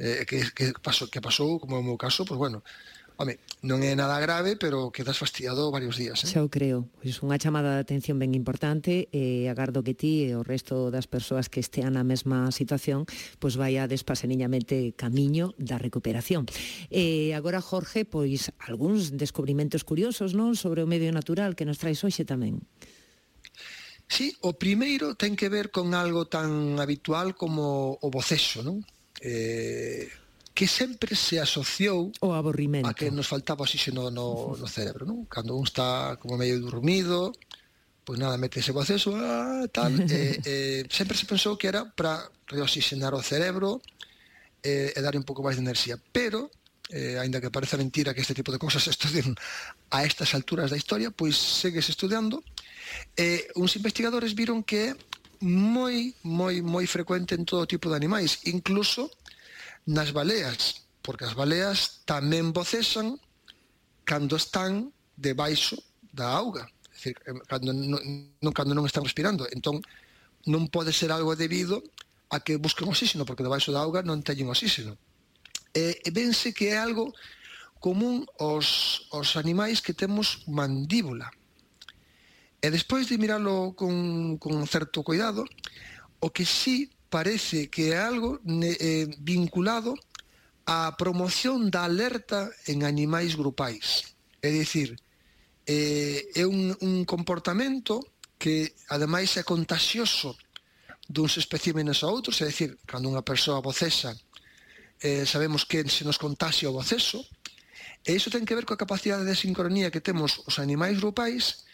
eh, 0.00 0.24
que, 0.24 0.48
que, 0.56 0.72
pasou, 0.80 1.12
que 1.12 1.20
pasou, 1.20 1.60
como 1.60 1.76
é 1.76 1.80
o 1.80 1.84
meu 1.84 2.00
caso, 2.00 2.24
pois 2.24 2.40
pues 2.40 2.40
bueno, 2.40 2.64
Home, 3.20 3.36
non 3.60 3.84
é 3.84 3.92
nada 3.92 4.16
grave, 4.16 4.56
pero 4.56 4.88
quedas 4.88 5.20
fastidiado 5.20 5.68
varios 5.68 6.00
días. 6.00 6.24
Eh? 6.24 6.32
Xa 6.32 6.40
o 6.40 6.48
creo. 6.48 6.88
Pois 7.04 7.20
unha 7.20 7.36
chamada 7.36 7.76
de 7.76 7.84
atención 7.84 8.16
ben 8.16 8.32
importante 8.32 9.12
e 9.12 9.44
eh, 9.44 9.52
agardo 9.52 9.84
que 9.84 9.92
ti 9.92 10.24
e 10.24 10.32
o 10.32 10.40
resto 10.40 10.88
das 10.88 11.04
persoas 11.04 11.52
que 11.52 11.60
estean 11.60 12.00
na 12.00 12.04
mesma 12.06 12.48
situación 12.48 13.04
pois 13.36 13.60
vai 13.60 13.76
a 13.76 13.84
despaseniñamente 13.84 14.96
camiño 14.96 15.52
da 15.60 15.76
recuperación. 15.76 16.48
E 16.88 17.28
eh, 17.28 17.36
agora, 17.36 17.60
Jorge, 17.60 18.08
pois 18.08 18.56
algúns 18.56 19.12
descubrimentos 19.12 19.84
curiosos 19.84 20.32
non 20.32 20.56
sobre 20.56 20.80
o 20.80 20.88
medio 20.88 21.12
natural 21.12 21.52
que 21.52 21.68
nos 21.68 21.76
traes 21.76 22.00
hoxe 22.00 22.24
tamén. 22.24 22.64
Sí, 24.08 24.32
o 24.40 24.56
primeiro 24.56 25.12
ten 25.12 25.36
que 25.36 25.52
ver 25.52 25.68
con 25.68 25.92
algo 25.92 26.24
tan 26.24 26.80
habitual 26.80 27.36
como 27.36 28.00
o 28.00 28.08
boceso, 28.08 28.64
non? 28.64 28.80
Eh, 29.20 30.08
que 30.60 30.68
sempre 30.68 31.16
se 31.16 31.40
asociou 31.40 32.12
o 32.20 32.36
aborrimento 32.36 32.84
a 32.84 32.92
que 32.92 33.08
nos 33.08 33.24
faltaba 33.24 33.64
oxígeno 33.64 34.12
no, 34.12 34.52
no 34.60 34.68
cerebro, 34.68 35.08
non? 35.08 35.24
Cando 35.24 35.56
un 35.56 35.64
está 35.64 36.20
como 36.20 36.36
medio 36.36 36.60
dormido, 36.60 37.32
pois 38.04 38.20
nada, 38.20 38.36
mete 38.36 38.60
ese 38.60 38.76
acceso, 38.76 39.16
ah, 39.16 39.64
tal, 39.72 39.96
eh, 40.04 40.36
eh, 40.44 40.80
sempre 40.92 41.16
se 41.16 41.24
pensou 41.24 41.56
que 41.56 41.64
era 41.64 41.88
para 41.88 42.28
reoxigenar 42.44 43.16
o 43.16 43.24
cerebro 43.24 43.80
eh, 44.60 44.92
e 44.92 45.00
dar 45.00 45.16
un 45.16 45.24
pouco 45.24 45.40
máis 45.40 45.56
de 45.56 45.64
enerxía, 45.64 45.96
pero 46.12 46.52
eh, 46.92 47.16
ainda 47.16 47.40
que 47.40 47.48
pareza 47.48 47.80
mentira 47.80 48.12
que 48.12 48.20
este 48.20 48.36
tipo 48.36 48.52
de 48.52 48.60
cousas 48.60 48.84
se 48.84 48.92
estudien 48.92 49.32
a 49.88 50.04
estas 50.04 50.36
alturas 50.36 50.68
da 50.68 50.76
historia, 50.76 51.08
pois 51.08 51.40
segues 51.40 51.88
estudiando. 51.88 52.44
Eh, 53.16 53.48
uns 53.56 53.80
investigadores 53.80 54.36
viron 54.36 54.60
que 54.60 54.92
é 54.92 54.96
moi, 55.40 56.12
moi, 56.20 56.60
moi 56.60 56.84
frecuente 56.84 57.32
en 57.32 57.48
todo 57.48 57.64
tipo 57.64 57.88
de 57.88 57.96
animais, 57.96 58.44
incluso 58.44 59.08
nas 59.86 60.10
baleas, 60.12 60.86
porque 61.00 61.24
as 61.24 61.34
baleas 61.34 62.04
tamén 62.04 62.52
bocesan 62.52 63.16
cando 64.04 64.36
están 64.36 64.92
debaixo 65.16 65.78
da 66.12 66.28
auga, 66.34 66.66
é 66.66 66.94
dicir, 66.94 67.14
cando 67.46 67.72
non, 67.72 68.52
cando 68.52 68.74
non 68.74 68.84
están 68.84 69.06
respirando. 69.06 69.46
Entón, 69.54 69.80
non 70.48 70.68
pode 70.68 70.92
ser 70.92 71.12
algo 71.12 71.36
debido 71.36 71.80
a 72.30 72.40
que 72.40 72.56
busquen 72.56 72.88
oxígeno, 72.88 73.24
porque 73.24 73.44
debaixo 73.44 73.72
da 73.72 73.82
auga 73.82 74.04
non 74.04 74.22
teñen 74.22 74.48
oxígeno. 74.52 74.96
E, 75.74 76.02
e 76.02 76.08
vense 76.10 76.52
que 76.52 76.74
é 76.74 76.78
algo 76.78 77.14
común 77.80 78.26
aos, 78.38 79.08
aos 79.10 79.34
animais 79.40 79.80
que 79.80 79.96
temos 79.96 80.44
mandíbula. 80.46 81.32
E 82.60 82.68
despois 82.68 83.08
de 83.08 83.16
miralo 83.16 83.72
con, 83.72 84.36
con 84.36 84.52
certo 84.68 85.00
cuidado, 85.00 85.48
o 86.20 86.28
que 86.28 86.44
sí 86.44 86.92
parece 87.10 87.68
que 87.68 87.90
é 87.92 87.98
algo 87.98 88.38
eh, 88.46 89.10
vinculado 89.18 89.98
á 90.64 90.94
promoción 90.94 91.68
da 91.68 91.82
alerta 91.84 92.48
en 92.70 92.86
animais 92.86 93.34
grupais. 93.34 94.14
É 94.38 94.48
dicir, 94.54 94.94
eh, 95.66 96.30
é 96.32 96.46
un, 96.46 96.70
un 96.80 97.04
comportamento 97.04 98.00
que 98.38 98.72
ademais 98.88 99.34
é 99.36 99.42
contagioso 99.42 100.38
duns 101.10 101.36
especímenes 101.36 102.06
a 102.06 102.08
outros, 102.08 102.38
é 102.40 102.46
dicir, 102.46 102.78
cando 102.86 103.10
unha 103.10 103.26
persoa 103.26 103.58
bocexa, 103.58 104.14
eh, 105.02 105.26
sabemos 105.26 105.66
que 105.66 105.82
se 105.90 106.06
nos 106.06 106.16
contaxia 106.16 106.70
o 106.70 106.76
boceso, 106.78 107.18
e 108.06 108.14
iso 108.14 108.30
ten 108.30 108.46
que 108.46 108.54
ver 108.54 108.64
coa 108.64 108.78
capacidade 108.78 109.26
de 109.26 109.36
sincronía 109.36 109.90
que 109.90 110.00
temos 110.00 110.40
os 110.46 110.56
animais 110.62 110.96
grupais 111.02 111.66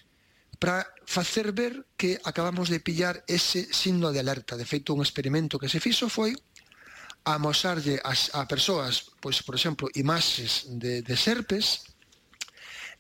para 0.59 0.86
facer 1.04 1.52
ver 1.52 1.86
que 1.96 2.18
acabamos 2.24 2.68
de 2.68 2.80
pillar 2.80 3.24
ese 3.26 3.68
signo 3.72 4.12
de 4.12 4.20
alerta. 4.20 4.57
De 4.57 4.64
feito, 4.64 4.94
un 4.94 5.02
experimento 5.02 5.59
que 5.59 5.68
se 5.68 5.80
fixo 5.80 6.09
foi 6.09 6.34
amosarlle 7.26 7.98
as, 8.07 8.30
a 8.38 8.46
persoas, 8.46 9.11
pois, 9.18 9.42
por 9.42 9.59
exemplo, 9.59 9.90
imaxes 9.98 10.70
de, 10.70 11.02
de 11.02 11.16
serpes, 11.18 11.96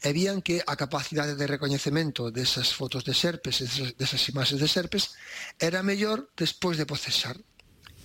e 0.02 0.12
vían 0.12 0.44
que 0.44 0.60
a 0.60 0.76
capacidade 0.76 1.38
de 1.38 1.46
recoñecemento 1.48 2.28
desas 2.28 2.74
fotos 2.74 3.06
de 3.06 3.16
serpes, 3.16 3.64
desas, 3.64 3.96
desas 3.96 4.22
imaxes 4.28 4.60
de 4.60 4.68
serpes, 4.68 5.16
era 5.56 5.80
mellor 5.80 6.28
despois 6.36 6.76
de 6.76 6.84
procesar. 6.84 7.38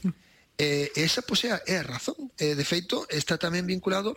Mm. 0.05 0.15
E 0.55 0.93
esa 0.95 1.25
pois, 1.25 1.43
é 1.43 1.75
a 1.75 1.83
razón. 1.83 2.31
E, 2.39 2.55
de 2.55 2.63
feito, 2.63 3.03
está 3.11 3.35
tamén 3.35 3.67
vinculado 3.67 4.15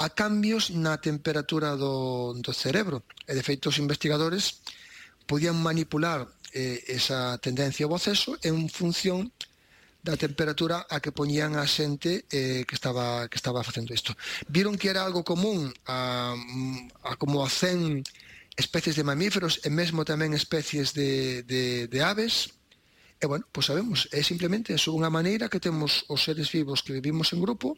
a 0.00 0.08
cambios 0.08 0.72
na 0.72 0.96
temperatura 0.96 1.76
do, 1.76 2.32
do 2.40 2.52
cerebro. 2.56 3.04
E, 3.28 3.36
de 3.36 3.44
feito, 3.44 3.68
os 3.68 3.76
investigadores 3.76 4.64
podían 5.28 5.60
manipular 5.60 6.24
eh, 6.56 6.80
esa 6.88 7.36
tendencia 7.44 7.84
ao 7.84 7.92
boceso 7.92 8.40
en 8.40 8.72
función 8.72 9.28
da 10.00 10.16
temperatura 10.16 10.88
a 10.88 11.04
que 11.04 11.12
poñían 11.12 11.60
a 11.60 11.68
xente 11.68 12.24
eh, 12.32 12.64
que 12.64 12.72
estaba 12.72 13.28
que 13.28 13.36
estaba 13.36 13.60
facendo 13.60 13.92
isto. 13.92 14.16
Viron 14.48 14.80
que 14.80 14.88
era 14.88 15.04
algo 15.04 15.20
común 15.20 15.68
a, 15.84 16.32
a 17.04 17.12
como 17.20 17.44
a 17.44 17.52
100 17.52 18.00
especies 18.56 18.96
de 18.96 19.04
mamíferos 19.04 19.60
e 19.60 19.68
mesmo 19.68 20.08
tamén 20.08 20.32
especies 20.32 20.96
de, 20.96 21.44
de, 21.44 21.92
de 21.92 22.00
aves, 22.00 22.56
E, 23.20 23.28
bueno, 23.28 23.44
pois 23.52 23.68
sabemos, 23.68 24.08
é 24.16 24.24
simplemente 24.24 24.72
eso, 24.72 24.96
unha 24.96 25.12
maneira 25.12 25.52
que 25.52 25.60
temos 25.60 26.08
os 26.08 26.24
seres 26.24 26.48
vivos 26.48 26.80
que 26.80 26.96
vivimos 26.96 27.36
en 27.36 27.44
grupo 27.44 27.76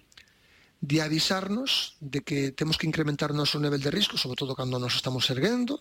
de 0.83 1.01
avisarnos 1.01 1.95
de 2.03 2.27
que 2.27 2.51
temos 2.51 2.77
que 2.77 2.91
incrementar 2.91 3.31
o 3.31 3.39
noso 3.39 3.63
nivel 3.63 3.79
de 3.79 3.95
risco, 3.95 4.19
sobre 4.19 4.35
todo 4.35 4.59
cando 4.59 4.83
nos 4.83 4.99
estamos 4.99 5.31
erguendo, 5.31 5.79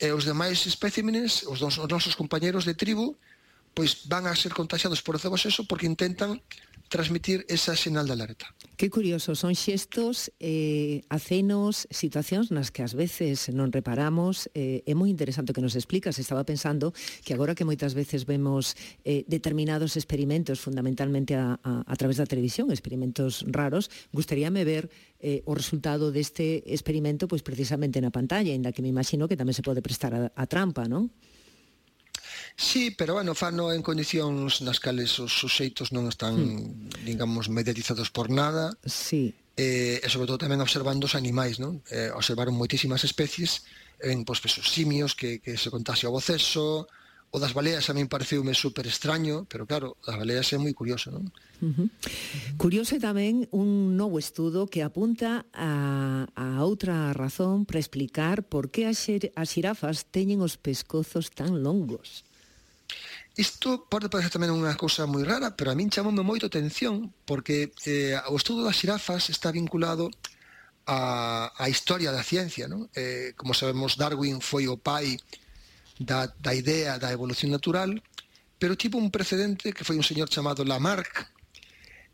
e 0.00 0.08
os 0.16 0.24
demais 0.24 0.64
espécimenes, 0.64 1.44
os, 1.44 1.60
dos, 1.60 1.76
os 1.76 1.88
nosos 1.92 2.16
compañeros 2.16 2.64
de 2.64 2.72
tribu, 2.72 3.20
pois 3.76 4.08
van 4.08 4.24
a 4.24 4.32
ser 4.32 4.56
contagiados 4.56 5.04
por 5.04 5.14
o 5.14 5.20
cebo 5.20 5.36
seso 5.36 5.68
porque 5.68 5.84
intentan 5.84 6.40
transmitir 6.94 7.44
esa 7.50 7.74
sinal 7.74 8.06
de 8.06 8.14
alerta. 8.14 8.54
Que 8.78 8.86
curioso, 8.86 9.34
son 9.34 9.58
xestos, 9.58 10.30
eh, 10.38 11.02
acenos, 11.10 11.90
situacións 11.90 12.54
nas 12.54 12.70
que 12.70 12.86
ás 12.86 12.94
veces 12.94 13.50
non 13.50 13.74
reparamos. 13.74 14.46
Eh, 14.54 14.86
é 14.86 14.94
moi 14.94 15.10
interesante 15.10 15.50
o 15.50 15.54
que 15.58 15.64
nos 15.64 15.74
explicas. 15.74 16.22
Estaba 16.22 16.46
pensando 16.46 16.94
que 17.26 17.34
agora 17.34 17.58
que 17.58 17.66
moitas 17.66 17.98
veces 17.98 18.30
vemos 18.30 18.78
eh, 19.02 19.26
determinados 19.26 19.98
experimentos, 19.98 20.62
fundamentalmente 20.62 21.34
a, 21.34 21.58
a, 21.66 21.82
a 21.82 21.94
través 21.98 22.22
da 22.22 22.30
televisión, 22.30 22.70
experimentos 22.70 23.42
raros, 23.50 23.90
gustaríame 24.14 24.62
ver 24.62 24.86
eh, 25.18 25.42
o 25.50 25.58
resultado 25.58 26.14
deste 26.14 26.62
experimento 26.70 27.26
pois 27.26 27.42
precisamente 27.42 27.98
na 27.98 28.14
pantalla, 28.14 28.54
en 28.54 28.62
que 28.70 28.86
me 28.86 28.92
imagino 28.94 29.26
que 29.26 29.34
tamén 29.34 29.58
se 29.58 29.66
pode 29.66 29.82
prestar 29.82 30.14
a, 30.14 30.30
a 30.30 30.44
trampa, 30.46 30.86
non? 30.86 31.10
Sí, 32.56 32.90
pero 32.90 33.14
bueno, 33.14 33.34
fano 33.34 33.74
en 33.74 33.82
condicións 33.82 34.62
nas 34.62 34.78
cales 34.78 35.18
os 35.18 35.34
suxeitos 35.34 35.90
non 35.90 36.06
están, 36.06 36.38
hmm. 36.38 37.02
digamos, 37.02 37.50
mediatizados 37.50 38.14
por 38.14 38.30
nada. 38.30 38.70
Sí. 38.86 39.34
Eh, 39.58 39.98
e 40.02 40.08
sobre 40.10 40.26
todo 40.30 40.42
tamén 40.42 40.62
observando 40.62 41.10
os 41.10 41.18
animais, 41.18 41.58
non? 41.58 41.82
Eh, 41.90 42.14
observaron 42.14 42.54
moitísimas 42.54 43.02
especies 43.02 43.66
en 43.98 44.22
pois, 44.22 44.38
pues, 44.38 44.54
simios 44.62 45.18
que, 45.18 45.42
que 45.42 45.58
se 45.58 45.70
contase 45.70 46.06
ao 46.06 46.14
boceso, 46.14 46.86
O 47.34 47.40
das 47.40 47.50
baleas 47.50 47.90
a 47.90 47.98
min 47.98 48.06
pareceume 48.06 48.54
super 48.54 48.86
extraño, 48.86 49.42
pero 49.50 49.66
claro, 49.66 49.98
das 50.06 50.14
baleas 50.14 50.46
é 50.54 50.58
moi 50.62 50.70
curioso, 50.70 51.10
non? 51.10 51.34
Uh 51.58 51.74
-huh. 51.74 51.88
Curioso 52.54 52.94
tamén 53.02 53.50
un 53.50 53.98
novo 53.98 54.22
estudo 54.22 54.70
que 54.70 54.86
apunta 54.86 55.42
a, 55.50 56.30
a 56.30 56.46
outra 56.62 57.10
razón 57.10 57.66
para 57.66 57.82
explicar 57.82 58.46
por 58.46 58.70
que 58.70 58.86
as, 58.86 59.02
as 59.10 59.50
xirafas 59.50 60.06
teñen 60.14 60.46
os 60.46 60.54
pescozos 60.54 61.34
tan 61.34 61.58
longos. 61.66 62.22
Isto 63.34 63.90
pode 63.90 64.06
parecer 64.06 64.30
tamén 64.30 64.54
unha 64.54 64.78
cousa 64.78 65.10
moi 65.10 65.26
rara, 65.26 65.58
pero 65.58 65.74
a 65.74 65.78
min 65.78 65.90
chamoume 65.90 66.22
moito 66.22 66.46
atención 66.46 67.10
porque 67.26 67.74
eh, 67.82 68.14
o 68.30 68.38
estudo 68.38 68.62
das 68.62 68.78
xirafas 68.78 69.26
está 69.26 69.50
vinculado 69.50 70.06
a, 70.86 71.50
a 71.58 71.66
historia 71.66 72.14
da 72.14 72.22
ciencia. 72.22 72.70
Non? 72.70 72.86
Eh, 72.94 73.34
como 73.34 73.50
sabemos, 73.50 73.98
Darwin 73.98 74.38
foi 74.38 74.70
o 74.70 74.78
pai 74.78 75.18
da, 75.98 76.30
da 76.38 76.54
idea 76.54 76.94
da 77.02 77.10
evolución 77.10 77.50
natural, 77.50 77.98
pero 78.54 78.78
tipo 78.78 79.02
un 79.02 79.10
precedente 79.10 79.74
que 79.74 79.82
foi 79.82 79.98
un 79.98 80.06
señor 80.06 80.30
chamado 80.30 80.62
Lamarck. 80.62 81.26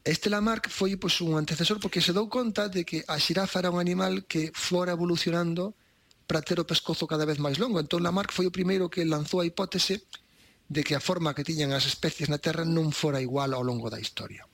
Este 0.00 0.32
Lamarck 0.32 0.72
foi 0.72 0.96
pois, 0.96 1.20
un 1.20 1.36
antecesor 1.36 1.84
porque 1.84 2.00
se 2.00 2.16
dou 2.16 2.32
conta 2.32 2.72
de 2.72 2.88
que 2.88 3.04
a 3.04 3.20
xirafa 3.20 3.60
era 3.60 3.68
un 3.68 3.76
animal 3.76 4.24
que 4.24 4.56
fora 4.56 4.96
evolucionando 4.96 5.76
para 6.24 6.40
ter 6.40 6.56
o 6.56 6.64
pescozo 6.64 7.04
cada 7.04 7.28
vez 7.28 7.36
máis 7.36 7.60
longo. 7.60 7.76
Entón 7.76 8.00
Lamarck 8.00 8.32
foi 8.32 8.48
o 8.48 8.54
primeiro 8.54 8.88
que 8.88 9.04
lanzou 9.04 9.44
a 9.44 9.48
hipótese 9.48 10.00
de 10.00 10.29
de 10.70 10.86
que 10.86 10.94
a 10.94 11.02
forma 11.02 11.34
que 11.34 11.42
tiñan 11.42 11.74
as 11.74 11.90
especies 11.90 12.30
na 12.30 12.38
Terra 12.38 12.62
non 12.62 12.94
fora 12.94 13.18
igual 13.18 13.50
ao 13.50 13.66
longo 13.66 13.90
da 13.90 13.98
historia. 13.98 14.46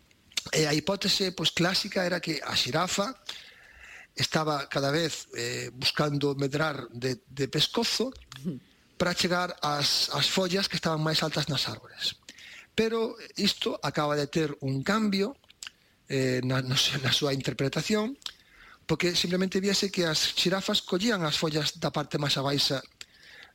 E 0.49 0.65
a 0.65 0.73
hipótese 0.73 1.37
pois, 1.37 1.53
clásica 1.53 2.09
era 2.09 2.25
que 2.25 2.41
a 2.41 2.57
xirafa 2.57 3.13
estaba 4.17 4.65
cada 4.73 4.89
vez 4.89 5.29
eh, 5.37 5.69
buscando 5.77 6.33
medrar 6.33 6.89
de, 6.89 7.21
de 7.29 7.47
pescozo 7.53 8.17
para 8.97 9.13
chegar 9.13 9.61
ás, 9.61 10.09
ás 10.09 10.33
follas 10.33 10.73
que 10.73 10.81
estaban 10.81 11.05
máis 11.05 11.21
altas 11.21 11.53
nas 11.53 11.69
árbores. 11.69 12.17
Pero 12.73 13.13
isto 13.37 13.77
acaba 13.85 14.17
de 14.17 14.25
ter 14.25 14.57
un 14.65 14.81
cambio 14.81 15.37
eh, 16.09 16.41
na, 16.49 16.65
na, 16.65 16.81
na 16.81 17.13
súa 17.13 17.37
interpretación, 17.37 18.17
porque 18.89 19.13
simplemente 19.13 19.61
viese 19.61 19.93
que 19.93 20.09
as 20.09 20.33
xirafas 20.33 20.81
collían 20.81 21.29
as 21.29 21.37
follas 21.37 21.77
da 21.77 21.93
parte 21.93 22.17
máis 22.17 22.41
abaixa 22.41 22.81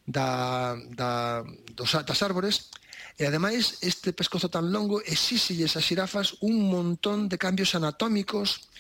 da, 0.06 0.76
da, 0.96 1.44
dos, 1.76 1.92
das 1.92 2.22
árbores 2.22 2.70
E 3.18 3.28
ademais, 3.28 3.78
este 3.82 4.14
pescozo 4.14 4.50
tan 4.50 4.72
longo 4.72 4.98
exíxelles 5.04 5.78
as 5.78 5.86
xirafas 5.86 6.42
un 6.42 6.72
montón 6.74 7.30
de 7.30 7.38
cambios 7.38 7.76
anatómicos, 7.76 8.72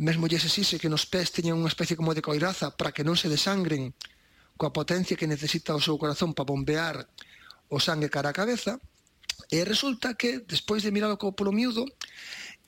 mesmo 0.00 0.28
lles 0.30 0.48
exixe 0.48 0.80
que 0.80 0.88
nos 0.88 1.04
pés 1.04 1.28
teñan 1.28 1.60
unha 1.60 1.68
especie 1.72 1.92
como 1.92 2.16
de 2.16 2.24
coiraza 2.24 2.72
para 2.72 2.92
que 2.94 3.04
non 3.04 3.20
se 3.20 3.28
desangren 3.28 3.92
coa 4.56 4.72
potencia 4.72 5.18
que 5.18 5.28
necesita 5.28 5.76
o 5.76 5.82
seu 5.82 6.00
corazón 6.00 6.32
para 6.32 6.48
bombear 6.48 6.96
o 7.68 7.76
sangue 7.82 8.08
cara 8.08 8.32
a 8.32 8.38
cabeza, 8.38 8.80
e 9.52 9.60
resulta 9.66 10.16
que, 10.16 10.40
despois 10.46 10.80
de 10.80 10.94
mirar 10.94 11.12
o 11.12 11.20
copolo 11.20 11.52
miúdo, 11.52 11.84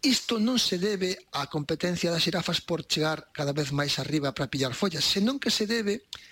isto 0.04 0.36
non 0.36 0.60
se 0.60 0.76
debe 0.76 1.16
á 1.32 1.48
competencia 1.48 2.12
das 2.12 2.20
xirafas 2.20 2.60
por 2.60 2.84
chegar 2.84 3.32
cada 3.32 3.56
vez 3.56 3.72
máis 3.72 3.96
arriba 3.96 4.36
para 4.36 4.50
pillar 4.52 4.76
follas, 4.76 5.08
senón 5.08 5.40
que 5.40 5.48
se 5.48 5.64
debe 5.64 6.04
a 6.04 6.27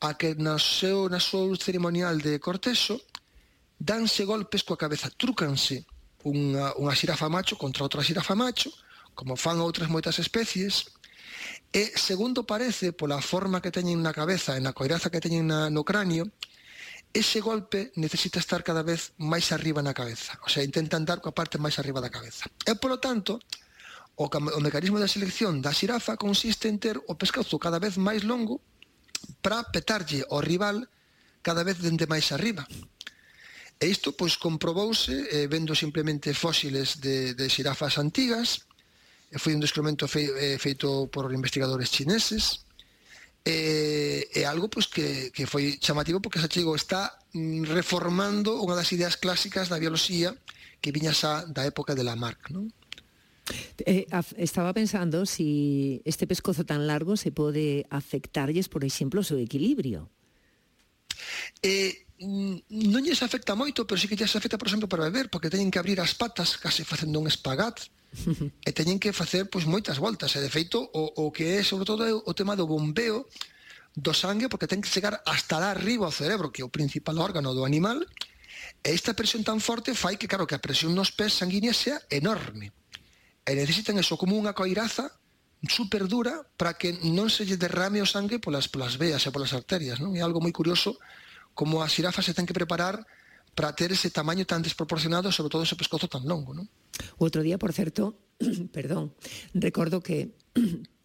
a 0.00 0.14
que 0.14 0.34
na, 0.38 0.58
seu, 0.58 1.08
na 1.08 1.18
seu 1.18 1.54
ceremonial 1.56 2.18
de 2.22 2.38
corteso 2.38 3.00
danse 3.78 4.26
golpes 4.26 4.62
coa 4.66 4.78
cabeza, 4.78 5.10
trúcanse 5.14 5.86
unha, 6.26 6.74
unha 6.78 6.94
xirafa 6.94 7.30
macho 7.30 7.54
contra 7.54 7.86
outra 7.86 8.02
xirafa 8.02 8.34
macho, 8.34 8.70
como 9.14 9.38
fan 9.38 9.62
outras 9.62 9.90
moitas 9.90 10.18
especies, 10.18 10.90
e 11.70 11.94
segundo 11.94 12.42
parece, 12.42 12.90
pola 12.90 13.22
forma 13.22 13.62
que 13.62 13.74
teñen 13.74 14.02
na 14.02 14.14
cabeza 14.14 14.58
e 14.58 14.60
na 14.62 14.74
coiraza 14.74 15.10
que 15.10 15.22
teñen 15.22 15.46
na, 15.46 15.70
no 15.70 15.86
cráneo, 15.86 16.26
ese 17.14 17.40
golpe 17.40 17.92
necesita 17.96 18.38
estar 18.38 18.62
cada 18.62 18.82
vez 18.82 19.14
máis 19.16 19.50
arriba 19.54 19.80
na 19.80 19.96
cabeza. 19.96 20.36
O 20.44 20.48
sea, 20.50 20.66
intentan 20.66 21.06
dar 21.06 21.22
coa 21.22 21.34
parte 21.34 21.56
máis 21.56 21.78
arriba 21.78 22.02
da 22.02 22.12
cabeza. 22.12 22.50
E, 22.66 22.74
polo 22.76 22.98
tanto, 22.98 23.40
o, 24.18 24.26
o 24.26 24.60
mecanismo 24.60 24.98
da 24.98 25.08
selección 25.08 25.62
da 25.62 25.72
xirafa 25.72 26.18
consiste 26.18 26.68
en 26.68 26.82
ter 26.82 26.96
o 26.98 27.14
pescazo 27.14 27.56
cada 27.62 27.78
vez 27.78 27.96
máis 27.96 28.26
longo 28.26 28.60
para 29.42 29.64
petarlle 29.70 30.24
ao 30.28 30.40
rival 30.40 30.86
cada 31.42 31.62
vez 31.64 31.78
dende 31.78 32.10
máis 32.10 32.30
arriba. 32.34 32.66
E 33.78 33.86
isto 33.86 34.12
pois 34.18 34.34
comprobouse 34.36 35.14
eh, 35.30 35.46
vendo 35.46 35.74
simplemente 35.78 36.34
fósiles 36.34 36.98
de, 36.98 37.34
de 37.38 37.46
xirafas 37.46 37.94
antigas, 37.96 38.66
e 39.30 39.36
foi 39.38 39.54
un 39.54 39.62
descubrimento 39.62 40.10
fe, 40.10 40.26
eh, 40.34 40.58
feito 40.58 41.06
por 41.14 41.30
investigadores 41.30 41.92
chineses, 41.94 42.66
e, 43.46 44.28
e 44.34 44.42
algo 44.44 44.68
pois, 44.68 44.90
que, 44.90 45.30
que 45.30 45.46
foi 45.46 45.78
chamativo 45.78 46.20
porque 46.20 46.42
xa 46.42 46.50
chego 46.50 46.74
está 46.74 47.14
mm, 47.32 47.70
reformando 47.70 48.58
unha 48.58 48.74
das 48.74 48.90
ideas 48.90 49.16
clásicas 49.16 49.70
da 49.70 49.80
bioloxía 49.80 50.34
que 50.82 50.92
viña 50.92 51.14
xa 51.14 51.46
da 51.46 51.64
época 51.64 51.94
de 51.94 52.02
Lamarck. 52.02 52.50
Non? 52.50 52.66
Eh, 53.86 54.06
estaba 54.36 54.72
pensando 54.74 55.24
si 55.24 56.02
este 56.04 56.26
pescozo 56.26 56.64
tan 56.64 56.86
largo 56.86 57.16
se 57.16 57.32
puede 57.32 57.86
afectarlles, 57.90 58.68
por 58.68 58.84
exemplo, 58.84 59.20
o 59.20 59.26
seu 59.26 59.38
equilibrio. 59.40 60.10
Eh, 61.62 62.06
mm, 62.20 62.68
non 62.92 63.02
lles 63.02 63.24
afecta 63.24 63.56
moito, 63.56 63.86
pero 63.88 63.96
sí 63.96 64.06
que 64.06 64.18
lles 64.18 64.34
afecta, 64.36 64.60
por 64.60 64.68
exemplo, 64.68 64.90
para 64.90 65.08
beber, 65.08 65.32
porque 65.32 65.50
teñen 65.50 65.72
que 65.72 65.80
abrir 65.80 65.98
as 66.00 66.12
patas 66.14 66.58
case 66.60 66.84
facendo 66.84 67.18
un 67.18 67.26
espagat 67.26 67.88
e 68.68 68.70
teñen 68.72 69.00
que 69.00 69.16
facer 69.16 69.48
pois 69.48 69.64
moitas 69.64 69.96
voltas, 69.96 70.36
e 70.36 70.40
de 70.44 70.50
feito 70.52 70.80
o, 70.80 71.28
o 71.28 71.32
que 71.32 71.58
é 71.58 71.64
sobre 71.64 71.88
todo 71.88 72.04
o 72.04 72.32
tema 72.36 72.56
do 72.56 72.68
bombeo 72.68 73.26
do 73.98 74.14
sangue, 74.14 74.46
porque 74.46 74.70
ten 74.70 74.84
que 74.84 74.90
chegar 74.90 75.22
hasta 75.26 75.58
lá 75.58 75.74
arriba 75.74 76.06
ao 76.06 76.14
cerebro, 76.14 76.52
que 76.54 76.62
é 76.62 76.66
o 76.66 76.72
principal 76.72 77.18
órgano 77.18 77.50
do 77.56 77.66
animal, 77.66 77.98
e 78.84 78.94
esta 78.94 79.16
presión 79.16 79.42
tan 79.42 79.58
forte 79.58 79.94
fai 79.94 80.14
que, 80.14 80.30
claro, 80.30 80.46
que 80.46 80.54
a 80.54 80.62
presión 80.62 80.94
nos 80.94 81.10
pés 81.10 81.34
sanguínea 81.34 81.74
sea 81.74 81.98
enorme 82.12 82.70
e 83.48 83.56
necesitan 83.56 83.96
eso 83.96 84.20
como 84.20 84.36
unha 84.36 84.52
coiraza 84.52 85.08
super 85.66 86.06
dura 86.06 86.44
para 86.54 86.76
que 86.76 86.94
non 87.08 87.32
se 87.32 87.48
lle 87.48 87.56
derrame 87.58 88.04
o 88.04 88.06
sangue 88.06 88.38
polas, 88.38 88.68
polas 88.68 89.00
veas 89.00 89.24
e 89.24 89.32
polas 89.32 89.56
arterias, 89.56 89.98
non? 89.98 90.14
É 90.14 90.22
algo 90.22 90.38
moi 90.44 90.52
curioso 90.52 91.00
como 91.56 91.82
as 91.82 91.90
xirafas 91.90 92.28
se 92.28 92.36
ten 92.36 92.46
que 92.46 92.54
preparar 92.54 93.02
para 93.56 93.74
ter 93.74 93.90
ese 93.90 94.12
tamaño 94.14 94.46
tan 94.46 94.62
desproporcionado, 94.62 95.34
sobre 95.34 95.50
todo 95.50 95.66
ese 95.66 95.74
pescozo 95.74 96.06
tan 96.06 96.22
longo, 96.28 96.54
non? 96.54 96.68
O 97.18 97.26
outro 97.26 97.42
día, 97.42 97.58
por 97.58 97.74
certo, 97.74 98.14
perdón, 98.76 99.16
recordo 99.56 99.98
que 99.98 100.30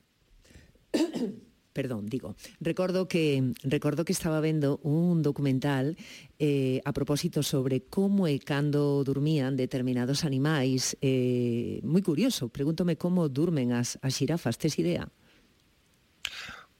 Perdón, 1.73 2.05
digo, 2.05 2.35
recordo 2.61 3.07
que, 3.07 3.53
recordo 3.63 4.05
que 4.05 4.13
estaba 4.13 4.39
vendo 4.39 4.77
un 4.83 5.25
documental 5.25 5.97
eh, 6.37 6.81
a 6.85 6.93
propósito 6.93 7.41
sobre 7.41 7.89
como 7.89 8.29
e 8.29 8.37
cando 8.37 9.01
dormían 9.01 9.57
determinados 9.57 10.21
animais. 10.21 10.93
Eh, 11.01 11.81
moi 11.81 12.05
curioso, 12.05 12.53
pregúntome 12.53 12.93
como 12.93 13.25
durmen 13.25 13.73
as, 13.73 13.97
as 14.05 14.13
xirafas, 14.13 14.61
tes 14.61 14.77
idea? 14.77 15.09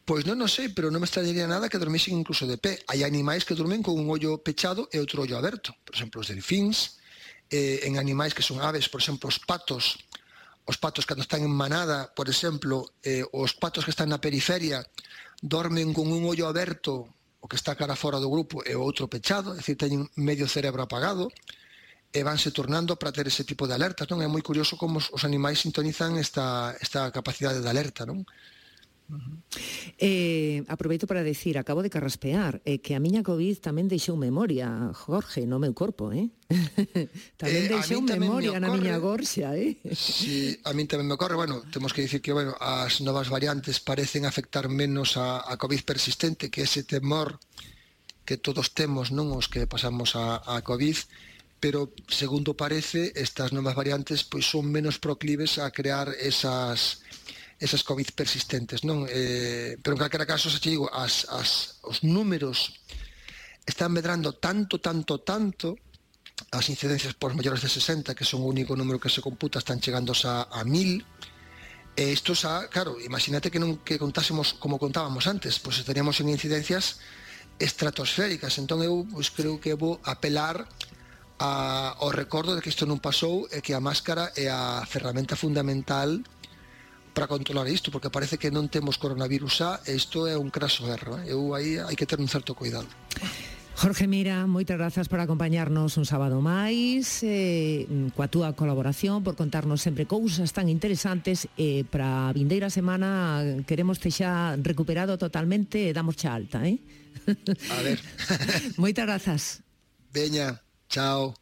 Pois 0.06 0.30
non, 0.30 0.38
non 0.38 0.52
sei, 0.52 0.70
pero 0.70 0.94
non 0.94 1.02
me 1.02 1.10
extrañaría 1.10 1.50
nada 1.50 1.72
que 1.72 1.82
dormisen 1.82 2.14
incluso 2.14 2.46
de 2.46 2.62
pé. 2.62 2.78
Hai 2.86 3.02
animais 3.02 3.50
que 3.50 3.58
dormen 3.58 3.82
con 3.82 3.98
un 3.98 4.14
ollo 4.14 4.46
pechado 4.46 4.86
e 4.94 5.02
outro 5.02 5.26
ollo 5.26 5.42
aberto. 5.42 5.74
Por 5.82 5.98
exemplo, 5.98 6.22
os 6.22 6.30
delfins, 6.30 7.02
eh, 7.50 7.82
en 7.90 7.98
animais 7.98 8.38
que 8.38 8.46
son 8.46 8.62
aves, 8.62 8.92
por 8.94 9.02
exemplo, 9.02 9.26
os 9.26 9.42
patos, 9.42 9.98
os 10.66 10.78
patos 10.80 11.06
cando 11.06 11.24
están 11.24 11.44
en 11.44 11.52
manada, 11.52 12.12
por 12.16 12.30
exemplo, 12.32 12.88
eh, 13.04 13.26
os 13.36 13.52
patos 13.54 13.84
que 13.84 13.92
están 13.92 14.10
na 14.10 14.24
periferia 14.24 14.84
dormen 15.44 15.92
con 15.92 16.08
un 16.08 16.24
ollo 16.24 16.48
aberto, 16.48 17.08
o 17.44 17.46
que 17.52 17.60
está 17.60 17.76
cara 17.76 18.00
fora 18.00 18.20
do 18.24 18.32
grupo 18.32 18.64
e 18.64 18.72
o 18.72 18.80
outro 18.80 19.12
pechado, 19.12 19.52
é 19.52 19.60
dicir, 19.60 19.76
teñen 19.76 20.08
medio 20.16 20.48
cerebro 20.48 20.80
apagado, 20.80 21.28
e 22.14 22.22
vanse 22.24 22.54
tornando 22.56 22.96
para 22.96 23.12
ter 23.12 23.28
ese 23.28 23.44
tipo 23.44 23.68
de 23.68 23.74
alertas, 23.74 24.08
non? 24.08 24.24
É 24.24 24.30
moi 24.30 24.46
curioso 24.46 24.80
como 24.80 25.02
os, 25.02 25.10
os 25.12 25.26
animais 25.28 25.60
sintonizan 25.60 26.16
esta, 26.16 26.72
esta 26.80 27.12
capacidade 27.12 27.60
de 27.60 27.68
alerta, 27.68 28.06
non? 28.08 28.24
Eh, 29.98 30.64
aproveito 30.68 31.06
para 31.06 31.24
decir, 31.24 31.58
acabo 31.58 31.84
de 31.84 31.90
carraspear 31.90 32.62
eh, 32.66 32.80
que 32.80 32.96
a 32.96 33.04
miña 33.04 33.22
COVID 33.22 33.62
tamén 33.62 33.86
deixou 33.86 34.18
memoria, 34.18 34.90
Jorge, 34.96 35.46
no 35.46 35.62
meu 35.62 35.72
corpo, 35.78 36.10
eh? 36.10 36.34
tamén 37.42 37.70
eh, 37.70 37.72
deixou 37.78 38.02
memoria 38.02 38.58
me 38.58 38.64
na 38.64 38.74
miña 38.74 38.98
gorxa, 38.98 39.54
eh? 39.54 39.78
Sí, 39.94 40.58
a 40.66 40.74
min 40.74 40.90
tamén 40.90 41.06
me 41.06 41.16
ocorre, 41.16 41.38
bueno, 41.38 41.62
temos 41.70 41.94
que 41.94 42.02
dicir 42.02 42.26
que 42.26 42.34
bueno, 42.34 42.58
as 42.58 43.04
novas 43.06 43.30
variantes 43.30 43.78
parecen 43.84 44.26
afectar 44.26 44.66
menos 44.68 45.16
a, 45.16 45.46
a 45.46 45.54
COVID 45.62 45.86
persistente, 45.86 46.50
que 46.50 46.66
ese 46.66 46.82
temor 46.84 47.38
que 48.26 48.40
todos 48.40 48.74
temos, 48.74 49.12
non 49.12 49.30
os 49.36 49.52
que 49.52 49.68
pasamos 49.68 50.16
a, 50.16 50.42
a 50.42 50.64
COVID, 50.64 50.98
pero 51.64 51.96
segundo 52.12 52.60
parece, 52.60 53.16
estas 53.16 53.56
novas 53.56 53.76
variantes 53.76 54.28
pois 54.28 54.44
son 54.44 54.68
menos 54.68 55.00
proclives 55.00 55.60
a 55.60 55.72
crear 55.72 56.12
esas 56.20 57.00
esas 57.64 57.88
Covid 57.88 58.12
persistentes, 58.12 58.84
non? 58.84 59.08
Eh, 59.08 59.80
pero 59.80 59.96
en 59.96 60.04
calquera 60.04 60.28
caso, 60.28 60.52
xa 60.52 60.60
te 60.60 60.76
digo, 60.76 60.92
as, 60.92 61.24
as, 61.32 61.80
os 61.88 62.04
números 62.04 62.84
están 63.64 63.96
medrando 63.96 64.36
tanto, 64.36 64.84
tanto, 64.84 65.24
tanto, 65.24 65.80
as 66.52 66.68
incidencias 66.68 67.16
por 67.16 67.32
maiores 67.32 67.64
de 67.64 67.72
60, 67.72 68.12
que 68.12 68.28
son 68.28 68.44
o 68.44 68.52
único 68.52 68.76
número 68.76 69.00
que 69.00 69.08
se 69.08 69.24
computa, 69.24 69.64
están 69.64 69.80
chegando 69.80 70.12
a, 70.28 70.52
a 70.52 70.62
1000, 70.68 71.08
E 71.94 72.10
eh, 72.10 72.12
isto 72.12 72.34
xa, 72.34 72.74
claro, 72.74 72.98
imagínate 72.98 73.54
que 73.54 73.62
non 73.62 73.78
que 73.86 74.02
contásemos 74.02 74.58
como 74.58 74.82
contábamos 74.82 75.30
antes, 75.30 75.62
pois 75.62 75.78
estaríamos 75.78 76.18
en 76.26 76.34
incidencias 76.34 76.98
estratosféricas. 77.62 78.58
Entón 78.58 78.82
eu 78.82 79.06
pois, 79.14 79.30
creo 79.30 79.62
que 79.62 79.78
vou 79.78 80.02
apelar 80.02 80.66
a, 81.38 81.94
ao 82.02 82.10
recordo 82.10 82.58
de 82.58 82.66
que 82.66 82.74
isto 82.74 82.90
non 82.90 82.98
pasou 82.98 83.46
e 83.54 83.62
que 83.62 83.78
a 83.78 83.82
máscara 83.84 84.34
é 84.34 84.50
a 84.50 84.82
ferramenta 84.90 85.38
fundamental 85.38 86.26
para 87.14 87.30
controlar 87.30 87.70
isto, 87.70 87.94
porque 87.94 88.10
parece 88.10 88.42
que 88.42 88.50
non 88.50 88.68
temos 88.68 88.98
coronavirus 88.98 89.54
xa, 89.54 89.72
e 89.86 89.94
isto 89.94 90.26
é 90.26 90.36
un 90.36 90.50
craso 90.50 90.90
erro. 90.90 91.22
Eh? 91.22 91.32
Eu 91.32 91.54
aí 91.54 91.78
hai 91.78 91.96
que 91.96 92.10
ter 92.10 92.18
un 92.18 92.28
certo 92.28 92.58
cuidado. 92.58 92.90
Jorge 93.76 94.06
Mira, 94.06 94.46
moitas 94.46 94.78
grazas 94.78 95.10
por 95.10 95.18
acompañarnos 95.18 95.98
un 95.98 96.06
sábado 96.06 96.38
máis 96.46 97.26
eh, 97.26 97.90
coa 98.14 98.30
túa 98.30 98.54
colaboración 98.54 99.26
por 99.26 99.34
contarnos 99.34 99.82
sempre 99.82 100.06
cousas 100.06 100.54
tan 100.54 100.70
interesantes 100.70 101.50
eh, 101.58 101.82
para 101.90 102.30
a 102.30 102.34
vindeira 102.38 102.70
semana 102.70 103.42
queremos 103.66 103.98
te 103.98 104.14
xa 104.14 104.54
recuperado 104.62 105.18
totalmente 105.18 105.90
e 105.90 105.92
damos 105.92 106.22
xa 106.22 106.38
alta 106.38 106.62
eh? 106.70 106.78
a 107.74 107.82
ver 107.82 107.98
moitas 108.82 109.10
grazas 109.10 109.66
Veña, 110.14 110.62
chao 110.86 111.34